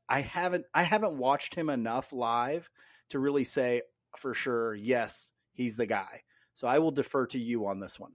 I 0.08 0.20
haven't 0.20 0.66
I 0.74 0.82
haven't 0.82 1.16
watched 1.16 1.54
him 1.54 1.70
enough 1.70 2.12
live 2.12 2.68
to 3.10 3.18
really 3.18 3.44
say 3.44 3.82
for 4.16 4.34
sure 4.34 4.74
yes 4.74 5.30
he's 5.52 5.76
the 5.76 5.86
guy. 5.86 6.22
So 6.54 6.66
I 6.66 6.78
will 6.78 6.90
defer 6.90 7.26
to 7.28 7.38
you 7.38 7.66
on 7.66 7.80
this 7.80 7.98
one. 7.98 8.12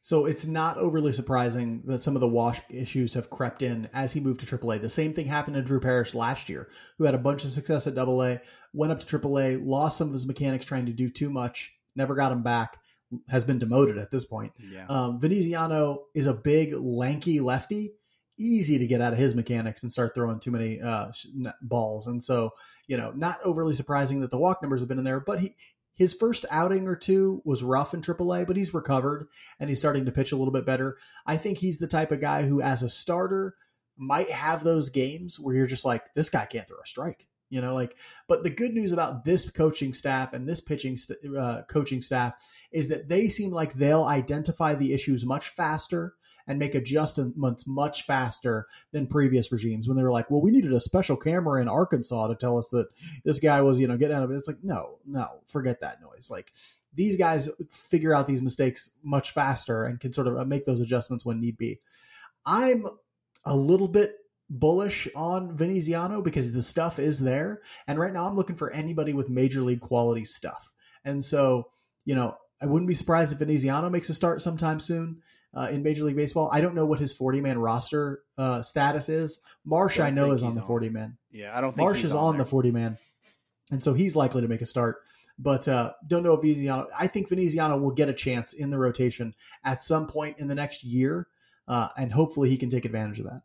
So 0.00 0.26
it's 0.26 0.46
not 0.46 0.76
overly 0.76 1.14
surprising 1.14 1.82
that 1.86 2.02
some 2.02 2.14
of 2.14 2.20
the 2.20 2.28
wash 2.28 2.60
issues 2.68 3.14
have 3.14 3.30
crept 3.30 3.62
in 3.62 3.88
as 3.94 4.12
he 4.12 4.20
moved 4.20 4.40
to 4.40 4.46
AAA. 4.46 4.82
The 4.82 4.88
same 4.90 5.14
thing 5.14 5.24
happened 5.24 5.56
to 5.56 5.62
Drew 5.62 5.80
Parrish 5.80 6.14
last 6.14 6.50
year, 6.50 6.68
who 6.98 7.04
had 7.04 7.14
a 7.14 7.18
bunch 7.18 7.42
of 7.42 7.50
success 7.50 7.86
at 7.86 7.96
AA, 7.96 8.36
went 8.74 8.92
up 8.92 9.00
to 9.00 9.18
AAA, 9.18 9.64
lost 9.64 9.96
some 9.96 10.08
of 10.08 10.12
his 10.12 10.26
mechanics 10.26 10.66
trying 10.66 10.84
to 10.84 10.92
do 10.92 11.08
too 11.08 11.30
much, 11.30 11.72
never 11.96 12.14
got 12.14 12.32
him 12.32 12.42
back, 12.42 12.76
has 13.28 13.44
been 13.44 13.58
demoted 13.58 13.98
at 13.98 14.10
this 14.10 14.24
point. 14.24 14.52
Yeah. 14.58 14.86
Um, 14.88 15.20
Veneziano 15.20 16.04
is 16.14 16.26
a 16.26 16.34
big, 16.34 16.72
lanky 16.72 17.40
lefty, 17.40 17.92
easy 18.38 18.78
to 18.78 18.86
get 18.86 19.00
out 19.00 19.12
of 19.12 19.18
his 19.18 19.34
mechanics 19.34 19.82
and 19.82 19.92
start 19.92 20.14
throwing 20.14 20.40
too 20.40 20.50
many 20.50 20.80
uh, 20.80 21.12
balls. 21.62 22.06
And 22.06 22.22
so, 22.22 22.50
you 22.86 22.96
know, 22.96 23.12
not 23.12 23.38
overly 23.44 23.74
surprising 23.74 24.20
that 24.20 24.30
the 24.30 24.38
walk 24.38 24.62
numbers 24.62 24.80
have 24.80 24.88
been 24.88 24.98
in 24.98 25.04
there, 25.04 25.20
but 25.20 25.40
he 25.40 25.54
his 25.94 26.12
first 26.12 26.44
outing 26.50 26.88
or 26.88 26.96
two 26.96 27.40
was 27.44 27.62
rough 27.62 27.94
in 27.94 28.00
AAA, 28.00 28.46
but 28.46 28.56
he's 28.56 28.74
recovered 28.74 29.28
and 29.60 29.70
he's 29.70 29.78
starting 29.78 30.04
to 30.06 30.12
pitch 30.12 30.32
a 30.32 30.36
little 30.36 30.52
bit 30.52 30.66
better. 30.66 30.98
I 31.24 31.36
think 31.36 31.58
he's 31.58 31.78
the 31.78 31.86
type 31.86 32.10
of 32.10 32.20
guy 32.20 32.42
who, 32.42 32.60
as 32.60 32.82
a 32.82 32.88
starter, 32.88 33.54
might 33.96 34.30
have 34.30 34.64
those 34.64 34.88
games 34.88 35.38
where 35.38 35.54
you're 35.54 35.66
just 35.66 35.84
like, 35.84 36.02
this 36.14 36.28
guy 36.28 36.46
can't 36.46 36.66
throw 36.66 36.78
a 36.78 36.86
strike. 36.86 37.28
You 37.54 37.60
know, 37.60 37.72
like, 37.72 37.96
but 38.26 38.42
the 38.42 38.50
good 38.50 38.74
news 38.74 38.90
about 38.90 39.24
this 39.24 39.48
coaching 39.48 39.92
staff 39.92 40.32
and 40.32 40.48
this 40.48 40.60
pitching 40.60 40.96
st- 40.96 41.20
uh, 41.38 41.62
coaching 41.68 42.00
staff 42.00 42.34
is 42.72 42.88
that 42.88 43.08
they 43.08 43.28
seem 43.28 43.52
like 43.52 43.74
they'll 43.74 44.02
identify 44.02 44.74
the 44.74 44.92
issues 44.92 45.24
much 45.24 45.50
faster 45.50 46.14
and 46.48 46.58
make 46.58 46.74
adjustments 46.74 47.64
much 47.64 48.02
faster 48.02 48.66
than 48.90 49.06
previous 49.06 49.52
regimes 49.52 49.86
when 49.86 49.96
they 49.96 50.02
were 50.02 50.10
like, 50.10 50.28
well, 50.32 50.40
we 50.40 50.50
needed 50.50 50.72
a 50.72 50.80
special 50.80 51.16
camera 51.16 51.62
in 51.62 51.68
Arkansas 51.68 52.26
to 52.26 52.34
tell 52.34 52.58
us 52.58 52.70
that 52.70 52.88
this 53.24 53.38
guy 53.38 53.60
was, 53.60 53.78
you 53.78 53.86
know, 53.86 53.96
getting 53.96 54.16
out 54.16 54.24
of 54.24 54.32
it. 54.32 54.34
It's 54.34 54.48
like, 54.48 54.64
no, 54.64 54.98
no, 55.06 55.40
forget 55.46 55.80
that 55.80 56.02
noise. 56.02 56.28
Like 56.28 56.52
these 56.92 57.14
guys 57.14 57.48
figure 57.70 58.12
out 58.12 58.26
these 58.26 58.42
mistakes 58.42 58.90
much 59.04 59.30
faster 59.30 59.84
and 59.84 60.00
can 60.00 60.12
sort 60.12 60.26
of 60.26 60.48
make 60.48 60.64
those 60.64 60.80
adjustments 60.80 61.24
when 61.24 61.40
need 61.40 61.56
be. 61.56 61.78
I'm 62.44 62.88
a 63.44 63.56
little 63.56 63.88
bit 63.88 64.16
bullish 64.50 65.08
on 65.14 65.56
Veneziano 65.56 66.22
because 66.22 66.52
the 66.52 66.62
stuff 66.62 66.98
is 66.98 67.20
there. 67.20 67.62
And 67.86 67.98
right 67.98 68.12
now 68.12 68.26
I'm 68.26 68.34
looking 68.34 68.56
for 68.56 68.70
anybody 68.70 69.12
with 69.12 69.28
major 69.28 69.62
league 69.62 69.80
quality 69.80 70.24
stuff. 70.24 70.72
And 71.04 71.22
so, 71.22 71.68
you 72.04 72.14
know, 72.14 72.36
I 72.62 72.66
wouldn't 72.66 72.88
be 72.88 72.94
surprised 72.94 73.32
if 73.32 73.38
Veneziano 73.38 73.90
makes 73.90 74.08
a 74.08 74.14
start 74.14 74.40
sometime 74.40 74.80
soon 74.80 75.22
uh, 75.54 75.68
in 75.70 75.82
Major 75.82 76.04
League 76.04 76.16
Baseball. 76.16 76.50
I 76.52 76.60
don't 76.60 76.74
know 76.74 76.86
what 76.86 77.00
his 77.00 77.12
40 77.12 77.40
man 77.40 77.58
roster 77.58 78.22
uh, 78.38 78.62
status 78.62 79.08
is. 79.08 79.38
Marsh, 79.64 79.98
I, 79.98 80.06
Don't 80.06 80.14
know, 80.14 80.32
is 80.32 80.42
on 80.42 80.54
the 80.54 80.62
40 80.62 80.88
man. 80.90 81.16
Yeah, 81.30 81.56
I 81.56 81.60
don't 81.60 81.70
think 81.70 81.84
Marsh 81.84 82.04
is 82.04 82.12
on, 82.12 82.36
there. 82.36 82.44
the 82.44 82.50
40 82.50 82.70
man. 82.70 82.98
And 83.70 83.82
so 83.82 83.94
he's 83.94 84.14
likely 84.16 84.42
to 84.42 84.48
make 84.48 84.62
a 84.62 84.66
start. 84.66 84.98
but 85.38 85.66
uh, 85.66 85.92
don't 86.06 86.22
know 86.22 86.34
if 86.34 86.42
Veneziano. 86.42 86.86
I 86.98 87.06
think 87.06 87.28
Veneziano 87.28 87.76
will 87.76 87.90
get 87.92 88.08
a 88.08 88.14
chance 88.14 88.52
in 88.52 88.70
the 88.70 88.78
rotation 88.78 89.34
at 89.64 89.82
some 89.82 90.06
point 90.06 90.38
in 90.38 90.48
the 90.48 90.54
next 90.54 90.84
year, 90.84 91.28
uh, 91.66 91.88
and 91.96 92.12
hopefully 92.12 92.50
he 92.50 92.56
can 92.56 92.70
take 92.70 92.84
advantage 92.84 93.18
of 93.18 93.26
that. 93.26 93.42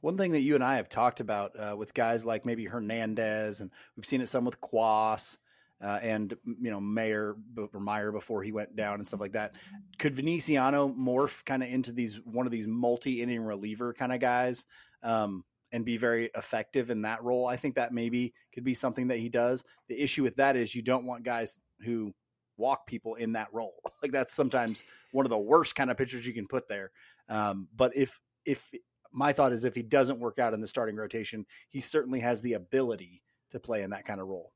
One 0.00 0.16
thing 0.16 0.32
that 0.32 0.40
you 0.40 0.54
and 0.54 0.64
I 0.64 0.76
have 0.76 0.88
talked 0.88 1.20
about 1.20 1.52
uh, 1.58 1.76
with 1.76 1.94
guys 1.94 2.24
like 2.24 2.44
maybe 2.44 2.64
Hernandez, 2.64 3.60
and 3.60 3.70
we've 3.96 4.06
seen 4.06 4.20
it 4.20 4.28
some 4.28 4.44
with 4.44 4.60
Cuas 4.60 5.38
uh, 5.82 5.98
and 6.02 6.34
you 6.44 6.70
know 6.70 6.80
Mayer 6.80 7.36
or 7.72 7.80
Meyer 7.80 8.12
before 8.12 8.42
he 8.42 8.52
went 8.52 8.76
down 8.76 8.94
and 8.94 9.06
stuff 9.06 9.20
like 9.20 9.32
that. 9.32 9.54
Could 9.98 10.14
Veneziano 10.14 10.88
morph 10.88 11.44
kind 11.44 11.62
of 11.62 11.68
into 11.68 11.92
these 11.92 12.20
one 12.24 12.46
of 12.46 12.52
these 12.52 12.66
multi 12.66 13.22
inning 13.22 13.42
reliever 13.42 13.92
kind 13.94 14.12
of 14.12 14.20
guys? 14.20 14.66
Um, 15.02 15.44
and 15.72 15.84
be 15.84 15.96
very 15.96 16.30
effective 16.34 16.90
in 16.90 17.02
that 17.02 17.22
role. 17.24 17.46
I 17.46 17.56
think 17.56 17.74
that 17.74 17.92
maybe 17.92 18.32
could 18.54 18.64
be 18.64 18.72
something 18.72 19.08
that 19.08 19.18
he 19.18 19.28
does. 19.28 19.64
The 19.88 20.00
issue 20.00 20.22
with 20.22 20.36
that 20.36 20.56
is 20.56 20.74
you 20.74 20.80
don't 20.80 21.04
want 21.04 21.24
guys 21.24 21.62
who 21.84 22.14
walk 22.56 22.86
people 22.86 23.16
in 23.16 23.32
that 23.32 23.48
role. 23.52 23.74
Like 24.02 24.12
that's 24.12 24.34
sometimes 24.34 24.84
one 25.10 25.26
of 25.26 25.30
the 25.30 25.38
worst 25.38 25.74
kind 25.74 25.90
of 25.90 25.96
pitchers 25.96 26.26
you 26.26 26.32
can 26.32 26.46
put 26.46 26.68
there. 26.68 26.92
Um, 27.28 27.66
but 27.74 27.96
if 27.96 28.20
if 28.44 28.70
my 29.16 29.32
thought 29.32 29.52
is 29.52 29.64
if 29.64 29.74
he 29.74 29.82
doesn't 29.82 30.20
work 30.20 30.38
out 30.38 30.54
in 30.54 30.60
the 30.60 30.68
starting 30.68 30.94
rotation, 30.94 31.46
he 31.70 31.80
certainly 31.80 32.20
has 32.20 32.42
the 32.42 32.52
ability 32.52 33.22
to 33.50 33.58
play 33.58 33.82
in 33.82 33.90
that 33.90 34.04
kind 34.04 34.20
of 34.20 34.28
role. 34.28 34.52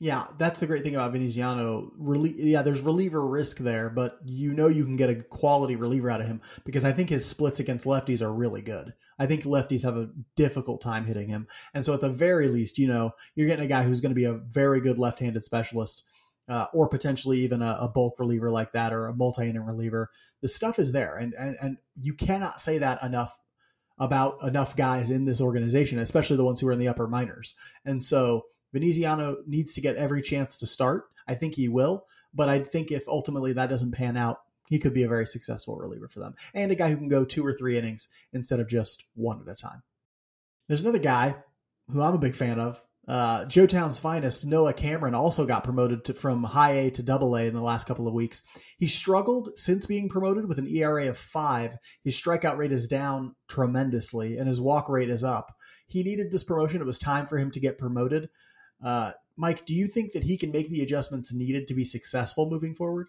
Yeah, 0.00 0.26
that's 0.38 0.60
the 0.60 0.66
great 0.66 0.82
thing 0.82 0.96
about 0.96 1.12
Veneziano. 1.12 1.92
Yeah, 2.36 2.62
there's 2.62 2.80
reliever 2.80 3.26
risk 3.26 3.58
there, 3.58 3.90
but 3.90 4.18
you 4.24 4.52
know 4.52 4.66
you 4.66 4.84
can 4.84 4.96
get 4.96 5.10
a 5.10 5.22
quality 5.22 5.76
reliever 5.76 6.10
out 6.10 6.20
of 6.20 6.26
him 6.26 6.40
because 6.64 6.84
I 6.84 6.92
think 6.92 7.10
his 7.10 7.24
splits 7.24 7.60
against 7.60 7.86
lefties 7.86 8.20
are 8.20 8.32
really 8.32 8.60
good. 8.60 8.92
I 9.18 9.26
think 9.26 9.44
lefties 9.44 9.82
have 9.82 9.96
a 9.96 10.10
difficult 10.36 10.80
time 10.80 11.06
hitting 11.06 11.28
him. 11.28 11.46
And 11.74 11.84
so 11.84 11.94
at 11.94 12.00
the 12.00 12.10
very 12.10 12.48
least, 12.48 12.76
you 12.76 12.88
know, 12.88 13.12
you're 13.34 13.46
getting 13.46 13.64
a 13.64 13.68
guy 13.68 13.84
who's 13.84 14.00
going 14.00 14.10
to 14.10 14.16
be 14.16 14.24
a 14.24 14.34
very 14.34 14.80
good 14.80 14.98
left-handed 14.98 15.44
specialist 15.44 16.02
uh, 16.48 16.66
or 16.72 16.88
potentially 16.88 17.38
even 17.38 17.62
a, 17.62 17.78
a, 17.80 17.88
bulk 17.88 18.18
reliever 18.18 18.50
like 18.50 18.72
that 18.72 18.92
or 18.92 19.06
a 19.06 19.14
multi-inning 19.14 19.64
reliever. 19.64 20.10
The 20.42 20.48
stuff 20.48 20.78
is 20.78 20.92
there 20.92 21.16
and, 21.16 21.34
and 21.38 21.56
and 21.60 21.78
you 22.00 22.14
cannot 22.14 22.60
say 22.60 22.78
that 22.78 23.02
enough 23.02 23.38
about 23.98 24.42
enough 24.42 24.76
guys 24.76 25.10
in 25.10 25.24
this 25.24 25.40
organization, 25.40 25.98
especially 25.98 26.36
the 26.36 26.44
ones 26.44 26.60
who 26.60 26.68
are 26.68 26.72
in 26.72 26.78
the 26.78 26.88
upper 26.88 27.06
minors. 27.06 27.54
And 27.84 28.02
so 28.02 28.46
Veneziano 28.72 29.36
needs 29.46 29.72
to 29.74 29.80
get 29.80 29.96
every 29.96 30.22
chance 30.22 30.56
to 30.58 30.66
start. 30.66 31.04
I 31.28 31.34
think 31.34 31.54
he 31.54 31.68
will, 31.68 32.06
but 32.34 32.48
I 32.48 32.60
think 32.60 32.90
if 32.90 33.08
ultimately 33.08 33.52
that 33.52 33.70
doesn't 33.70 33.92
pan 33.92 34.16
out, 34.16 34.40
he 34.68 34.78
could 34.78 34.94
be 34.94 35.02
a 35.04 35.08
very 35.08 35.26
successful 35.26 35.76
reliever 35.76 36.08
for 36.08 36.20
them 36.20 36.34
and 36.54 36.72
a 36.72 36.74
guy 36.74 36.88
who 36.88 36.96
can 36.96 37.08
go 37.08 37.24
two 37.24 37.44
or 37.44 37.52
three 37.52 37.78
innings 37.78 38.08
instead 38.32 38.60
of 38.60 38.68
just 38.68 39.04
one 39.14 39.40
at 39.40 39.48
a 39.48 39.54
time. 39.54 39.82
There's 40.68 40.82
another 40.82 40.98
guy 40.98 41.36
who 41.92 42.00
I'm 42.00 42.14
a 42.14 42.18
big 42.18 42.34
fan 42.34 42.58
of. 42.58 42.82
Uh, 43.06 43.44
Joe 43.44 43.66
Town's 43.66 43.98
finest, 43.98 44.46
Noah 44.46 44.72
Cameron, 44.72 45.14
also 45.14 45.44
got 45.44 45.64
promoted 45.64 46.04
to, 46.06 46.14
from 46.14 46.42
high 46.42 46.72
A 46.72 46.90
to 46.92 47.02
double 47.02 47.36
A 47.36 47.46
in 47.46 47.54
the 47.54 47.60
last 47.60 47.86
couple 47.86 48.08
of 48.08 48.14
weeks. 48.14 48.42
He 48.78 48.86
struggled 48.86 49.56
since 49.56 49.84
being 49.84 50.08
promoted 50.08 50.46
with 50.46 50.58
an 50.58 50.68
ERA 50.68 51.08
of 51.08 51.18
five. 51.18 51.76
His 52.02 52.20
strikeout 52.20 52.56
rate 52.56 52.72
is 52.72 52.88
down 52.88 53.34
tremendously, 53.48 54.38
and 54.38 54.48
his 54.48 54.60
walk 54.60 54.88
rate 54.88 55.10
is 55.10 55.22
up. 55.22 55.54
He 55.86 56.02
needed 56.02 56.30
this 56.30 56.44
promotion. 56.44 56.80
It 56.80 56.86
was 56.86 56.98
time 56.98 57.26
for 57.26 57.36
him 57.36 57.50
to 57.50 57.60
get 57.60 57.78
promoted. 57.78 58.30
Uh, 58.82 59.12
Mike, 59.36 59.66
do 59.66 59.74
you 59.74 59.88
think 59.88 60.12
that 60.12 60.24
he 60.24 60.38
can 60.38 60.50
make 60.50 60.70
the 60.70 60.82
adjustments 60.82 61.32
needed 61.32 61.66
to 61.68 61.74
be 61.74 61.84
successful 61.84 62.48
moving 62.48 62.74
forward? 62.74 63.08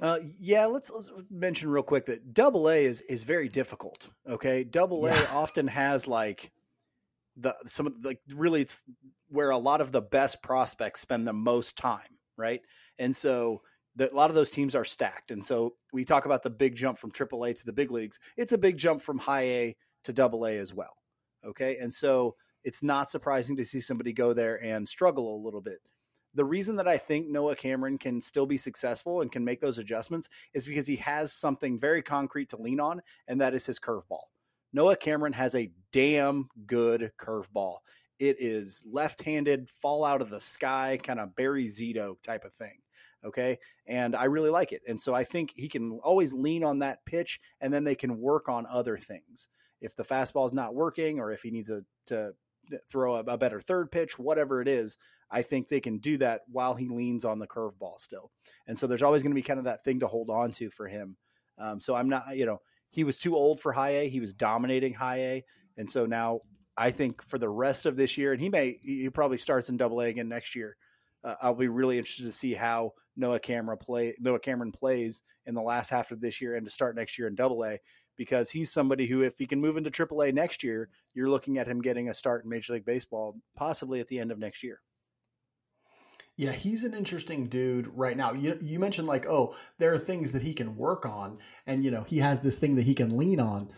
Uh, 0.00 0.18
yeah, 0.38 0.66
let's, 0.66 0.90
let's, 0.90 1.10
mention 1.28 1.70
real 1.70 1.82
quick 1.82 2.06
that 2.06 2.32
double 2.32 2.68
A 2.68 2.84
is 2.84 3.00
is 3.02 3.24
very 3.24 3.48
difficult. 3.48 4.08
Okay, 4.28 4.62
double 4.62 5.06
A 5.06 5.10
yeah. 5.10 5.26
often 5.32 5.66
has 5.66 6.06
like 6.06 6.52
the 7.40 7.54
some 7.66 7.94
like 8.02 8.20
really 8.34 8.62
it's 8.62 8.84
where 9.28 9.50
a 9.50 9.58
lot 9.58 9.80
of 9.80 9.92
the 9.92 10.00
best 10.00 10.42
prospects 10.42 11.00
spend 11.00 11.26
the 11.26 11.32
most 11.32 11.76
time, 11.76 12.18
right? 12.36 12.60
And 12.98 13.14
so 13.14 13.62
the, 13.96 14.12
a 14.12 14.14
lot 14.14 14.30
of 14.30 14.36
those 14.36 14.50
teams 14.50 14.74
are 14.74 14.84
stacked. 14.84 15.30
And 15.30 15.44
so 15.44 15.74
we 15.92 16.04
talk 16.04 16.24
about 16.24 16.42
the 16.42 16.50
big 16.50 16.76
jump 16.76 16.98
from 16.98 17.10
triple 17.10 17.44
A 17.44 17.54
to 17.54 17.66
the 17.66 17.72
big 17.72 17.90
leagues. 17.90 18.18
It's 18.36 18.52
a 18.52 18.58
big 18.58 18.76
jump 18.76 19.02
from 19.02 19.18
high 19.18 19.42
A 19.42 19.76
to 20.04 20.12
double 20.12 20.46
A 20.46 20.56
as 20.56 20.72
well. 20.72 20.96
Okay, 21.44 21.76
and 21.76 21.92
so 21.92 22.34
it's 22.64 22.82
not 22.82 23.10
surprising 23.10 23.56
to 23.56 23.64
see 23.64 23.80
somebody 23.80 24.12
go 24.12 24.32
there 24.32 24.62
and 24.62 24.88
struggle 24.88 25.36
a 25.36 25.44
little 25.44 25.60
bit. 25.60 25.78
The 26.34 26.44
reason 26.44 26.76
that 26.76 26.88
I 26.88 26.98
think 26.98 27.28
Noah 27.28 27.56
Cameron 27.56 27.98
can 27.98 28.20
still 28.20 28.46
be 28.46 28.56
successful 28.56 29.20
and 29.20 29.32
can 29.32 29.44
make 29.44 29.60
those 29.60 29.78
adjustments 29.78 30.28
is 30.52 30.66
because 30.66 30.86
he 30.86 30.96
has 30.96 31.32
something 31.32 31.80
very 31.80 32.02
concrete 32.02 32.50
to 32.50 32.60
lean 32.60 32.80
on, 32.80 33.02
and 33.26 33.40
that 33.40 33.54
is 33.54 33.66
his 33.66 33.78
curveball. 33.78 34.24
Noah 34.72 34.96
Cameron 34.96 35.32
has 35.32 35.54
a 35.54 35.70
damn 35.92 36.48
good 36.66 37.12
curveball. 37.18 37.78
It 38.18 38.36
is 38.40 38.84
left 38.90 39.22
handed, 39.22 39.70
fall 39.70 40.04
out 40.04 40.20
of 40.20 40.30
the 40.30 40.40
sky, 40.40 40.98
kind 41.02 41.20
of 41.20 41.36
Barry 41.36 41.66
Zito 41.66 42.16
type 42.22 42.44
of 42.44 42.52
thing. 42.52 42.78
Okay. 43.24 43.58
And 43.86 44.14
I 44.14 44.24
really 44.24 44.50
like 44.50 44.72
it. 44.72 44.82
And 44.86 45.00
so 45.00 45.14
I 45.14 45.24
think 45.24 45.52
he 45.54 45.68
can 45.68 45.98
always 46.04 46.32
lean 46.32 46.62
on 46.64 46.80
that 46.80 47.04
pitch 47.04 47.40
and 47.60 47.72
then 47.72 47.84
they 47.84 47.94
can 47.94 48.20
work 48.20 48.48
on 48.48 48.66
other 48.66 48.96
things. 48.96 49.48
If 49.80 49.96
the 49.96 50.04
fastball 50.04 50.46
is 50.46 50.52
not 50.52 50.74
working 50.74 51.18
or 51.18 51.32
if 51.32 51.42
he 51.42 51.50
needs 51.50 51.70
a, 51.70 51.82
to 52.06 52.32
throw 52.90 53.16
a, 53.16 53.20
a, 53.20 53.38
better 53.38 53.60
third 53.60 53.90
pitch, 53.90 54.18
whatever 54.18 54.60
it 54.60 54.68
is, 54.68 54.98
I 55.30 55.42
think 55.42 55.68
they 55.68 55.80
can 55.80 55.98
do 55.98 56.18
that 56.18 56.42
while 56.48 56.74
he 56.74 56.88
leans 56.88 57.24
on 57.24 57.38
the 57.38 57.46
curveball 57.46 58.00
still. 58.00 58.30
And 58.66 58.76
so 58.76 58.86
there's 58.86 59.02
always 59.02 59.22
going 59.22 59.32
to 59.32 59.40
be 59.40 59.42
kind 59.42 59.58
of 59.58 59.64
that 59.64 59.84
thing 59.84 60.00
to 60.00 60.06
hold 60.06 60.30
on 60.30 60.52
to 60.52 60.70
for 60.70 60.86
him. 60.86 61.16
Um, 61.58 61.80
so 61.80 61.94
I'm 61.94 62.08
not, 62.08 62.36
you 62.36 62.46
know, 62.46 62.60
he 62.90 63.04
was 63.04 63.18
too 63.18 63.36
old 63.36 63.60
for 63.60 63.72
high 63.72 63.90
A. 63.90 64.08
He 64.08 64.20
was 64.20 64.32
dominating 64.32 64.94
high 64.94 65.18
A. 65.18 65.44
And 65.76 65.90
so 65.90 66.06
now 66.06 66.40
I 66.76 66.90
think 66.90 67.22
for 67.22 67.38
the 67.38 67.48
rest 67.48 67.86
of 67.86 67.96
this 67.96 68.18
year, 68.18 68.32
and 68.32 68.40
he 68.40 68.48
may, 68.48 68.78
he 68.82 69.08
probably 69.10 69.36
starts 69.36 69.68
in 69.68 69.76
double 69.76 70.00
A 70.00 70.06
again 70.06 70.28
next 70.28 70.54
year. 70.54 70.76
Uh, 71.24 71.34
I'll 71.40 71.54
be 71.54 71.68
really 71.68 71.98
interested 71.98 72.24
to 72.24 72.32
see 72.32 72.54
how 72.54 72.92
Noah 73.16 73.40
Cameron 73.40 73.78
play 73.78 74.14
Noah 74.20 74.38
Cameron 74.38 74.72
plays 74.72 75.22
in 75.46 75.54
the 75.54 75.62
last 75.62 75.90
half 75.90 76.12
of 76.12 76.20
this 76.20 76.40
year 76.40 76.54
and 76.54 76.64
to 76.64 76.70
start 76.70 76.94
next 76.94 77.18
year 77.18 77.26
in 77.26 77.34
double 77.34 77.64
A 77.64 77.78
because 78.16 78.50
he's 78.50 78.72
somebody 78.72 79.06
who, 79.06 79.22
if 79.22 79.38
he 79.38 79.46
can 79.46 79.60
move 79.60 79.76
into 79.76 79.90
triple 79.90 80.22
A 80.22 80.32
next 80.32 80.62
year, 80.62 80.88
you're 81.14 81.30
looking 81.30 81.58
at 81.58 81.66
him 81.66 81.80
getting 81.80 82.08
a 82.08 82.14
start 82.14 82.44
in 82.44 82.50
Major 82.50 82.74
League 82.74 82.84
Baseball, 82.84 83.36
possibly 83.56 84.00
at 84.00 84.08
the 84.08 84.18
end 84.18 84.30
of 84.30 84.38
next 84.38 84.62
year. 84.62 84.80
Yeah, 86.38 86.52
he's 86.52 86.84
an 86.84 86.94
interesting 86.94 87.48
dude 87.48 87.88
right 87.88 88.16
now. 88.16 88.32
You 88.32 88.56
you 88.62 88.78
mentioned 88.78 89.08
like, 89.08 89.26
oh, 89.26 89.56
there 89.78 89.92
are 89.92 89.98
things 89.98 90.30
that 90.30 90.42
he 90.42 90.54
can 90.54 90.76
work 90.76 91.04
on, 91.04 91.38
and 91.66 91.84
you 91.84 91.90
know 91.90 92.04
he 92.04 92.18
has 92.18 92.38
this 92.38 92.56
thing 92.56 92.76
that 92.76 92.84
he 92.84 92.94
can 92.94 93.16
lean 93.16 93.40
on. 93.40 93.68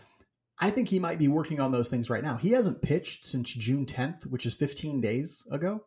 I 0.59 0.69
think 0.69 0.87
he 0.87 0.99
might 0.99 1.17
be 1.17 1.27
working 1.27 1.59
on 1.59 1.71
those 1.71 1.89
things 1.89 2.07
right 2.07 2.23
now. 2.23 2.37
He 2.37 2.51
hasn't 2.51 2.83
pitched 2.83 3.25
since 3.25 3.51
June 3.51 3.87
10th, 3.87 4.27
which 4.27 4.45
is 4.45 4.53
15 4.53 5.01
days 5.01 5.43
ago, 5.49 5.83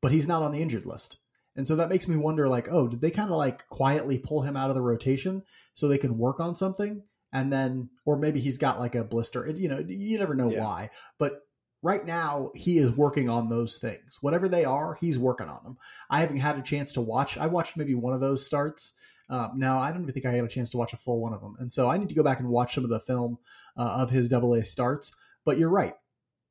but 0.00 0.12
he's 0.12 0.28
not 0.28 0.40
on 0.40 0.52
the 0.52 0.62
injured 0.62 0.86
list. 0.86 1.16
And 1.56 1.66
so 1.66 1.74
that 1.74 1.88
makes 1.88 2.06
me 2.06 2.16
wonder 2.16 2.46
like, 2.46 2.68
oh, 2.70 2.86
did 2.86 3.00
they 3.00 3.10
kind 3.10 3.30
of 3.30 3.36
like 3.36 3.66
quietly 3.66 4.18
pull 4.18 4.42
him 4.42 4.56
out 4.56 4.68
of 4.68 4.76
the 4.76 4.82
rotation 4.82 5.42
so 5.72 5.88
they 5.88 5.98
can 5.98 6.16
work 6.16 6.38
on 6.38 6.54
something? 6.54 7.02
and 7.34 7.52
then 7.52 7.90
or 8.06 8.16
maybe 8.16 8.40
he's 8.40 8.56
got 8.56 8.78
like 8.78 8.94
a 8.94 9.04
blister 9.04 9.52
you 9.54 9.68
know 9.68 9.84
you 9.86 10.16
never 10.18 10.34
know 10.34 10.50
yeah. 10.50 10.60
why 10.60 10.90
but 11.18 11.42
right 11.84 12.06
now 12.06 12.50
he 12.54 12.78
is 12.78 12.90
working 12.90 13.28
on 13.28 13.48
those 13.48 13.76
things. 13.76 14.18
Whatever 14.22 14.48
they 14.48 14.64
are 14.64 14.94
he's 15.00 15.18
working 15.18 15.48
on 15.48 15.62
them. 15.62 15.76
I 16.10 16.20
haven't 16.20 16.38
had 16.38 16.58
a 16.58 16.62
chance 16.62 16.92
to 16.94 17.00
watch 17.00 17.36
i 17.38 17.46
watched 17.46 17.76
maybe 17.76 17.94
one 17.94 18.14
of 18.14 18.20
those 18.20 18.44
starts. 18.44 18.94
Um, 19.30 19.52
now 19.56 19.78
i 19.78 19.92
don't 19.92 20.02
even 20.02 20.12
think 20.12 20.26
i 20.26 20.32
had 20.32 20.44
a 20.44 20.48
chance 20.48 20.70
to 20.70 20.78
watch 20.78 20.92
a 20.92 20.96
full 20.96 21.20
one 21.20 21.34
of 21.34 21.40
them. 21.40 21.54
And 21.58 21.70
so 21.70 21.88
i 21.88 21.96
need 21.96 22.08
to 22.08 22.14
go 22.14 22.22
back 22.22 22.40
and 22.40 22.48
watch 22.48 22.74
some 22.74 22.84
of 22.84 22.90
the 22.90 23.00
film 23.00 23.38
uh, 23.76 23.98
of 24.00 24.10
his 24.10 24.28
double 24.28 24.54
a 24.54 24.64
starts. 24.64 25.14
But 25.44 25.58
you're 25.58 25.68
right. 25.68 25.94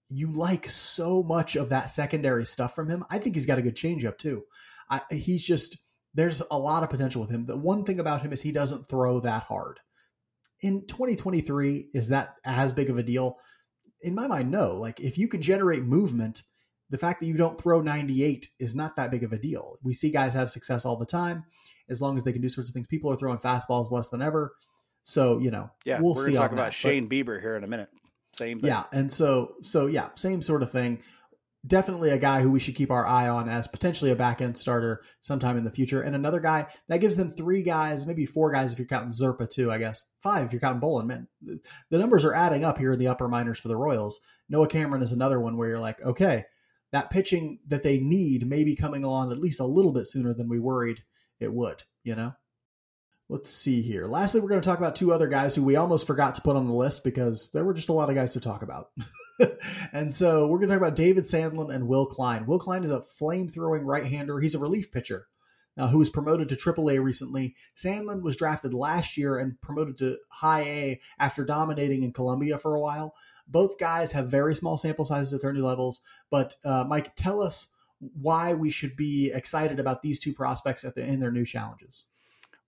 You 0.10 0.32
like 0.32 0.68
so 0.68 1.24
much 1.24 1.56
of 1.56 1.70
that 1.70 1.90
secondary 1.90 2.46
stuff 2.46 2.76
from 2.76 2.88
him. 2.88 3.04
I 3.10 3.18
think 3.18 3.36
he's 3.36 3.48
got 3.48 3.58
a 3.58 3.64
good 3.64 3.76
changeup 3.76 4.20
too. 4.20 4.44
I, 4.90 5.02
he's 5.10 5.44
just 5.44 5.78
there's 6.14 6.44
a 6.52 6.60
lot 6.60 6.84
of 6.84 6.92
potential 6.92 7.22
with 7.22 7.32
him. 7.32 7.46
The 7.46 7.58
one 7.58 7.84
thing 7.84 8.00
about 8.00 8.22
him 8.22 8.34
is 8.34 8.42
he 8.42 8.52
doesn't 8.52 8.88
throw 8.88 9.20
that 9.22 9.44
hard. 9.44 9.80
In 10.62 10.86
2023, 10.86 11.90
is 11.94 12.10
that 12.10 12.36
as 12.46 12.72
big 12.72 12.92
of 12.92 12.98
a 13.00 13.04
deal? 13.04 13.40
In 14.04 14.16
my 14.16 14.28
mind, 14.28 14.52
no. 14.52 14.76
Like 14.76 15.00
if 15.00 15.18
you 15.18 15.28
can 15.28 15.42
generate 15.42 15.84
movement, 15.84 16.44
the 16.90 16.98
fact 16.98 17.22
that 17.22 17.28
you 17.28 17.38
don't 17.38 17.60
throw 17.60 17.82
98 17.82 18.48
is 18.60 18.76
not 18.76 18.96
that 18.98 19.12
big 19.12 19.24
of 19.24 19.34
a 19.34 19.38
deal. 19.38 19.78
We 19.84 19.94
see 19.94 20.12
guys 20.12 20.34
have 20.34 20.52
success 20.52 20.86
all 20.86 20.96
the 20.96 21.06
time 21.06 21.44
as 21.90 22.02
long 22.02 22.18
as 22.18 22.24
they 22.24 22.32
can 22.32 22.42
do 22.42 22.50
sorts 22.50 22.70
of 22.70 22.74
things. 22.74 22.88
People 22.88 23.12
are 23.12 23.16
throwing 23.16 23.40
fastballs 23.40 23.92
less 23.92 24.10
than 24.10 24.22
ever. 24.22 24.54
So, 25.04 25.40
you 25.40 25.52
know, 25.52 25.70
yeah, 25.86 26.00
we'll 26.00 26.14
we're 26.14 26.28
see. 26.28 26.34
Talk 26.34 26.52
about 26.52 26.66
that, 26.66 26.74
Shane 26.74 27.08
but, 27.08 27.16
Bieber 27.16 27.42
here 27.42 27.58
in 27.58 27.64
a 27.64 27.68
minute. 27.68 27.90
Same 28.34 28.60
thing. 28.60 28.70
Yeah. 28.70 28.84
And 28.94 29.12
so, 29.12 29.56
so 29.62 29.88
yeah, 29.88 30.10
same 30.16 30.42
sort 30.42 30.64
of 30.64 30.72
thing 30.72 31.00
definitely 31.66 32.10
a 32.10 32.18
guy 32.18 32.42
who 32.42 32.52
we 32.52 32.60
should 32.60 32.76
keep 32.76 32.92
our 32.92 33.06
eye 33.06 33.30
on 33.30 33.48
as 33.48 33.68
potentially 33.68 34.12
a 34.12 34.16
back 34.16 34.42
end 34.42 34.58
starter 34.58 35.04
sometime 35.22 35.58
in 35.58 35.64
the 35.64 35.72
future. 35.72 36.02
And 36.02 36.16
another 36.16 36.40
guy 36.40 36.68
that 36.90 37.00
gives 37.00 37.16
them 37.16 37.32
three 37.32 37.64
guys, 37.64 38.06
maybe 38.06 38.26
four 38.26 38.52
guys 38.52 38.74
if 38.74 38.80
you're 38.80 38.88
counting 38.88 39.14
Zerpa 39.14 39.50
too, 39.50 39.72
I 39.72 39.78
guess. 39.78 40.04
Five 40.20 40.46
if 40.46 40.52
you're 40.52 40.60
counting 40.60 40.82
Bowlan. 40.82 41.08
Man, 41.08 41.28
the 41.42 41.98
numbers 41.98 42.26
are 42.26 42.34
adding 42.34 42.64
up 42.64 42.78
here 42.78 42.94
in 42.94 43.00
the 43.00 43.08
upper 43.08 43.28
minors 43.28 43.60
for 43.60 43.70
the 43.70 43.78
Royals. 43.78 44.20
Noah 44.50 44.68
Cameron 44.68 45.04
is 45.04 45.12
another 45.12 45.40
one 45.40 45.56
where 45.56 45.70
you're 45.70 45.80
like, 45.80 46.02
okay, 46.02 46.44
that 46.92 47.10
pitching 47.10 47.60
that 47.68 47.84
they 47.84 47.98
need 48.00 48.48
may 48.48 48.64
be 48.64 48.76
coming 48.76 49.04
along 49.04 49.32
at 49.32 49.40
least 49.40 49.60
a 49.60 49.66
little 49.66 49.94
bit 49.94 50.06
sooner 50.06 50.34
than 50.34 50.50
we 50.50 50.60
worried 50.60 51.04
it 51.40 51.52
would, 51.52 51.84
you 52.04 52.16
know? 52.16 52.34
Let's 53.30 53.50
see 53.50 53.82
here. 53.82 54.06
Lastly, 54.06 54.42
we're 54.42 54.50
going 54.50 54.62
to 54.62 54.68
talk 54.68 54.78
about 54.80 54.96
two 54.96 55.14
other 55.14 55.28
guys 55.28 55.56
who 55.56 55.64
we 55.64 55.78
almost 55.78 56.06
forgot 56.06 56.36
to 56.36 56.42
put 56.42 56.58
on 56.58 56.68
the 56.68 56.74
list 56.74 57.04
because 57.04 57.50
there 57.52 57.64
were 57.64 57.74
just 57.74 57.90
a 57.90 57.94
lot 57.94 58.10
of 58.10 58.16
guys 58.16 58.34
to 58.34 58.40
talk 58.40 58.64
about. 58.64 58.90
and 59.94 60.14
so 60.14 60.48
we're 60.48 60.58
going 60.58 60.70
to 60.70 60.76
talk 60.76 60.82
about 60.82 60.96
David 60.96 61.24
Sandlin 61.24 61.74
and 61.74 61.88
Will 61.88 62.06
Klein. 62.06 62.46
Will 62.46 62.60
Klein 62.60 62.84
is 62.84 62.92
a 62.92 63.02
flame 63.02 63.50
throwing 63.50 63.84
right 63.84 64.06
hander. 64.06 64.40
He's 64.40 64.56
a 64.56 64.60
relief 64.60 64.92
pitcher 64.92 65.28
uh, 65.78 65.88
who 65.88 65.98
was 65.98 66.10
promoted 66.10 66.50
to 66.50 66.56
AAA 66.56 67.04
recently. 67.04 67.56
Sandlin 67.76 68.22
was 68.22 68.36
drafted 68.36 68.74
last 68.74 69.18
year 69.18 69.38
and 69.38 69.60
promoted 69.62 69.98
to 70.00 70.18
High 70.32 70.62
A 70.62 71.02
after 71.20 71.44
dominating 71.44 72.04
in 72.04 72.14
Columbia 72.14 72.58
for 72.58 72.76
a 72.76 72.80
while. 72.80 73.16
Both 73.48 73.78
guys 73.78 74.12
have 74.14 74.30
very 74.30 74.56
small 74.56 74.78
sample 74.78 75.06
sizes 75.06 75.34
at 75.34 75.42
their 75.42 75.54
new 75.54 75.66
levels, 75.66 76.02
but 76.30 76.56
uh, 76.64 76.86
Mike, 76.88 77.16
tell 77.16 77.42
us 77.42 77.68
why 78.00 78.54
we 78.54 78.70
should 78.70 78.96
be 78.96 79.32
excited 79.34 79.80
about 79.80 80.02
these 80.02 80.20
two 80.20 80.34
prospects 80.34 80.84
at 80.84 80.96
the, 80.96 81.06
in 81.06 81.20
their 81.20 81.32
new 81.32 81.46
challenges. 81.46 82.06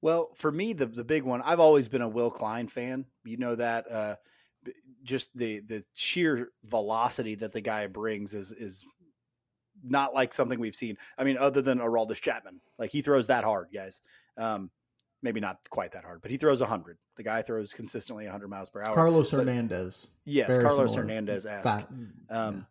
Well, 0.01 0.31
for 0.35 0.51
me, 0.51 0.73
the 0.73 0.85
the 0.85 1.03
big 1.03 1.23
one, 1.23 1.41
I've 1.41 1.59
always 1.59 1.87
been 1.87 2.01
a 2.01 2.07
Will 2.07 2.29
Klein 2.29 2.67
fan. 2.67 3.05
You 3.23 3.37
know 3.37 3.55
that. 3.55 3.91
Uh, 3.91 4.15
just 5.03 5.35
the 5.35 5.59
the 5.61 5.83
sheer 5.93 6.49
velocity 6.63 7.35
that 7.35 7.53
the 7.53 7.61
guy 7.61 7.87
brings 7.87 8.33
is 8.33 8.51
is 8.51 8.83
not 9.83 10.13
like 10.13 10.33
something 10.33 10.59
we've 10.59 10.75
seen. 10.75 10.97
I 11.17 11.23
mean, 11.23 11.37
other 11.37 11.61
than 11.61 11.79
Aroldis 11.79 12.21
Chapman, 12.21 12.61
like 12.77 12.91
he 12.91 13.01
throws 13.01 13.27
that 13.27 13.43
hard, 13.43 13.67
guys. 13.73 14.01
Um, 14.37 14.71
maybe 15.21 15.39
not 15.39 15.59
quite 15.69 15.91
that 15.93 16.03
hard, 16.03 16.21
but 16.21 16.31
he 16.31 16.37
throws 16.37 16.61
hundred. 16.61 16.97
The 17.17 17.23
guy 17.23 17.41
throws 17.41 17.73
consistently 17.73 18.25
hundred 18.25 18.49
miles 18.49 18.69
per 18.69 18.81
hour. 18.81 18.93
Carlos 18.93 19.31
but, 19.31 19.41
Hernandez, 19.41 20.09
yes, 20.25 20.47
Very 20.47 20.63
Carlos 20.63 20.95
Hernandez 20.95 21.45
asked. 21.45 21.87
Um, 22.29 22.55
yeah. 22.55 22.61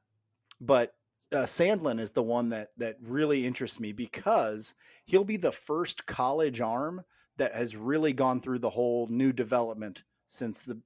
But 0.61 0.95
uh, 1.32 1.45
Sandlin 1.45 2.01
is 2.01 2.12
the 2.12 2.22
one 2.22 2.51
that 2.51 2.70
that 2.78 2.97
really 3.03 3.47
interests 3.47 3.80
me 3.80 3.92
because 3.92 4.74
he'll 5.05 5.24
be 5.24 5.36
the 5.36 5.53
first 5.53 6.07
college 6.07 6.61
arm 6.61 7.03
that 7.36 7.55
has 7.55 7.76
really 7.76 8.12
gone 8.12 8.40
through 8.40 8.61
the 8.61 8.70
whole 8.70 9.07
new 9.09 9.32
development 9.32 10.05
since 10.26 10.62
the 10.62 10.78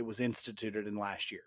it 0.00 0.06
was 0.06 0.18
instituted 0.18 0.86
in 0.86 0.96
last 0.96 1.30
year. 1.30 1.44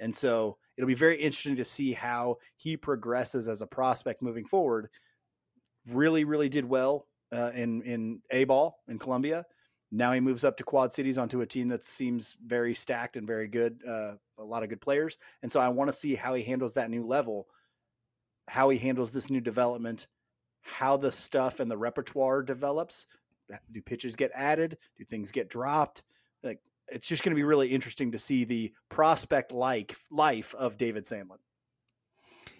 And 0.00 0.12
so 0.12 0.58
it'll 0.76 0.88
be 0.88 0.94
very 0.94 1.16
interesting 1.16 1.56
to 1.56 1.64
see 1.64 1.92
how 1.92 2.38
he 2.56 2.76
progresses 2.76 3.46
as 3.46 3.62
a 3.62 3.66
prospect 3.66 4.20
moving 4.20 4.44
forward. 4.44 4.88
Really, 5.88 6.24
really 6.24 6.48
did 6.48 6.64
well 6.64 7.06
uh, 7.32 7.52
in 7.54 7.82
in 7.82 8.20
A 8.30 8.42
ball 8.44 8.80
in 8.88 8.98
Columbia. 8.98 9.46
Now 9.92 10.12
he 10.12 10.20
moves 10.20 10.42
up 10.42 10.56
to 10.56 10.64
Quad 10.64 10.92
Cities 10.92 11.18
onto 11.18 11.42
a 11.42 11.46
team 11.46 11.68
that 11.68 11.84
seems 11.84 12.34
very 12.44 12.74
stacked 12.74 13.16
and 13.16 13.26
very 13.26 13.46
good, 13.46 13.80
uh, 13.86 14.14
a 14.38 14.42
lot 14.44 14.64
of 14.64 14.70
good 14.70 14.80
players. 14.80 15.16
And 15.42 15.52
so 15.52 15.60
I 15.60 15.68
want 15.68 15.88
to 15.88 15.96
see 15.96 16.16
how 16.16 16.34
he 16.34 16.42
handles 16.42 16.74
that 16.74 16.90
new 16.90 17.06
level, 17.06 17.46
how 18.48 18.70
he 18.70 18.78
handles 18.78 19.12
this 19.12 19.30
new 19.30 19.40
development, 19.40 20.08
how 20.62 20.96
the 20.96 21.12
stuff 21.12 21.60
and 21.60 21.70
the 21.70 21.78
repertoire 21.78 22.42
develops. 22.42 23.06
Do 23.70 23.82
pitches 23.82 24.16
get 24.16 24.30
added? 24.34 24.78
Do 24.96 25.04
things 25.04 25.30
get 25.30 25.50
dropped? 25.50 26.02
It's 26.92 27.06
just 27.06 27.22
going 27.22 27.32
to 27.32 27.36
be 27.36 27.44
really 27.44 27.68
interesting 27.68 28.12
to 28.12 28.18
see 28.18 28.44
the 28.44 28.72
prospect 28.88 29.52
like 29.52 29.96
life 30.10 30.54
of 30.54 30.78
David 30.78 31.06
Sandlin. 31.06 31.38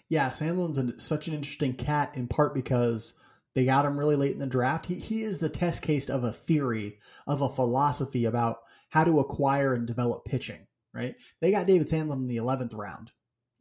Yeah, 0.09 0.29
Sandlin's 0.31 0.77
a, 0.77 0.99
such 0.99 1.27
an 1.27 1.33
interesting 1.33 1.73
cat 1.73 2.17
in 2.17 2.27
part 2.27 2.53
because 2.53 3.13
they 3.55 3.65
got 3.65 3.85
him 3.85 3.97
really 3.97 4.15
late 4.15 4.33
in 4.33 4.39
the 4.39 4.45
draft. 4.45 4.85
He 4.85 4.95
he 4.95 5.23
is 5.23 5.39
the 5.39 5.49
test 5.49 5.81
case 5.81 6.09
of 6.09 6.23
a 6.23 6.31
theory, 6.31 6.99
of 7.27 7.41
a 7.41 7.49
philosophy 7.49 8.25
about 8.25 8.59
how 8.89 9.03
to 9.03 9.19
acquire 9.19 9.73
and 9.73 9.87
develop 9.87 10.25
pitching, 10.25 10.67
right? 10.93 11.15
They 11.39 11.51
got 11.51 11.67
David 11.67 11.87
Sandlin 11.87 12.17
in 12.17 12.27
the 12.27 12.37
11th 12.37 12.75
round. 12.75 13.11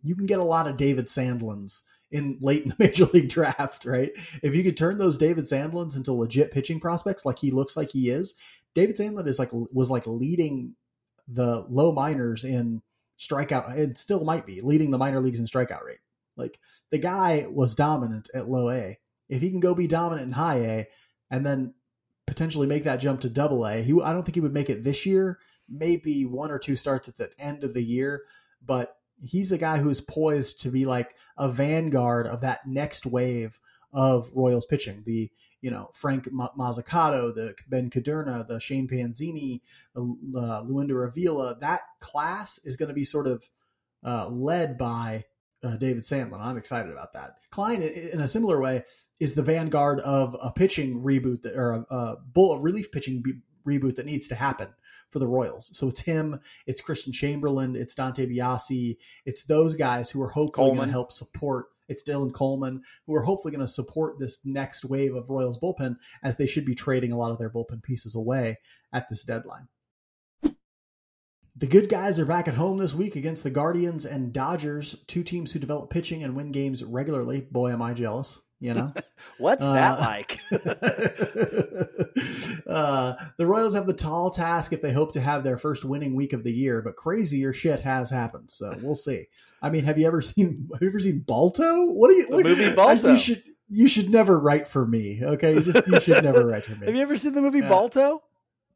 You 0.02 0.14
can 0.14 0.26
get 0.26 0.40
a 0.40 0.44
lot 0.44 0.66
of 0.66 0.76
David 0.76 1.06
Sandlins 1.06 1.80
in 2.12 2.38
late 2.40 2.62
in 2.62 2.68
the 2.68 2.76
major 2.78 3.06
league 3.06 3.28
draft, 3.28 3.84
right? 3.84 4.12
If 4.42 4.54
you 4.54 4.62
could 4.62 4.76
turn 4.76 4.98
those 4.98 5.18
David 5.18 5.44
Sandlins 5.44 5.96
into 5.96 6.12
legit 6.12 6.52
pitching 6.52 6.78
prospects 6.78 7.24
like 7.24 7.38
he 7.38 7.50
looks 7.50 7.76
like 7.76 7.90
he 7.90 8.10
is, 8.10 8.34
David 8.74 8.96
Sandlin 8.96 9.26
is 9.26 9.38
like 9.38 9.50
was 9.52 9.90
like 9.90 10.06
leading 10.06 10.74
the 11.26 11.64
low 11.68 11.92
minors 11.92 12.44
in 12.44 12.82
strikeout 13.18 13.76
and 13.76 13.96
still 13.96 14.24
might 14.24 14.46
be 14.46 14.60
leading 14.60 14.90
the 14.90 14.98
minor 14.98 15.20
leagues 15.20 15.38
in 15.38 15.46
strikeout 15.46 15.84
rate. 15.84 15.98
Like 16.36 16.58
the 16.90 16.98
guy 16.98 17.46
was 17.50 17.74
dominant 17.74 18.28
at 18.34 18.48
low 18.48 18.70
A. 18.70 18.98
If 19.28 19.40
he 19.40 19.50
can 19.50 19.60
go 19.60 19.74
be 19.74 19.86
dominant 19.86 20.26
in 20.26 20.32
high 20.32 20.58
A 20.58 20.88
and 21.30 21.44
then 21.44 21.74
potentially 22.26 22.66
make 22.66 22.84
that 22.84 22.96
jump 22.96 23.20
to 23.22 23.28
double 23.28 23.66
A, 23.66 23.82
he 23.82 23.98
I 24.02 24.12
don't 24.12 24.24
think 24.24 24.34
he 24.34 24.40
would 24.40 24.54
make 24.54 24.70
it 24.70 24.84
this 24.84 25.06
year. 25.06 25.38
Maybe 25.68 26.24
one 26.24 26.50
or 26.50 26.58
two 26.58 26.76
starts 26.76 27.08
at 27.08 27.16
the 27.16 27.30
end 27.38 27.64
of 27.64 27.72
the 27.72 27.82
year, 27.82 28.24
but 28.64 28.96
he's 29.24 29.52
a 29.52 29.58
guy 29.58 29.78
who's 29.78 30.00
poised 30.00 30.60
to 30.62 30.70
be 30.70 30.84
like 30.84 31.14
a 31.36 31.48
vanguard 31.48 32.26
of 32.26 32.40
that 32.40 32.66
next 32.66 33.06
wave 33.06 33.58
of 33.92 34.30
Royals 34.34 34.64
pitching. 34.64 35.02
The 35.04 35.30
you 35.60 35.70
know 35.70 35.90
Frank 35.94 36.28
Mozzicato, 36.32 37.34
the 37.34 37.54
Ben 37.68 37.90
Kudrna, 37.90 38.46
the 38.46 38.60
Shane 38.60 38.88
Panzini, 38.88 39.60
the 39.94 40.16
uh, 40.36 40.62
Luinder 40.62 41.04
Avila. 41.04 41.56
That 41.58 41.82
class 42.00 42.58
is 42.64 42.76
going 42.76 42.88
to 42.88 42.94
be 42.94 43.04
sort 43.04 43.26
of 43.26 43.48
uh, 44.04 44.28
led 44.28 44.76
by 44.76 45.24
uh, 45.62 45.76
David 45.76 46.02
Sandlin. 46.02 46.40
I'm 46.40 46.56
excited 46.56 46.90
about 46.90 47.12
that. 47.12 47.36
Klein, 47.50 47.82
in 47.82 48.20
a 48.20 48.28
similar 48.28 48.60
way, 48.60 48.84
is 49.20 49.34
the 49.34 49.42
vanguard 49.42 50.00
of 50.00 50.36
a 50.42 50.50
pitching 50.50 51.02
reboot 51.02 51.42
that, 51.42 51.54
or 51.54 51.72
a, 51.72 51.94
a 51.94 52.16
bull 52.32 52.54
a 52.54 52.60
relief 52.60 52.90
pitching 52.90 53.22
reboot 53.66 53.96
that 53.96 54.06
needs 54.06 54.28
to 54.28 54.34
happen 54.34 54.68
for 55.10 55.18
the 55.18 55.26
Royals. 55.26 55.70
So 55.76 55.88
it's 55.88 56.00
him, 56.00 56.40
it's 56.66 56.80
Christian 56.80 57.12
Chamberlain, 57.12 57.76
it's 57.76 57.94
Dante 57.94 58.26
Biasi, 58.26 58.96
it's 59.26 59.44
those 59.44 59.74
guys 59.74 60.10
who 60.10 60.22
are 60.22 60.30
hopefully 60.30 60.74
going 60.74 60.88
to 60.88 60.92
help 60.92 61.12
support. 61.12 61.66
It's 61.88 62.02
Dylan 62.02 62.32
Coleman, 62.32 62.82
who 63.06 63.14
are 63.14 63.22
hopefully 63.22 63.52
going 63.52 63.66
to 63.66 63.70
support 63.70 64.18
this 64.18 64.38
next 64.44 64.84
wave 64.84 65.14
of 65.14 65.28
Royals 65.28 65.58
bullpen 65.58 65.96
as 66.22 66.36
they 66.36 66.46
should 66.46 66.64
be 66.64 66.74
trading 66.74 67.12
a 67.12 67.18
lot 67.18 67.32
of 67.32 67.38
their 67.38 67.50
bullpen 67.50 67.82
pieces 67.82 68.14
away 68.14 68.58
at 68.92 69.10
this 69.10 69.24
deadline. 69.24 69.68
The 71.54 71.66
good 71.66 71.90
guys 71.90 72.18
are 72.18 72.24
back 72.24 72.48
at 72.48 72.54
home 72.54 72.78
this 72.78 72.94
week 72.94 73.14
against 73.14 73.42
the 73.44 73.50
Guardians 73.50 74.06
and 74.06 74.32
Dodgers, 74.32 75.04
two 75.06 75.22
teams 75.22 75.52
who 75.52 75.58
develop 75.58 75.90
pitching 75.90 76.24
and 76.24 76.34
win 76.34 76.50
games 76.50 76.82
regularly. 76.82 77.42
Boy, 77.42 77.72
am 77.72 77.82
I 77.82 77.92
jealous 77.92 78.40
you 78.62 78.74
know? 78.74 78.92
What's 79.38 79.62
uh, 79.62 79.72
that 79.74 80.00
like? 80.00 80.38
Uh, 82.64 83.14
the 83.36 83.46
royals 83.46 83.74
have 83.74 83.86
the 83.86 83.92
tall 83.92 84.30
task 84.30 84.72
if 84.72 84.80
they 84.80 84.92
hope 84.92 85.12
to 85.12 85.20
have 85.20 85.44
their 85.44 85.58
first 85.58 85.84
winning 85.84 86.14
week 86.14 86.32
of 86.32 86.42
the 86.42 86.52
year 86.52 86.80
but 86.80 86.96
crazier 86.96 87.52
shit 87.52 87.80
has 87.80 88.08
happened 88.08 88.50
so 88.50 88.74
we'll 88.80 88.94
see. 88.94 89.26
I 89.60 89.68
mean 89.68 89.84
have 89.84 89.98
you 89.98 90.06
ever 90.06 90.22
seen 90.22 90.68
have 90.72 90.80
you 90.80 90.88
ever 90.88 91.00
seen 91.00 91.18
balto? 91.18 91.90
What 91.90 92.08
do 92.08 92.14
you 92.14 92.26
the 92.26 92.34
what, 92.34 92.44
movie 92.44 92.74
balto 92.74 93.10
you 93.10 93.16
should 93.16 93.42
you 93.68 93.88
should 93.88 94.08
never 94.08 94.38
write 94.38 94.68
for 94.68 94.86
me 94.86 95.20
okay? 95.22 95.54
You 95.54 95.60
just 95.60 95.86
you 95.86 96.00
should 96.00 96.24
never 96.24 96.46
write 96.46 96.64
for 96.64 96.76
me. 96.76 96.86
Have 96.86 96.94
you 96.94 97.02
ever 97.02 97.18
seen 97.18 97.34
the 97.34 97.42
movie 97.42 97.60
balto? 97.60 98.22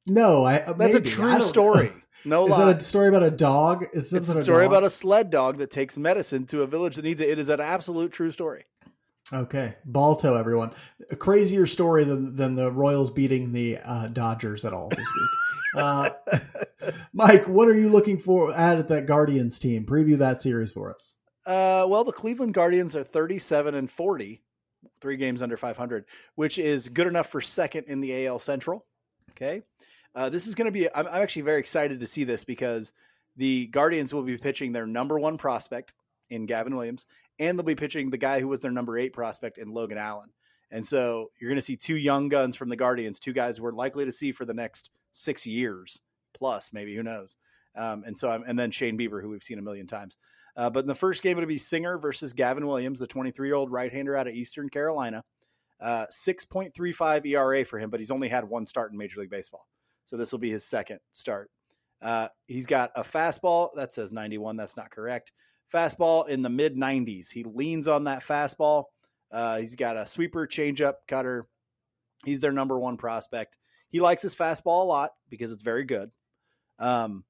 No 0.06 0.44
i 0.44 0.58
that's 0.58 0.76
maybe. 0.76 0.96
a 0.96 1.00
true 1.00 1.40
story. 1.40 1.92
No 2.26 2.46
is 2.46 2.50
lie. 2.50 2.66
that 2.66 2.78
a 2.78 2.80
story 2.80 3.08
about 3.08 3.22
a 3.22 3.30
dog? 3.30 3.86
Is 3.94 4.12
it's 4.12 4.28
a 4.28 4.42
story 4.42 4.66
about 4.66 4.84
a 4.84 4.90
sled 4.90 5.30
dog 5.30 5.58
that 5.58 5.70
takes 5.70 5.96
medicine 5.96 6.44
to 6.46 6.62
a 6.62 6.66
village 6.66 6.96
that 6.96 7.04
needs 7.04 7.20
it. 7.20 7.28
It 7.28 7.38
is 7.38 7.48
an 7.48 7.60
absolute 7.60 8.12
true 8.12 8.30
story. 8.30 8.64
Okay, 9.32 9.74
Balto, 9.84 10.36
everyone. 10.36 10.72
A 11.10 11.16
crazier 11.16 11.66
story 11.66 12.04
than 12.04 12.34
than 12.36 12.54
the 12.54 12.70
Royals 12.70 13.10
beating 13.10 13.52
the 13.52 13.78
uh, 13.84 14.06
Dodgers 14.08 14.64
at 14.64 14.72
all 14.72 14.88
this 14.88 14.98
week. 14.98 15.30
Uh, 15.76 16.08
Mike, 17.12 17.46
what 17.46 17.68
are 17.68 17.78
you 17.78 17.90
looking 17.90 18.16
for 18.16 18.50
at 18.54 18.78
at 18.78 18.88
that 18.88 19.04
Guardians 19.04 19.58
team? 19.58 19.84
Preview 19.84 20.16
that 20.16 20.40
series 20.40 20.72
for 20.72 20.94
us. 20.94 21.16
Uh, 21.44 21.84
well, 21.86 22.02
the 22.02 22.12
Cleveland 22.12 22.54
Guardians 22.54 22.96
are 22.96 23.04
thirty-seven 23.04 23.74
and 23.74 23.90
forty, 23.90 24.40
three 25.02 25.18
games 25.18 25.42
under 25.42 25.58
five 25.58 25.76
hundred, 25.76 26.06
which 26.34 26.58
is 26.58 26.88
good 26.88 27.06
enough 27.06 27.28
for 27.28 27.42
second 27.42 27.84
in 27.88 28.00
the 28.00 28.26
AL 28.26 28.38
Central. 28.38 28.86
Okay, 29.32 29.60
uh, 30.14 30.30
this 30.30 30.46
is 30.46 30.54
going 30.54 30.64
to 30.66 30.72
be. 30.72 30.88
I'm, 30.94 31.06
I'm 31.08 31.22
actually 31.22 31.42
very 31.42 31.60
excited 31.60 32.00
to 32.00 32.06
see 32.06 32.24
this 32.24 32.42
because 32.42 32.92
the 33.36 33.66
Guardians 33.66 34.14
will 34.14 34.22
be 34.22 34.38
pitching 34.38 34.72
their 34.72 34.86
number 34.86 35.18
one 35.18 35.36
prospect 35.36 35.92
in 36.30 36.46
Gavin 36.46 36.74
Williams, 36.74 37.04
and 37.38 37.58
they'll 37.58 37.64
be 37.64 37.74
pitching 37.74 38.10
the 38.10 38.16
guy 38.16 38.40
who 38.40 38.48
was 38.48 38.60
their 38.60 38.70
number 38.70 38.98
eight 38.98 39.12
prospect 39.12 39.58
in 39.58 39.72
Logan 39.72 39.98
Allen. 39.98 40.30
And 40.70 40.84
so 40.84 41.30
you're 41.38 41.50
going 41.50 41.60
to 41.60 41.62
see 41.62 41.76
two 41.76 41.96
young 41.96 42.28
guns 42.28 42.56
from 42.56 42.68
the 42.68 42.76
Guardians, 42.76 43.18
two 43.18 43.32
guys 43.32 43.60
we're 43.60 43.72
likely 43.72 44.04
to 44.04 44.12
see 44.12 44.32
for 44.32 44.44
the 44.44 44.54
next 44.54 44.90
six 45.12 45.46
years 45.46 46.00
plus, 46.36 46.70
maybe 46.72 46.94
who 46.94 47.02
knows. 47.02 47.36
Um, 47.76 48.04
and 48.04 48.18
so 48.18 48.30
I'm, 48.30 48.42
and 48.46 48.58
then 48.58 48.70
Shane 48.70 48.98
Bieber, 48.98 49.22
who 49.22 49.30
we've 49.30 49.42
seen 49.42 49.58
a 49.58 49.62
million 49.62 49.86
times. 49.86 50.16
Uh, 50.56 50.70
but 50.70 50.80
in 50.80 50.86
the 50.86 50.94
first 50.94 51.22
game, 51.22 51.36
it'll 51.36 51.46
be 51.46 51.58
Singer 51.58 51.98
versus 51.98 52.32
Gavin 52.32 52.66
Williams, 52.66 52.98
the 52.98 53.06
23 53.06 53.48
year 53.48 53.54
old 53.54 53.70
right 53.70 53.92
hander 53.92 54.16
out 54.16 54.26
of 54.26 54.34
Eastern 54.34 54.68
Carolina. 54.68 55.22
Uh, 55.78 56.06
6.35 56.06 57.26
ERA 57.26 57.64
for 57.64 57.78
him, 57.78 57.90
but 57.90 58.00
he's 58.00 58.10
only 58.10 58.28
had 58.28 58.44
one 58.44 58.64
start 58.64 58.92
in 58.92 58.98
Major 58.98 59.20
League 59.20 59.30
Baseball. 59.30 59.66
So 60.06 60.16
this 60.16 60.32
will 60.32 60.38
be 60.38 60.50
his 60.50 60.64
second 60.64 61.00
start. 61.12 61.50
Uh, 62.00 62.28
he's 62.46 62.64
got 62.64 62.92
a 62.96 63.02
fastball 63.02 63.68
that 63.74 63.92
says 63.92 64.10
91. 64.10 64.56
That's 64.56 64.76
not 64.76 64.90
correct 64.90 65.32
fastball 65.72 66.28
in 66.28 66.42
the 66.42 66.48
mid 66.48 66.76
90s. 66.76 67.30
He 67.30 67.44
leans 67.44 67.88
on 67.88 68.04
that 68.04 68.22
fastball. 68.22 68.84
Uh, 69.30 69.58
he's 69.58 69.74
got 69.74 69.96
a 69.96 70.06
sweeper, 70.06 70.46
changeup, 70.46 70.94
cutter. 71.08 71.46
He's 72.24 72.40
their 72.40 72.52
number 72.52 72.78
one 72.78 72.96
prospect. 72.96 73.56
He 73.88 74.00
likes 74.00 74.22
his 74.22 74.36
fastball 74.36 74.82
a 74.82 74.86
lot 74.86 75.12
because 75.28 75.52
it's 75.52 75.62
very 75.62 75.84
good. 75.84 76.10
Um, 76.78 77.24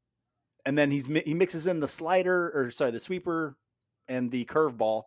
and 0.65 0.77
then 0.77 0.91
he's 0.91 1.07
he 1.07 1.35
mixes 1.35 1.67
in 1.67 1.81
the 1.81 1.89
slider 1.89 2.51
or 2.53 2.71
sorry 2.71 2.91
the 2.91 3.01
sweeper 3.01 3.57
and 4.09 4.31
the 4.31 4.45
curveball. 4.47 5.05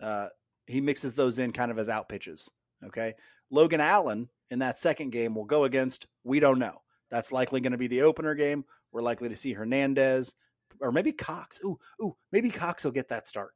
Uh, 0.00 0.28
he 0.66 0.80
mixes 0.80 1.14
those 1.14 1.38
in 1.38 1.52
kind 1.52 1.70
of 1.70 1.78
as 1.78 1.88
out 1.88 2.08
pitches. 2.08 2.50
Okay, 2.84 3.14
Logan 3.50 3.80
Allen 3.80 4.28
in 4.50 4.60
that 4.60 4.78
second 4.78 5.10
game 5.10 5.34
will 5.34 5.44
go 5.44 5.64
against. 5.64 6.06
We 6.24 6.40
don't 6.40 6.58
know. 6.58 6.80
That's 7.10 7.32
likely 7.32 7.60
going 7.60 7.72
to 7.72 7.78
be 7.78 7.88
the 7.88 8.02
opener 8.02 8.34
game. 8.34 8.64
We're 8.90 9.02
likely 9.02 9.28
to 9.28 9.36
see 9.36 9.52
Hernandez, 9.52 10.34
or 10.80 10.92
maybe 10.92 11.12
Cox. 11.12 11.60
Ooh, 11.64 11.78
ooh, 12.02 12.16
maybe 12.30 12.50
Cox 12.50 12.84
will 12.84 12.92
get 12.92 13.08
that 13.08 13.26
start. 13.26 13.52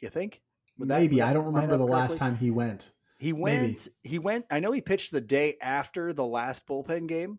You 0.00 0.08
think? 0.08 0.42
Would 0.78 0.88
maybe 0.88 1.18
that, 1.18 1.28
I 1.28 1.32
don't 1.32 1.46
remember 1.46 1.76
the 1.76 1.84
last 1.84 2.18
time 2.18 2.36
he 2.36 2.50
went. 2.50 2.90
He 3.18 3.32
went. 3.32 3.62
Maybe. 3.62 3.78
He 4.02 4.18
went. 4.18 4.44
I 4.50 4.60
know 4.60 4.72
he 4.72 4.80
pitched 4.80 5.12
the 5.12 5.20
day 5.20 5.56
after 5.62 6.12
the 6.12 6.24
last 6.24 6.66
bullpen 6.66 7.06
game, 7.06 7.38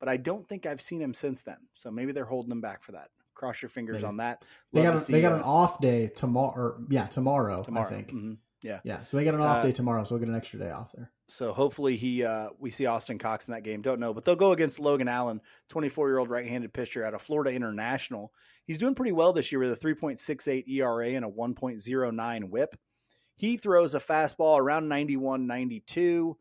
but 0.00 0.08
I 0.08 0.16
don't 0.16 0.46
think 0.48 0.66
I've 0.66 0.80
seen 0.80 1.00
him 1.00 1.14
since 1.14 1.42
then. 1.42 1.58
So 1.74 1.90
maybe 1.90 2.12
they're 2.12 2.24
holding 2.24 2.50
him 2.50 2.60
back 2.60 2.82
for 2.82 2.92
that. 2.92 3.08
Cross 3.34 3.62
your 3.62 3.68
fingers 3.68 4.02
maybe. 4.02 4.06
on 4.06 4.16
that. 4.18 4.44
Love 4.72 4.84
they 4.84 4.90
got 4.90 4.94
a, 4.94 5.12
they 5.12 5.22
got 5.22 5.32
an 5.32 5.42
off 5.42 5.80
day 5.80 6.08
tomorrow. 6.08 6.84
yeah, 6.90 7.06
tomorrow. 7.06 7.62
Tomorrow. 7.62 7.86
I 7.86 7.90
think. 7.90 8.08
Mm-hmm. 8.08 8.32
Yeah. 8.62 8.80
Yeah. 8.84 9.02
So 9.02 9.16
they 9.16 9.24
got 9.24 9.34
an 9.34 9.40
off 9.40 9.58
uh, 9.58 9.62
day 9.62 9.72
tomorrow, 9.72 10.04
so 10.04 10.14
we'll 10.14 10.20
get 10.20 10.28
an 10.28 10.34
extra 10.34 10.58
day 10.58 10.70
off 10.70 10.92
there. 10.92 11.10
So 11.32 11.54
hopefully 11.54 11.96
he 11.96 12.24
uh, 12.24 12.50
we 12.58 12.68
see 12.68 12.84
Austin 12.84 13.18
Cox 13.18 13.48
in 13.48 13.54
that 13.54 13.64
game. 13.64 13.80
Don't 13.80 13.98
know, 13.98 14.12
but 14.12 14.22
they'll 14.22 14.36
go 14.36 14.52
against 14.52 14.78
Logan 14.78 15.08
Allen, 15.08 15.40
24 15.70 16.08
year 16.08 16.18
old 16.18 16.28
right 16.28 16.46
handed 16.46 16.74
pitcher 16.74 17.06
out 17.06 17.14
of 17.14 17.22
Florida 17.22 17.50
International. 17.50 18.32
He's 18.66 18.76
doing 18.76 18.94
pretty 18.94 19.12
well 19.12 19.32
this 19.32 19.50
year 19.50 19.58
with 19.58 19.72
a 19.72 19.76
3.68 19.76 20.68
ERA 20.68 21.08
and 21.08 21.24
a 21.24 21.28
1.09 21.28 22.44
WHIP. 22.50 22.76
He 23.36 23.56
throws 23.56 23.94
a 23.94 23.98
fastball 23.98 24.58
around 24.58 24.88
91, 24.88 25.46
92. 25.46 26.36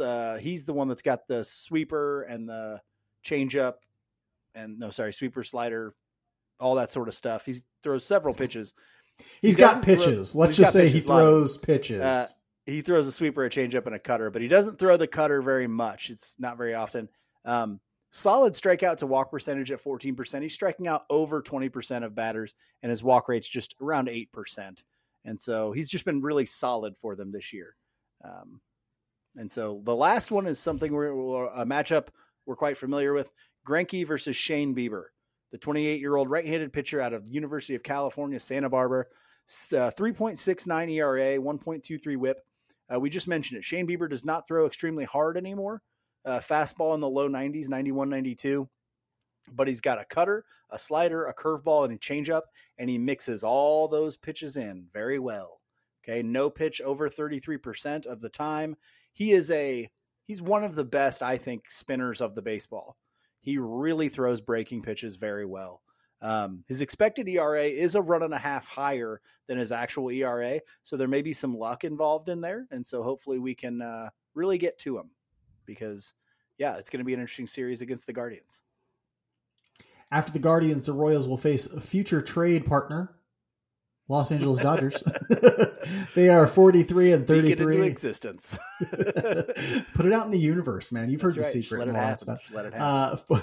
Uh, 0.00 0.36
he's 0.38 0.64
the 0.64 0.72
one 0.72 0.88
that's 0.88 1.02
got 1.02 1.28
the 1.28 1.44
sweeper 1.44 2.22
and 2.22 2.48
the 2.48 2.80
changeup, 3.24 3.74
and 4.56 4.76
no, 4.78 4.90
sorry, 4.90 5.12
sweeper, 5.12 5.44
slider, 5.44 5.94
all 6.58 6.74
that 6.74 6.90
sort 6.90 7.06
of 7.06 7.14
stuff. 7.14 7.46
He 7.46 7.54
throws 7.82 8.04
several 8.04 8.34
pitches 8.34 8.74
he's 9.40 9.56
he 9.56 9.60
got 9.60 9.82
pitches. 9.82 10.32
Throw, 10.32 10.40
Let's 10.40 10.56
just 10.56 10.72
say 10.72 10.82
pitches, 10.82 10.94
he 10.94 11.00
throws 11.00 11.56
pitches. 11.56 12.00
Uh, 12.00 12.26
he 12.66 12.80
throws 12.82 13.06
a 13.06 13.12
sweeper, 13.12 13.44
a 13.44 13.50
changeup, 13.50 13.86
and 13.86 13.94
a 13.94 13.98
cutter, 13.98 14.30
but 14.30 14.42
he 14.42 14.48
doesn't 14.48 14.78
throw 14.78 14.96
the 14.96 15.06
cutter 15.06 15.42
very 15.42 15.66
much. 15.66 16.10
It's 16.10 16.36
not 16.38 16.56
very 16.56 16.74
often. 16.74 17.08
Um, 17.44 17.80
solid 18.10 18.54
strikeout 18.54 18.98
to 18.98 19.06
walk 19.06 19.30
percentage 19.30 19.72
at 19.72 19.82
14%. 19.82 20.42
He's 20.42 20.54
striking 20.54 20.86
out 20.86 21.04
over 21.10 21.42
20% 21.42 22.04
of 22.04 22.14
batters, 22.14 22.54
and 22.82 22.90
his 22.90 23.02
walk 23.02 23.28
rate's 23.28 23.48
just 23.48 23.74
around 23.80 24.08
8%. 24.08 24.82
And 25.24 25.40
so 25.40 25.72
he's 25.72 25.88
just 25.88 26.04
been 26.04 26.22
really 26.22 26.46
solid 26.46 26.96
for 26.96 27.14
them 27.14 27.32
this 27.32 27.52
year. 27.52 27.76
Um, 28.24 28.60
and 29.36 29.50
so 29.50 29.80
the 29.82 29.96
last 29.96 30.30
one 30.30 30.46
is 30.46 30.58
something 30.58 30.92
we're 30.92 31.46
a 31.46 31.64
matchup 31.64 32.08
we're 32.44 32.56
quite 32.56 32.76
familiar 32.76 33.12
with 33.12 33.30
Greinke 33.66 34.06
versus 34.06 34.36
Shane 34.36 34.74
Bieber 34.74 35.04
the 35.52 35.58
28 35.58 36.00
year 36.00 36.16
old 36.16 36.28
right 36.28 36.46
handed 36.46 36.72
pitcher 36.72 37.00
out 37.00 37.12
of 37.12 37.26
the 37.26 37.30
University 37.30 37.74
of 37.74 37.82
California, 37.82 38.40
Santa 38.40 38.68
Barbara. 38.68 39.04
Uh, 39.72 39.90
3.69 39.90 40.90
ERA, 40.92 41.38
1.23 41.38 42.16
whip. 42.16 42.38
Uh, 42.92 42.98
we 42.98 43.10
just 43.10 43.28
mentioned 43.28 43.58
it. 43.58 43.64
Shane 43.64 43.86
Bieber 43.86 44.08
does 44.08 44.24
not 44.24 44.46
throw 44.46 44.66
extremely 44.66 45.04
hard 45.04 45.36
anymore. 45.36 45.82
Uh, 46.24 46.38
fastball 46.38 46.94
in 46.94 47.00
the 47.00 47.08
low 47.08 47.28
90s, 47.28 47.68
91, 47.68 48.08
92. 48.08 48.68
But 49.52 49.68
he's 49.68 49.80
got 49.80 50.00
a 50.00 50.04
cutter, 50.04 50.44
a 50.70 50.78
slider, 50.78 51.26
a 51.26 51.34
curveball, 51.34 51.84
and 51.84 51.94
a 51.94 51.98
changeup, 51.98 52.42
and 52.78 52.88
he 52.88 52.98
mixes 52.98 53.42
all 53.42 53.88
those 53.88 54.16
pitches 54.16 54.56
in 54.56 54.86
very 54.92 55.18
well. 55.18 55.60
Okay, 56.04 56.22
no 56.22 56.50
pitch 56.50 56.80
over 56.80 57.08
33% 57.08 58.06
of 58.06 58.20
the 58.20 58.28
time. 58.28 58.76
He 59.12 59.32
is 59.32 59.50
a 59.50 59.88
he's 60.24 60.42
one 60.42 60.64
of 60.64 60.74
the 60.74 60.84
best, 60.84 61.22
I 61.22 61.36
think, 61.38 61.70
spinners 61.70 62.20
of 62.20 62.34
the 62.34 62.42
baseball. 62.42 62.96
He 63.40 63.58
really 63.58 64.08
throws 64.08 64.40
breaking 64.40 64.82
pitches 64.82 65.16
very 65.16 65.44
well. 65.44 65.82
Um, 66.22 66.64
his 66.68 66.80
expected 66.80 67.28
ERA 67.28 67.64
is 67.64 67.96
a 67.96 68.00
run 68.00 68.22
and 68.22 68.32
a 68.32 68.38
half 68.38 68.68
higher 68.68 69.20
than 69.48 69.58
his 69.58 69.72
actual 69.72 70.08
ERA, 70.10 70.60
so 70.84 70.96
there 70.96 71.08
may 71.08 71.20
be 71.20 71.32
some 71.32 71.58
luck 71.58 71.82
involved 71.82 72.28
in 72.28 72.40
there, 72.40 72.66
and 72.70 72.86
so 72.86 73.02
hopefully 73.02 73.40
we 73.40 73.54
can 73.54 73.82
uh, 73.82 74.08
really 74.34 74.56
get 74.56 74.78
to 74.78 74.96
him 74.96 75.10
because, 75.66 76.14
yeah, 76.58 76.76
it's 76.76 76.90
going 76.90 77.00
to 77.00 77.04
be 77.04 77.12
an 77.12 77.20
interesting 77.20 77.48
series 77.48 77.82
against 77.82 78.06
the 78.06 78.12
Guardians. 78.12 78.60
After 80.12 80.30
the 80.30 80.38
Guardians, 80.38 80.86
the 80.86 80.92
Royals 80.92 81.26
will 81.26 81.38
face 81.38 81.66
a 81.66 81.80
future 81.80 82.22
trade 82.22 82.66
partner, 82.66 83.16
Los 84.08 84.30
Angeles 84.30 84.60
Dodgers. 84.60 85.02
they 86.14 86.28
are 86.28 86.46
43 86.46 87.12
and 87.12 87.26
33. 87.26 87.74
into 87.76 87.86
existence. 87.86 88.56
Put 88.78 90.06
it 90.06 90.12
out 90.12 90.26
in 90.26 90.30
the 90.30 90.38
universe, 90.38 90.92
man. 90.92 91.10
You've 91.10 91.20
That's 91.20 91.34
heard 91.34 91.42
right. 91.42 91.52
the 91.52 91.62
secret 91.62 91.78
let 91.78 91.88
and 91.88 91.96
all 91.96 92.16
that. 92.26 92.38
Let 92.52 92.66
it 92.66 92.74
happen. 92.74 93.18
Uh, 93.38 93.40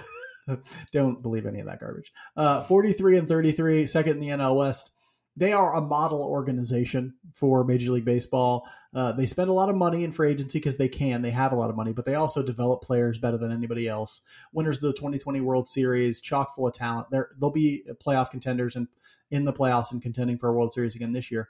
don't 0.93 1.21
believe 1.21 1.45
any 1.45 1.59
of 1.59 1.67
that 1.67 1.79
garbage. 1.79 2.11
Uh, 2.35 2.61
43 2.63 3.17
and 3.17 3.27
33, 3.27 3.85
second 3.85 4.13
in 4.13 4.19
the 4.19 4.27
NL 4.27 4.55
West 4.55 4.91
they 5.39 5.53
are 5.53 5.75
a 5.75 5.81
model 5.81 6.21
organization 6.21 7.13
for 7.33 7.63
Major 7.63 7.91
League 7.91 8.03
Baseball. 8.03 8.67
Uh, 8.93 9.13
they 9.13 9.25
spend 9.25 9.49
a 9.49 9.53
lot 9.53 9.69
of 9.69 9.75
money 9.77 10.03
in 10.03 10.11
free 10.11 10.31
agency 10.31 10.59
because 10.59 10.75
they 10.75 10.89
can. 10.89 11.21
They 11.21 11.31
have 11.31 11.53
a 11.53 11.55
lot 11.55 11.69
of 11.69 11.77
money, 11.77 11.93
but 11.93 12.03
they 12.03 12.15
also 12.15 12.43
develop 12.43 12.81
players 12.81 13.17
better 13.17 13.37
than 13.37 13.51
anybody 13.51 13.87
else. 13.87 14.21
Winners 14.51 14.77
of 14.77 14.83
the 14.83 14.93
2020 14.93 15.39
World 15.39 15.67
Series, 15.69 16.19
chock 16.19 16.53
full 16.53 16.67
of 16.67 16.73
talent. 16.73 17.07
They're, 17.09 17.29
they'll 17.39 17.51
be 17.51 17.85
playoff 18.05 18.31
contenders 18.31 18.75
and 18.75 18.89
in 19.31 19.45
the 19.45 19.53
playoffs 19.53 19.93
and 19.93 20.01
contending 20.01 20.37
for 20.37 20.49
a 20.49 20.53
World 20.53 20.73
Series 20.73 20.95
again 20.95 21.13
this 21.13 21.31
year. 21.31 21.49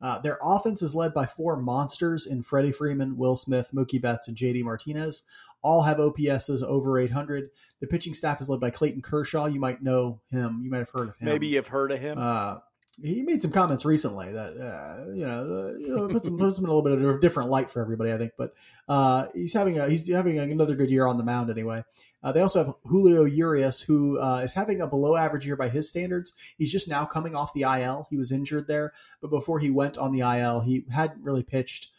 Uh, 0.00 0.18
their 0.18 0.38
offense 0.42 0.82
is 0.82 0.94
led 0.94 1.12
by 1.12 1.26
four 1.26 1.56
monsters 1.56 2.26
in 2.26 2.42
Freddie 2.42 2.72
Freeman, 2.72 3.16
Will 3.16 3.36
Smith, 3.36 3.70
Mookie 3.74 4.00
Betts, 4.00 4.28
and 4.28 4.36
JD 4.36 4.62
Martinez. 4.62 5.24
All 5.62 5.82
have 5.82 5.96
OPSs 5.96 6.62
over 6.62 6.98
800. 6.98 7.50
The 7.80 7.86
pitching 7.86 8.14
staff 8.14 8.40
is 8.40 8.48
led 8.48 8.60
by 8.60 8.70
Clayton 8.70 9.02
Kershaw. 9.02 9.46
You 9.46 9.58
might 9.58 9.82
know 9.82 10.20
him. 10.30 10.60
You 10.62 10.70
might 10.70 10.78
have 10.78 10.90
heard 10.90 11.08
of 11.08 11.16
him. 11.16 11.26
Maybe 11.26 11.48
you've 11.48 11.66
heard 11.66 11.90
of 11.90 11.98
him. 11.98 12.16
Uh, 12.18 12.58
he 13.02 13.22
made 13.22 13.40
some 13.40 13.52
comments 13.52 13.84
recently 13.84 14.32
that 14.32 14.56
uh, 14.56 15.10
you 15.12 15.24
know, 15.26 15.68
uh, 15.68 15.78
you 15.78 15.94
know 15.94 16.08
puts 16.08 16.26
him, 16.26 16.36
puts 16.36 16.58
him 16.58 16.64
in 16.64 16.70
a 16.70 16.74
little 16.74 16.82
bit 16.82 16.92
of 16.92 17.16
a 17.16 17.20
different 17.20 17.48
light 17.48 17.70
for 17.70 17.80
everybody, 17.80 18.12
I 18.12 18.18
think. 18.18 18.32
But 18.36 18.54
uh, 18.88 19.26
he's 19.34 19.52
having 19.52 19.78
a 19.78 19.88
he's 19.88 20.08
having 20.08 20.38
another 20.38 20.74
good 20.74 20.90
year 20.90 21.06
on 21.06 21.16
the 21.16 21.24
mound 21.24 21.50
anyway. 21.50 21.84
Uh, 22.22 22.32
they 22.32 22.40
also 22.40 22.64
have 22.64 22.74
Julio 22.84 23.24
Urias, 23.24 23.80
who 23.80 24.18
uh, 24.20 24.40
is 24.42 24.52
having 24.52 24.80
a 24.80 24.86
below 24.86 25.16
average 25.16 25.46
year 25.46 25.56
by 25.56 25.68
his 25.68 25.88
standards. 25.88 26.32
He's 26.56 26.72
just 26.72 26.88
now 26.88 27.04
coming 27.04 27.36
off 27.36 27.54
the 27.54 27.62
IL. 27.62 28.06
He 28.10 28.16
was 28.16 28.32
injured 28.32 28.66
there, 28.66 28.92
but 29.20 29.30
before 29.30 29.60
he 29.60 29.70
went 29.70 29.96
on 29.96 30.12
the 30.12 30.20
IL, 30.20 30.60
he 30.60 30.84
hadn't 30.90 31.22
really 31.22 31.44
pitched. 31.44 31.90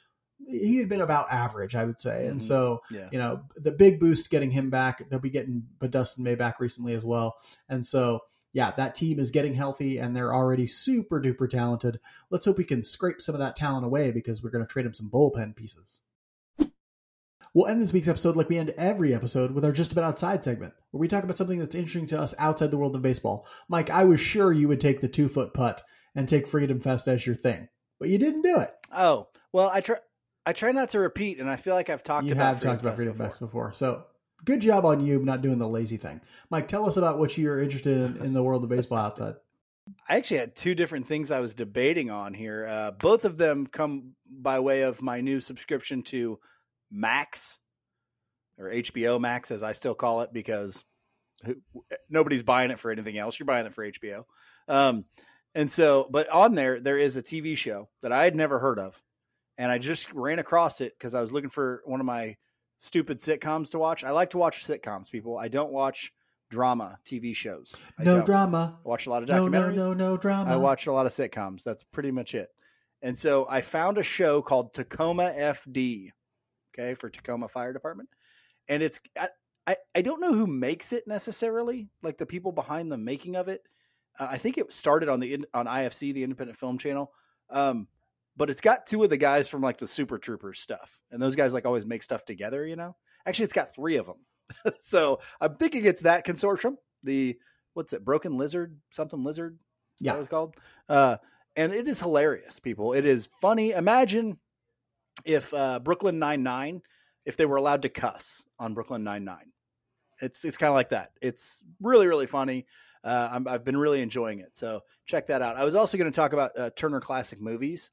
He 0.46 0.78
had 0.78 0.90
been 0.90 1.02
about 1.02 1.32
average, 1.32 1.76
I 1.76 1.86
would 1.86 2.00
say, 2.00 2.26
and 2.26 2.40
mm-hmm. 2.40 2.48
so 2.48 2.82
yeah. 2.92 3.08
you 3.12 3.20
know 3.20 3.44
the 3.56 3.72
big 3.72 4.00
boost 4.00 4.30
getting 4.30 4.52
him 4.52 4.70
back. 4.70 5.08
They'll 5.10 5.20
be 5.20 5.30
getting 5.30 5.64
Dustin 5.90 6.24
May 6.24 6.36
back 6.36 6.60
recently 6.60 6.94
as 6.94 7.06
well, 7.06 7.38
and 7.70 7.86
so 7.86 8.22
yeah, 8.54 8.72
that 8.78 8.96
team 8.96 9.20
is 9.20 9.32
getting 9.32 9.54
healthy 9.54 9.98
and 9.98 10.16
they're 10.16 10.34
already 10.34 10.66
super 10.66 11.22
duper 11.22 11.50
talented. 11.50 12.00
Let's 12.30 12.46
hope 12.46 12.58
we 12.58 12.64
can 12.64 12.84
scrape 12.84 13.22
some 13.22 13.36
of 13.36 13.40
that 13.40 13.56
talent 13.56 13.86
away 13.86 14.12
because 14.12 14.42
we're 14.42 14.50
going 14.50 14.66
to 14.66 14.72
trade 14.72 14.86
them 14.86 14.94
some 14.94 15.10
bullpen 15.10 15.56
pieces. 15.56 16.02
We'll 17.54 17.68
end 17.68 17.82
this 17.82 17.94
week's 17.94 18.08
episode 18.08 18.36
like 18.36 18.48
we 18.48 18.58
end 18.58 18.74
every 18.78 19.14
episode 19.14 19.52
with 19.52 19.66
our 19.66 19.72
Just 19.72 19.92
About 19.92 20.04
Outside 20.04 20.44
segment, 20.44 20.74
where 20.92 21.00
we 21.00 21.08
talk 21.08 21.24
about 21.24 21.36
something 21.36 21.58
that's 21.58 21.74
interesting 21.74 22.06
to 22.08 22.22
us 22.22 22.36
outside 22.38 22.70
the 22.70 22.78
world 22.78 22.96
of 22.96 23.02
baseball. 23.02 23.48
Mike, 23.68 23.90
I 23.90 24.04
was 24.04 24.20
sure 24.20 24.52
you 24.52 24.68
would 24.68 24.80
take 24.80 25.02
the 25.02 25.08
two 25.08 25.28
foot 25.28 25.54
putt 25.54 25.82
and 26.16 26.28
take 26.28 26.48
Freedom 26.48 26.80
Fest 26.80 27.08
as 27.08 27.26
your 27.26 27.36
thing, 27.36 27.68
but 28.00 28.10
you 28.10 28.20
didn't 28.20 28.44
do 28.44 28.60
it. 28.60 28.70
Oh, 28.96 29.30
well, 29.52 29.70
I 29.70 29.82
try. 29.82 29.98
I 30.46 30.54
try 30.54 30.72
not 30.72 30.90
to 30.92 31.00
repeat, 31.00 31.40
and 31.40 31.50
I 31.50 31.56
feel 31.56 31.74
like 31.74 31.90
I've 31.90 32.04
talked. 32.04 32.28
You 32.28 32.34
about 32.34 32.46
have 32.46 32.60
Freedom 32.60 32.72
talked 32.72 32.86
about 32.86 32.96
Freedom 32.98 33.18
Fest 33.18 33.40
before. 33.40 33.70
before. 33.70 33.74
So 33.74 34.06
good 34.46 34.62
job 34.62 34.86
on 34.86 35.06
you 35.06 35.20
not 35.20 35.42
doing 35.42 35.58
the 35.58 35.68
lazy 35.68 35.98
thing. 35.98 36.22
Mike, 36.50 36.68
tell 36.68 36.88
us 36.88 36.98
about 36.98 37.20
what 37.20 37.38
you're 37.38 37.62
interested 37.62 37.98
in 37.98 38.26
in 38.26 38.34
the 38.34 38.44
world 38.44 38.64
of 38.64 38.70
baseball 38.70 39.00
outside. 39.00 39.36
I 40.08 40.18
actually 40.18 40.38
had 40.38 40.56
two 40.56 40.76
different 40.76 41.08
things 41.08 41.32
I 41.32 41.40
was 41.40 41.56
debating 41.56 42.12
on 42.12 42.34
here. 42.34 42.68
Uh, 42.68 42.92
both 42.92 43.26
of 43.26 43.38
them 43.38 43.68
come 43.68 44.14
by 44.30 44.60
way 44.60 44.84
of 44.84 45.02
my 45.02 45.22
new 45.22 45.40
subscription 45.40 46.04
to 46.04 46.40
Max 46.92 47.58
or 48.58 48.70
HBO 48.70 49.20
Max, 49.20 49.52
as 49.52 49.64
I 49.64 49.74
still 49.74 49.96
call 49.96 50.22
it, 50.22 50.32
because 50.34 50.84
nobody's 52.10 52.44
buying 52.44 52.72
it 52.72 52.80
for 52.80 52.92
anything 52.92 53.18
else. 53.18 53.40
You're 53.40 53.46
buying 53.46 53.66
it 53.66 53.74
for 53.74 53.90
HBO. 53.90 54.26
Um, 54.68 55.06
and 55.56 55.72
so, 55.72 56.08
but 56.12 56.30
on 56.30 56.56
there, 56.56 56.80
there 56.80 56.98
is 56.98 57.18
a 57.18 57.24
TV 57.24 57.58
show 57.58 57.90
that 58.02 58.12
I 58.12 58.24
had 58.24 58.36
never 58.36 58.60
heard 58.60 58.80
of. 58.80 59.02
And 59.58 59.72
I 59.72 59.78
just 59.78 60.12
ran 60.14 60.40
across 60.40 60.80
it 60.80 60.94
because 60.98 61.14
I 61.14 61.22
was 61.22 61.34
looking 61.34 61.50
for 61.50 61.82
one 61.86 62.00
of 62.00 62.06
my 62.06 62.38
stupid 62.80 63.20
sitcoms 63.20 63.72
to 63.72 63.80
watch. 63.80 64.04
I 64.04 64.10
like 64.10 64.32
to 64.32 64.38
watch 64.40 64.66
sitcoms, 64.66 65.12
people. 65.12 65.38
I 65.38 65.50
don't 65.50 65.72
watch 65.72 66.12
drama 66.50 66.98
TV 67.06 67.36
shows. 67.36 67.76
I 68.00 68.04
no 68.04 68.18
don't. 68.18 68.26
drama. 68.26 68.80
I 68.84 68.88
watch 68.88 69.06
a 69.06 69.10
lot 69.12 69.22
of 69.22 69.30
documentaries. 69.30 69.76
No, 69.76 69.94
no, 69.94 69.94
no, 69.94 69.94
no 69.94 70.18
drama. 70.18 70.52
I 70.52 70.56
watch 70.56 70.88
a 70.88 70.92
lot 70.92 71.06
of 71.06 71.12
sitcoms. 71.12 71.64
That's 71.64 71.84
pretty 71.84 72.10
much 72.10 72.34
it. 72.34 72.50
And 73.02 73.18
so 73.18 73.48
I 73.48 73.62
found 73.62 73.98
a 73.98 74.04
show 74.04 74.42
called 74.42 74.74
Tacoma 74.74 75.34
FD, 75.38 76.10
okay, 76.74 76.96
for 76.96 77.10
Tacoma 77.10 77.48
Fire 77.48 77.72
Department. 77.72 78.10
And 78.68 78.82
it's 78.82 79.00
I, 79.18 79.30
I, 79.68 79.76
I 79.96 80.02
don't 80.02 80.22
know 80.22 80.34
who 80.34 80.48
makes 80.48 80.92
it 80.94 81.08
necessarily, 81.08 81.90
like 82.02 82.18
the 82.18 82.26
people 82.26 82.52
behind 82.52 82.92
the 82.92 82.98
making 82.98 83.36
of 83.36 83.48
it. 83.48 83.62
Uh, 84.18 84.28
I 84.32 84.38
think 84.38 84.58
it 84.58 84.74
started 84.74 85.10
on 85.10 85.20
the 85.20 85.46
on 85.54 85.66
IFC, 85.66 86.14
the 86.14 86.24
Independent 86.24 86.58
Film 86.58 86.78
Channel. 86.78 87.12
Um, 87.50 87.88
but 88.40 88.50
it's 88.50 88.62
got 88.62 88.88
two 88.88 89.04
of 89.04 89.10
the 89.10 89.18
guys 89.18 89.50
from 89.50 89.62
like 89.62 89.78
the 89.78 89.88
Super 89.88 90.18
Troopers 90.18 90.60
stuff, 90.60 91.02
and 91.12 91.22
those 91.22 91.36
guys 91.36 91.54
like 91.54 91.66
always 91.66 91.86
make 91.86 92.02
stuff 92.02 92.24
together. 92.24 92.66
You 92.66 92.78
know, 92.78 92.96
actually, 93.26 93.44
it's 93.44 93.54
got 93.54 93.76
three 93.76 93.98
of 93.98 94.06
them. 94.06 94.74
so 94.80 95.20
I'm 95.40 95.56
thinking 95.58 95.86
it's 95.86 96.02
that 96.02 96.26
consortium. 96.26 96.78
The 97.04 97.38
what's 97.74 97.92
it? 97.92 98.06
Broken 98.06 98.38
Lizard, 98.38 98.78
something 98.92 99.24
Lizard. 99.24 99.60
Yeah, 100.00 100.16
it 100.16 100.20
was 100.20 100.30
called. 100.30 100.56
Uh, 100.88 101.18
and 101.58 101.74
it 101.74 101.90
is 101.90 102.00
hilarious, 102.00 102.62
people. 102.62 102.94
It 102.94 103.06
is 103.06 103.28
funny. 103.42 103.72
Imagine 103.72 104.38
if 105.26 105.54
uh, 105.54 105.80
Brooklyn 105.80 106.18
Nine 106.18 106.42
Nine, 106.42 106.82
if 107.26 107.36
they 107.36 107.46
were 107.46 107.58
allowed 107.58 107.82
to 107.82 107.90
cuss 107.90 108.46
on 108.58 108.74
Brooklyn 108.74 109.04
Nine 109.04 109.26
Nine. 109.26 109.52
It's 110.22 110.46
it's 110.46 110.58
kind 110.58 110.70
of 110.70 110.76
like 110.76 110.90
that. 110.90 111.12
It's 111.22 111.62
really 111.82 112.08
really 112.08 112.28
funny. 112.28 112.68
uh, 113.04 113.30
I'm, 113.34 113.48
I've 113.50 113.66
been 113.66 113.78
really 113.78 114.02
enjoying 114.02 114.40
it. 114.40 114.56
So 114.56 114.82
check 115.06 115.28
that 115.28 115.42
out. 115.42 115.58
I 115.58 115.66
was 115.66 115.76
also 115.76 115.98
going 115.98 116.10
to 116.12 116.16
talk 116.16 116.32
about 116.32 116.58
uh, 116.58 116.70
Turner 116.76 117.02
Classic 117.02 117.40
Movies 117.42 117.92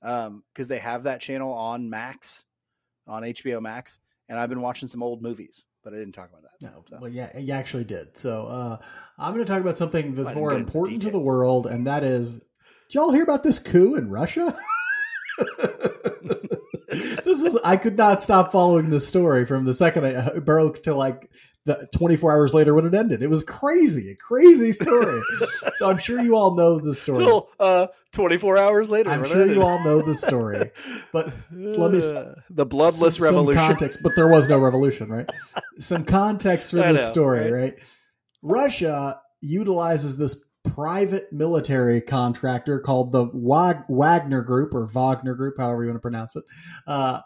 because 0.00 0.28
um, 0.28 0.42
they 0.68 0.78
have 0.78 1.04
that 1.04 1.20
channel 1.20 1.52
on 1.52 1.88
Max, 1.88 2.44
on 3.06 3.22
HBO 3.22 3.60
Max, 3.60 3.98
and 4.28 4.38
I've 4.38 4.48
been 4.48 4.60
watching 4.60 4.88
some 4.88 5.02
old 5.02 5.22
movies. 5.22 5.64
But 5.84 5.94
I 5.94 5.98
didn't 5.98 6.14
talk 6.14 6.30
about 6.30 6.42
that. 6.42 6.60
No, 6.60 6.84
so. 6.90 6.98
well, 7.00 7.10
yeah, 7.10 7.38
you 7.38 7.52
actually 7.52 7.84
did. 7.84 8.16
So 8.16 8.46
uh, 8.48 8.78
I'm 9.18 9.34
going 9.34 9.44
to 9.44 9.50
talk 9.50 9.60
about 9.60 9.76
something 9.76 10.16
that's 10.16 10.34
more 10.34 10.52
important 10.52 11.02
to 11.02 11.12
the 11.12 11.20
world, 11.20 11.66
and 11.66 11.86
that 11.86 12.02
is, 12.02 12.34
did 12.34 12.42
y'all 12.90 13.12
hear 13.12 13.22
about 13.22 13.44
this 13.44 13.60
coup 13.60 13.94
in 13.94 14.10
Russia? 14.10 14.58
is 17.46 17.60
I 17.64 17.76
could 17.76 17.96
not 17.96 18.22
stop 18.22 18.52
following 18.52 18.90
this 18.90 19.06
story 19.06 19.46
from 19.46 19.64
the 19.64 19.74
second 19.74 20.04
it 20.04 20.44
broke 20.44 20.82
to 20.84 20.94
like 20.94 21.30
the 21.64 21.88
24 21.96 22.32
hours 22.32 22.54
later 22.54 22.74
when 22.74 22.86
it 22.86 22.94
ended. 22.94 23.22
It 23.22 23.28
was 23.30 23.42
crazy, 23.42 24.10
a 24.12 24.14
crazy 24.16 24.70
story. 24.72 25.20
so 25.76 25.90
I'm 25.90 25.98
sure 25.98 26.20
you 26.20 26.36
all 26.36 26.54
know 26.54 26.78
the 26.78 26.94
story. 26.94 27.24
Still, 27.24 27.48
uh, 27.58 27.88
24 28.12 28.56
hours 28.56 28.88
later. 28.88 29.10
I'm 29.10 29.24
sure 29.24 29.46
you 29.46 29.62
all 29.62 29.82
know 29.82 30.00
the 30.00 30.14
story. 30.14 30.70
But 31.12 31.34
let 31.52 31.90
me 31.90 31.98
Uh, 32.16 32.34
the 32.50 32.64
bloodless 32.64 33.16
some, 33.16 33.24
some 33.24 33.34
revolution. 33.34 33.58
context, 33.60 33.98
but 34.02 34.12
there 34.14 34.28
was 34.28 34.48
no 34.48 34.58
revolution, 34.58 35.08
right? 35.10 35.28
Some 35.80 36.04
context 36.04 36.70
for 36.70 36.80
I 36.84 36.92
this 36.92 37.02
know, 37.02 37.08
story, 37.10 37.50
right? 37.50 37.52
right? 37.52 37.74
Russia 38.42 39.20
utilizes 39.40 40.16
this 40.16 40.36
private 40.62 41.32
military 41.32 42.00
contractor 42.00 42.78
called 42.80 43.12
the 43.12 43.28
Wag- 43.32 43.84
Wagner 43.88 44.42
Group 44.42 44.74
or 44.74 44.86
Wagner 44.86 45.34
Group, 45.34 45.54
however 45.58 45.82
you 45.82 45.88
want 45.90 45.96
to 45.96 46.00
pronounce 46.02 46.36
it. 46.36 46.44
Uh, 46.86 47.20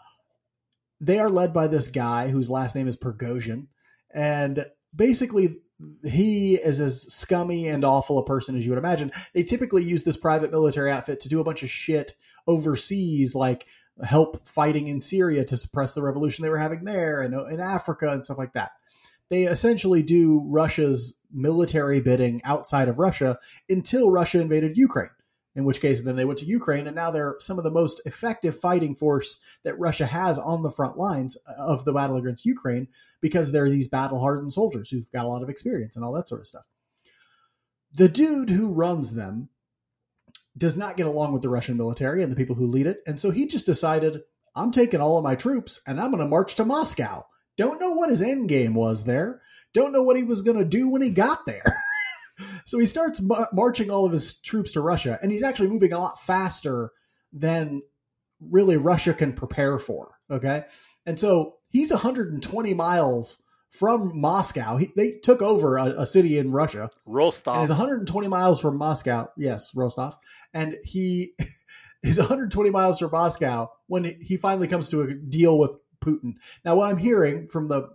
they 1.01 1.19
are 1.19 1.29
led 1.29 1.53
by 1.53 1.67
this 1.67 1.87
guy 1.87 2.29
whose 2.29 2.49
last 2.49 2.75
name 2.75 2.87
is 2.87 2.95
Prigozhin, 2.95 3.67
and 4.13 4.65
basically 4.95 5.57
he 6.03 6.55
is 6.55 6.79
as 6.79 7.11
scummy 7.11 7.67
and 7.67 7.83
awful 7.83 8.19
a 8.19 8.25
person 8.25 8.55
as 8.55 8.63
you 8.63 8.71
would 8.71 8.77
imagine. 8.77 9.11
They 9.33 9.43
typically 9.43 9.83
use 9.83 10.03
this 10.03 10.15
private 10.15 10.51
military 10.51 10.91
outfit 10.91 11.19
to 11.21 11.29
do 11.29 11.39
a 11.39 11.43
bunch 11.43 11.63
of 11.63 11.69
shit 11.69 12.13
overseas, 12.47 13.33
like 13.33 13.65
help 14.03 14.47
fighting 14.47 14.87
in 14.87 14.99
Syria 14.99 15.43
to 15.45 15.57
suppress 15.57 15.93
the 15.93 16.03
revolution 16.03 16.43
they 16.43 16.49
were 16.49 16.57
having 16.57 16.85
there 16.85 17.21
and 17.21 17.35
uh, 17.35 17.45
in 17.45 17.59
Africa 17.59 18.09
and 18.09 18.23
stuff 18.23 18.37
like 18.37 18.53
that. 18.53 18.71
They 19.29 19.43
essentially 19.43 20.03
do 20.03 20.43
Russia's 20.45 21.15
military 21.31 22.01
bidding 22.01 22.41
outside 22.43 22.89
of 22.89 22.99
Russia 22.99 23.39
until 23.69 24.11
Russia 24.11 24.41
invaded 24.41 24.77
Ukraine. 24.77 25.09
In 25.53 25.65
which 25.65 25.81
case, 25.81 26.01
then 26.01 26.15
they 26.15 26.23
went 26.23 26.39
to 26.39 26.45
Ukraine, 26.45 26.87
and 26.87 26.95
now 26.95 27.11
they're 27.11 27.35
some 27.39 27.57
of 27.57 27.65
the 27.65 27.71
most 27.71 27.99
effective 28.05 28.57
fighting 28.57 28.95
force 28.95 29.37
that 29.63 29.77
Russia 29.77 30.05
has 30.05 30.39
on 30.39 30.63
the 30.63 30.71
front 30.71 30.95
lines 30.95 31.35
of 31.57 31.83
the 31.83 31.91
battle 31.91 32.15
against 32.15 32.45
Ukraine 32.45 32.87
because 33.19 33.51
they're 33.51 33.69
these 33.69 33.89
battle 33.89 34.21
hardened 34.21 34.53
soldiers 34.53 34.89
who've 34.89 35.11
got 35.11 35.25
a 35.25 35.27
lot 35.27 35.43
of 35.43 35.49
experience 35.49 35.95
and 35.95 36.05
all 36.05 36.13
that 36.13 36.29
sort 36.29 36.39
of 36.39 36.47
stuff. 36.47 36.63
The 37.93 38.07
dude 38.07 38.49
who 38.49 38.71
runs 38.71 39.13
them 39.13 39.49
does 40.57 40.77
not 40.77 40.95
get 40.95 41.05
along 41.05 41.33
with 41.33 41.41
the 41.41 41.49
Russian 41.49 41.75
military 41.77 42.23
and 42.23 42.31
the 42.31 42.37
people 42.37 42.55
who 42.55 42.67
lead 42.67 42.87
it. 42.87 42.99
And 43.05 43.19
so 43.19 43.31
he 43.31 43.45
just 43.45 43.65
decided, 43.65 44.21
I'm 44.55 44.71
taking 44.71 45.01
all 45.01 45.17
of 45.17 45.23
my 45.23 45.35
troops 45.35 45.81
and 45.85 45.99
I'm 45.99 46.11
going 46.11 46.23
to 46.23 46.29
march 46.29 46.55
to 46.55 46.65
Moscow. 46.65 47.25
Don't 47.57 47.81
know 47.81 47.91
what 47.91 48.09
his 48.09 48.21
end 48.21 48.49
game 48.49 48.73
was 48.73 49.03
there. 49.03 49.41
Don't 49.73 49.91
know 49.91 50.03
what 50.03 50.17
he 50.17 50.23
was 50.23 50.41
going 50.41 50.57
to 50.57 50.65
do 50.65 50.89
when 50.89 51.01
he 51.01 51.09
got 51.09 51.45
there. 51.45 51.63
so 52.65 52.79
he 52.79 52.85
starts 52.85 53.21
ma- 53.21 53.47
marching 53.53 53.89
all 53.89 54.05
of 54.05 54.11
his 54.11 54.33
troops 54.33 54.71
to 54.73 54.81
Russia, 54.81 55.19
and 55.21 55.31
he's 55.31 55.43
actually 55.43 55.69
moving 55.69 55.93
a 55.93 55.99
lot 55.99 56.19
faster 56.19 56.91
than 57.33 57.81
really 58.39 58.77
Russia 58.77 59.13
can 59.13 59.33
prepare 59.33 59.77
for. 59.77 60.15
Okay. 60.29 60.63
And 61.05 61.19
so 61.19 61.55
he's 61.69 61.91
120 61.91 62.73
miles 62.73 63.41
from 63.69 64.11
Moscow. 64.19 64.77
He, 64.77 64.91
they 64.95 65.13
took 65.13 65.41
over 65.41 65.77
a, 65.77 66.01
a 66.01 66.05
city 66.05 66.37
in 66.37 66.51
Russia 66.51 66.89
and 67.05 67.15
Rostov. 67.15 67.63
is 67.63 67.69
120 67.69 68.27
miles 68.27 68.59
from 68.59 68.77
Moscow. 68.77 69.29
Yes, 69.37 69.71
Rostov. 69.75 70.15
And 70.53 70.75
he 70.83 71.33
is 72.03 72.17
120 72.17 72.69
miles 72.69 72.99
from 72.99 73.11
Moscow 73.11 73.71
when 73.87 74.15
he 74.21 74.37
finally 74.37 74.67
comes 74.67 74.89
to 74.89 75.01
a 75.01 75.13
deal 75.13 75.57
with 75.57 75.71
Putin. 76.03 76.33
Now, 76.65 76.75
what 76.75 76.89
I'm 76.89 76.97
hearing 76.97 77.47
from 77.47 77.67
the 77.67 77.89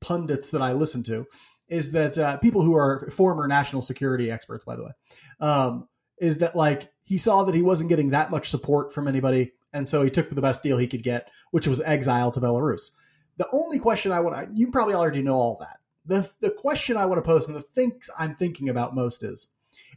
pundits 0.00 0.50
that 0.50 0.62
I 0.62 0.72
listen 0.72 1.02
to 1.04 1.26
is 1.68 1.92
that 1.92 2.16
uh, 2.18 2.36
people 2.38 2.62
who 2.62 2.76
are 2.76 3.08
former 3.10 3.46
national 3.46 3.82
security 3.82 4.30
experts, 4.30 4.64
by 4.64 4.76
the 4.76 4.84
way, 4.84 4.92
um, 5.40 5.88
is 6.18 6.38
that 6.38 6.54
like 6.54 6.90
he 7.04 7.18
saw 7.18 7.44
that 7.44 7.54
he 7.54 7.62
wasn't 7.62 7.88
getting 7.88 8.10
that 8.10 8.30
much 8.30 8.50
support 8.50 8.92
from 8.92 9.08
anybody, 9.08 9.52
and 9.72 9.86
so 9.86 10.02
he 10.02 10.10
took 10.10 10.30
the 10.30 10.42
best 10.42 10.62
deal 10.62 10.78
he 10.78 10.86
could 10.86 11.02
get, 11.02 11.28
which 11.50 11.66
was 11.66 11.80
exile 11.82 12.30
to 12.30 12.40
Belarus. 12.40 12.90
The 13.36 13.48
only 13.52 13.78
question 13.78 14.12
I 14.12 14.20
want 14.20 14.56
you 14.56 14.70
probably 14.70 14.94
already 14.94 15.22
know 15.22 15.34
all 15.34 15.58
that. 15.60 15.78
The, 16.06 16.30
the 16.40 16.50
question 16.50 16.96
I 16.96 17.06
want 17.06 17.18
to 17.18 17.28
pose 17.28 17.48
and 17.48 17.56
the 17.56 17.62
things 17.62 18.08
I'm 18.18 18.36
thinking 18.36 18.68
about 18.68 18.94
most 18.94 19.22
is 19.24 19.48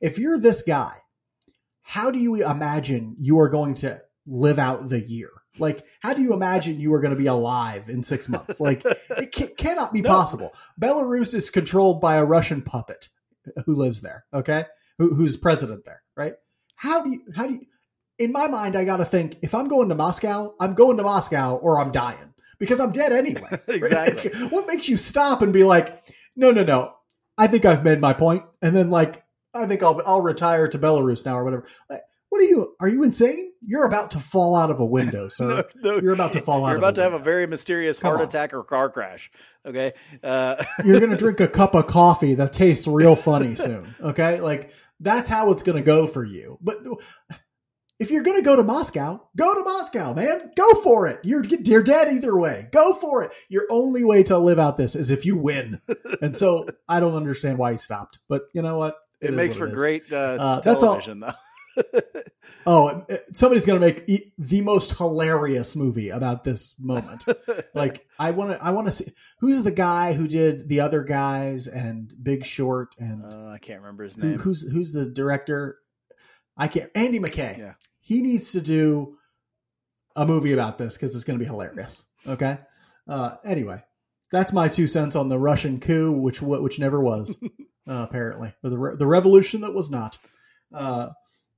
if 0.02 0.18
you're 0.18 0.40
this 0.40 0.62
guy, 0.64 0.94
how 1.82 2.12
do 2.12 2.20
you 2.20 2.46
imagine 2.46 3.16
you 3.20 3.40
are 3.40 3.50
going 3.50 3.76
to 3.76 4.02
live 4.26 4.60
out 4.60 4.90
the 4.90 5.08
year? 5.08 5.30
Like, 5.60 5.86
how 6.02 6.14
do 6.14 6.22
you 6.22 6.34
imagine 6.34 6.80
you 6.80 6.94
are 6.94 7.02
going 7.02 7.14
to 7.14 7.20
be 7.20 7.28
alive 7.28 7.90
in 7.90 8.04
six 8.04 8.28
months? 8.30 8.60
Like, 8.60 8.82
it 9.12 9.34
ca- 9.34 9.54
cannot 9.58 9.94
be 9.94 10.02
No. 10.02 10.10
possible. 10.10 10.54
Belarus 10.80 11.34
is 11.34 11.50
controlled 11.50 12.02
by 12.02 12.16
a 12.16 12.26
Russian 12.26 12.62
puppet 12.62 13.10
uh, 13.58 13.62
who 13.66 13.76
lives 13.76 14.02
there. 14.02 14.26
Okay, 14.34 14.66
who, 14.98 15.14
who's 15.16 15.38
president 15.38 15.86
there, 15.86 16.02
right? 16.16 16.34
How 16.76 17.02
do 17.04 17.12
you? 17.12 17.22
How 17.36 17.48
do 17.48 17.54
you? 17.54 17.62
In 18.18 18.32
my 18.34 18.48
mind, 18.48 18.76
I 18.76 18.84
got 18.84 18.98
to 18.98 19.06
think 19.06 19.38
if 19.42 19.56
I'm 19.56 19.68
going 19.70 19.88
to 19.90 19.96
Moscow, 19.96 20.54
I'm 20.60 20.74
going 20.74 20.98
to 20.98 21.04
Moscow 21.04 21.56
or 21.56 21.80
I'm 21.80 21.92
dying 21.92 22.34
because 22.60 22.80
I'm 22.82 22.92
dead 22.92 23.14
anyway. 23.14 23.50
Exactly. 23.70 24.32
what 24.50 24.68
makes 24.68 24.90
you 24.90 24.98
stop 24.98 25.42
and 25.42 25.54
be 25.54 25.64
like, 25.64 26.06
no, 26.36 26.52
no, 26.52 26.64
no? 26.64 26.94
I 27.38 27.48
think 27.48 27.64
I've 27.64 27.84
made 27.86 28.02
my 28.02 28.12
point, 28.12 28.44
and 28.62 28.76
then 28.76 28.90
like, 28.90 29.24
I 29.54 29.66
think 29.68 29.82
I'll 29.84 30.02
I'll 30.06 30.22
retire 30.22 30.68
to 30.68 30.78
Belarus 30.78 31.26
now 31.26 31.36
or 31.38 31.46
whatever. 31.46 31.66
Like, 31.90 32.02
what 32.30 32.42
are 32.42 32.46
you? 32.46 32.76
Are 32.80 32.88
you 32.88 33.04
insane? 33.04 33.52
You're 33.66 33.86
about 33.86 34.12
to 34.12 34.20
fall 34.20 34.56
out 34.56 34.72
of 34.72 34.80
a 34.80 34.86
window, 34.86 35.28
sir. 35.30 35.66
No, 35.76 35.92
no. 35.92 36.00
You're 36.02 36.14
about 36.14 36.34
to 36.34 36.42
fall 36.42 36.64
out 36.66 36.70
You're 36.70 36.78
about 36.78 36.96
to 36.96 37.02
have 37.04 37.14
a 37.14 37.20
very 37.20 37.46
mysterious 37.48 38.00
Come 38.00 38.10
heart 38.10 38.22
on. 38.22 38.28
attack 38.28 38.54
or 38.54 38.64
car 38.64 38.90
crash. 38.90 39.30
Okay. 39.66 39.94
Uh, 40.24 40.64
You're 40.86 41.00
gonna 41.00 41.18
drink 41.18 41.40
a 41.40 41.48
cup 41.48 41.76
of 41.76 41.88
coffee 41.88 42.36
that 42.36 42.54
tastes 42.54 42.88
real 42.88 43.16
funny 43.16 43.56
soon. 43.56 43.94
Okay, 44.02 44.40
like 44.40 44.72
that's 45.00 45.28
how 45.30 45.52
it's 45.52 45.64
gonna 45.64 45.82
go 45.82 46.08
for 46.08 46.24
you. 46.24 46.58
But 46.62 46.78
if 48.00 48.12
you're 48.12 48.24
gonna 48.24 48.42
go 48.42 48.56
to 48.56 48.64
Moscow, 48.64 49.20
go 49.36 49.54
to 49.56 49.64
Moscow, 49.64 50.14
man. 50.14 50.52
Go 50.56 50.74
for 50.82 51.08
it. 51.08 51.20
You're 51.24 51.44
you're 51.44 51.84
dead 51.84 52.08
either 52.14 52.38
way. 52.38 52.70
Go 52.72 52.94
for 52.94 53.24
it. 53.24 53.34
Your 53.50 53.64
only 53.70 54.06
way 54.06 54.24
to 54.24 54.38
live 54.38 54.58
out 54.60 54.78
this 54.78 54.96
is 54.96 55.10
if 55.10 55.26
you 55.26 55.36
win. 55.36 55.82
And 56.22 56.36
so 56.38 56.66
I 56.88 57.02
don't 57.02 57.16
understand 57.16 57.58
why 57.58 57.74
he 57.74 57.78
stopped. 57.78 58.20
But 58.30 58.44
you 58.54 58.62
know 58.62 58.78
what? 58.78 58.96
It 59.20 59.34
makes 59.34 59.60
what 59.60 59.70
for 59.70 59.76
great 59.76 60.04
uh, 60.14 60.16
Uh, 60.16 60.60
that's 60.62 60.82
all- 60.82 60.94
television, 60.94 61.20
though. 61.20 61.34
Oh, 62.66 62.88
uh, 63.10 63.16
somebody's 63.34 63.66
gonna 63.66 63.80
make 63.80 64.04
e- 64.08 64.34
the 64.38 64.62
most 64.62 64.98
hilarious 64.98 65.76
movie 65.76 66.10
about 66.10 66.44
this 66.44 66.76
moment. 66.78 67.24
like 67.74 68.06
I 68.20 68.32
want 68.32 68.52
to, 68.52 68.64
I 68.64 68.72
want 68.72 68.88
to 68.88 68.92
see 68.92 69.12
who's 69.40 69.64
the 69.64 69.72
guy 69.72 70.14
who 70.14 70.28
did 70.28 70.68
the 70.70 70.82
other 70.82 71.04
guys 71.04 71.68
and 71.68 72.14
Big 72.22 72.46
Short 72.46 72.94
and 73.00 73.24
Uh, 73.26 73.48
I 73.48 73.58
can't 73.60 73.80
remember 73.80 74.04
his 74.04 74.16
who, 74.16 74.22
name. 74.32 74.40
who's 74.40 74.70
who's 74.70 74.92
the 74.94 75.06
director? 75.06 75.80
I 76.58 76.68
can't. 76.68 76.92
Andy 76.96 77.20
McKay. 77.20 77.58
Yeah. 77.58 77.74
He 78.02 78.22
needs 78.22 78.52
to 78.52 78.62
do 78.62 79.18
a 80.16 80.26
movie 80.26 80.52
about 80.54 80.78
this 80.78 80.96
because 80.96 81.16
it's 81.16 81.24
going 81.24 81.40
to 81.40 81.44
be 81.44 81.50
hilarious. 81.50 82.04
Okay. 82.28 82.58
Uh, 83.08 83.36
anyway, 83.46 83.82
that's 84.32 84.52
my 84.54 84.68
two 84.68 84.86
cents 84.86 85.16
on 85.16 85.30
the 85.30 85.40
Russian 85.40 85.80
coup, 85.80 86.12
which 86.12 86.42
which 86.42 86.78
never 86.78 87.00
was, 87.00 87.38
uh, 87.88 88.06
apparently, 88.08 88.54
or 88.64 88.70
the 88.70 88.78
re- 88.78 88.96
the 88.98 89.08
revolution 89.08 89.62
that 89.62 89.74
was 89.74 89.90
not. 89.90 90.18
Uh, 90.74 91.10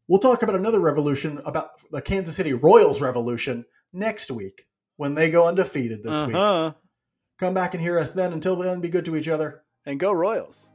we'll 0.08 0.20
talk 0.20 0.42
about 0.44 0.56
another 0.56 0.80
revolution 0.80 1.40
about 1.46 1.72
the 1.92 2.02
Kansas 2.02 2.36
City 2.36 2.54
Royals 2.54 3.02
revolution 3.02 3.66
next 3.94 4.32
week 4.32 4.66
when 4.98 5.16
they 5.16 5.30
go 5.30 5.48
undefeated 5.48 6.04
this 6.04 6.28
week. 6.28 6.36
Uh-huh. 6.36 6.74
Come 7.40 7.54
back 7.54 7.74
and 7.74 7.82
hear 7.82 7.98
us 7.98 8.12
then. 8.12 8.34
Until 8.34 8.56
then, 8.56 8.82
be 8.82 8.90
good 8.90 9.06
to 9.06 9.16
each 9.16 9.28
other. 9.28 9.64
And 9.86 10.00
go 10.00 10.12
Royals. 10.12 10.70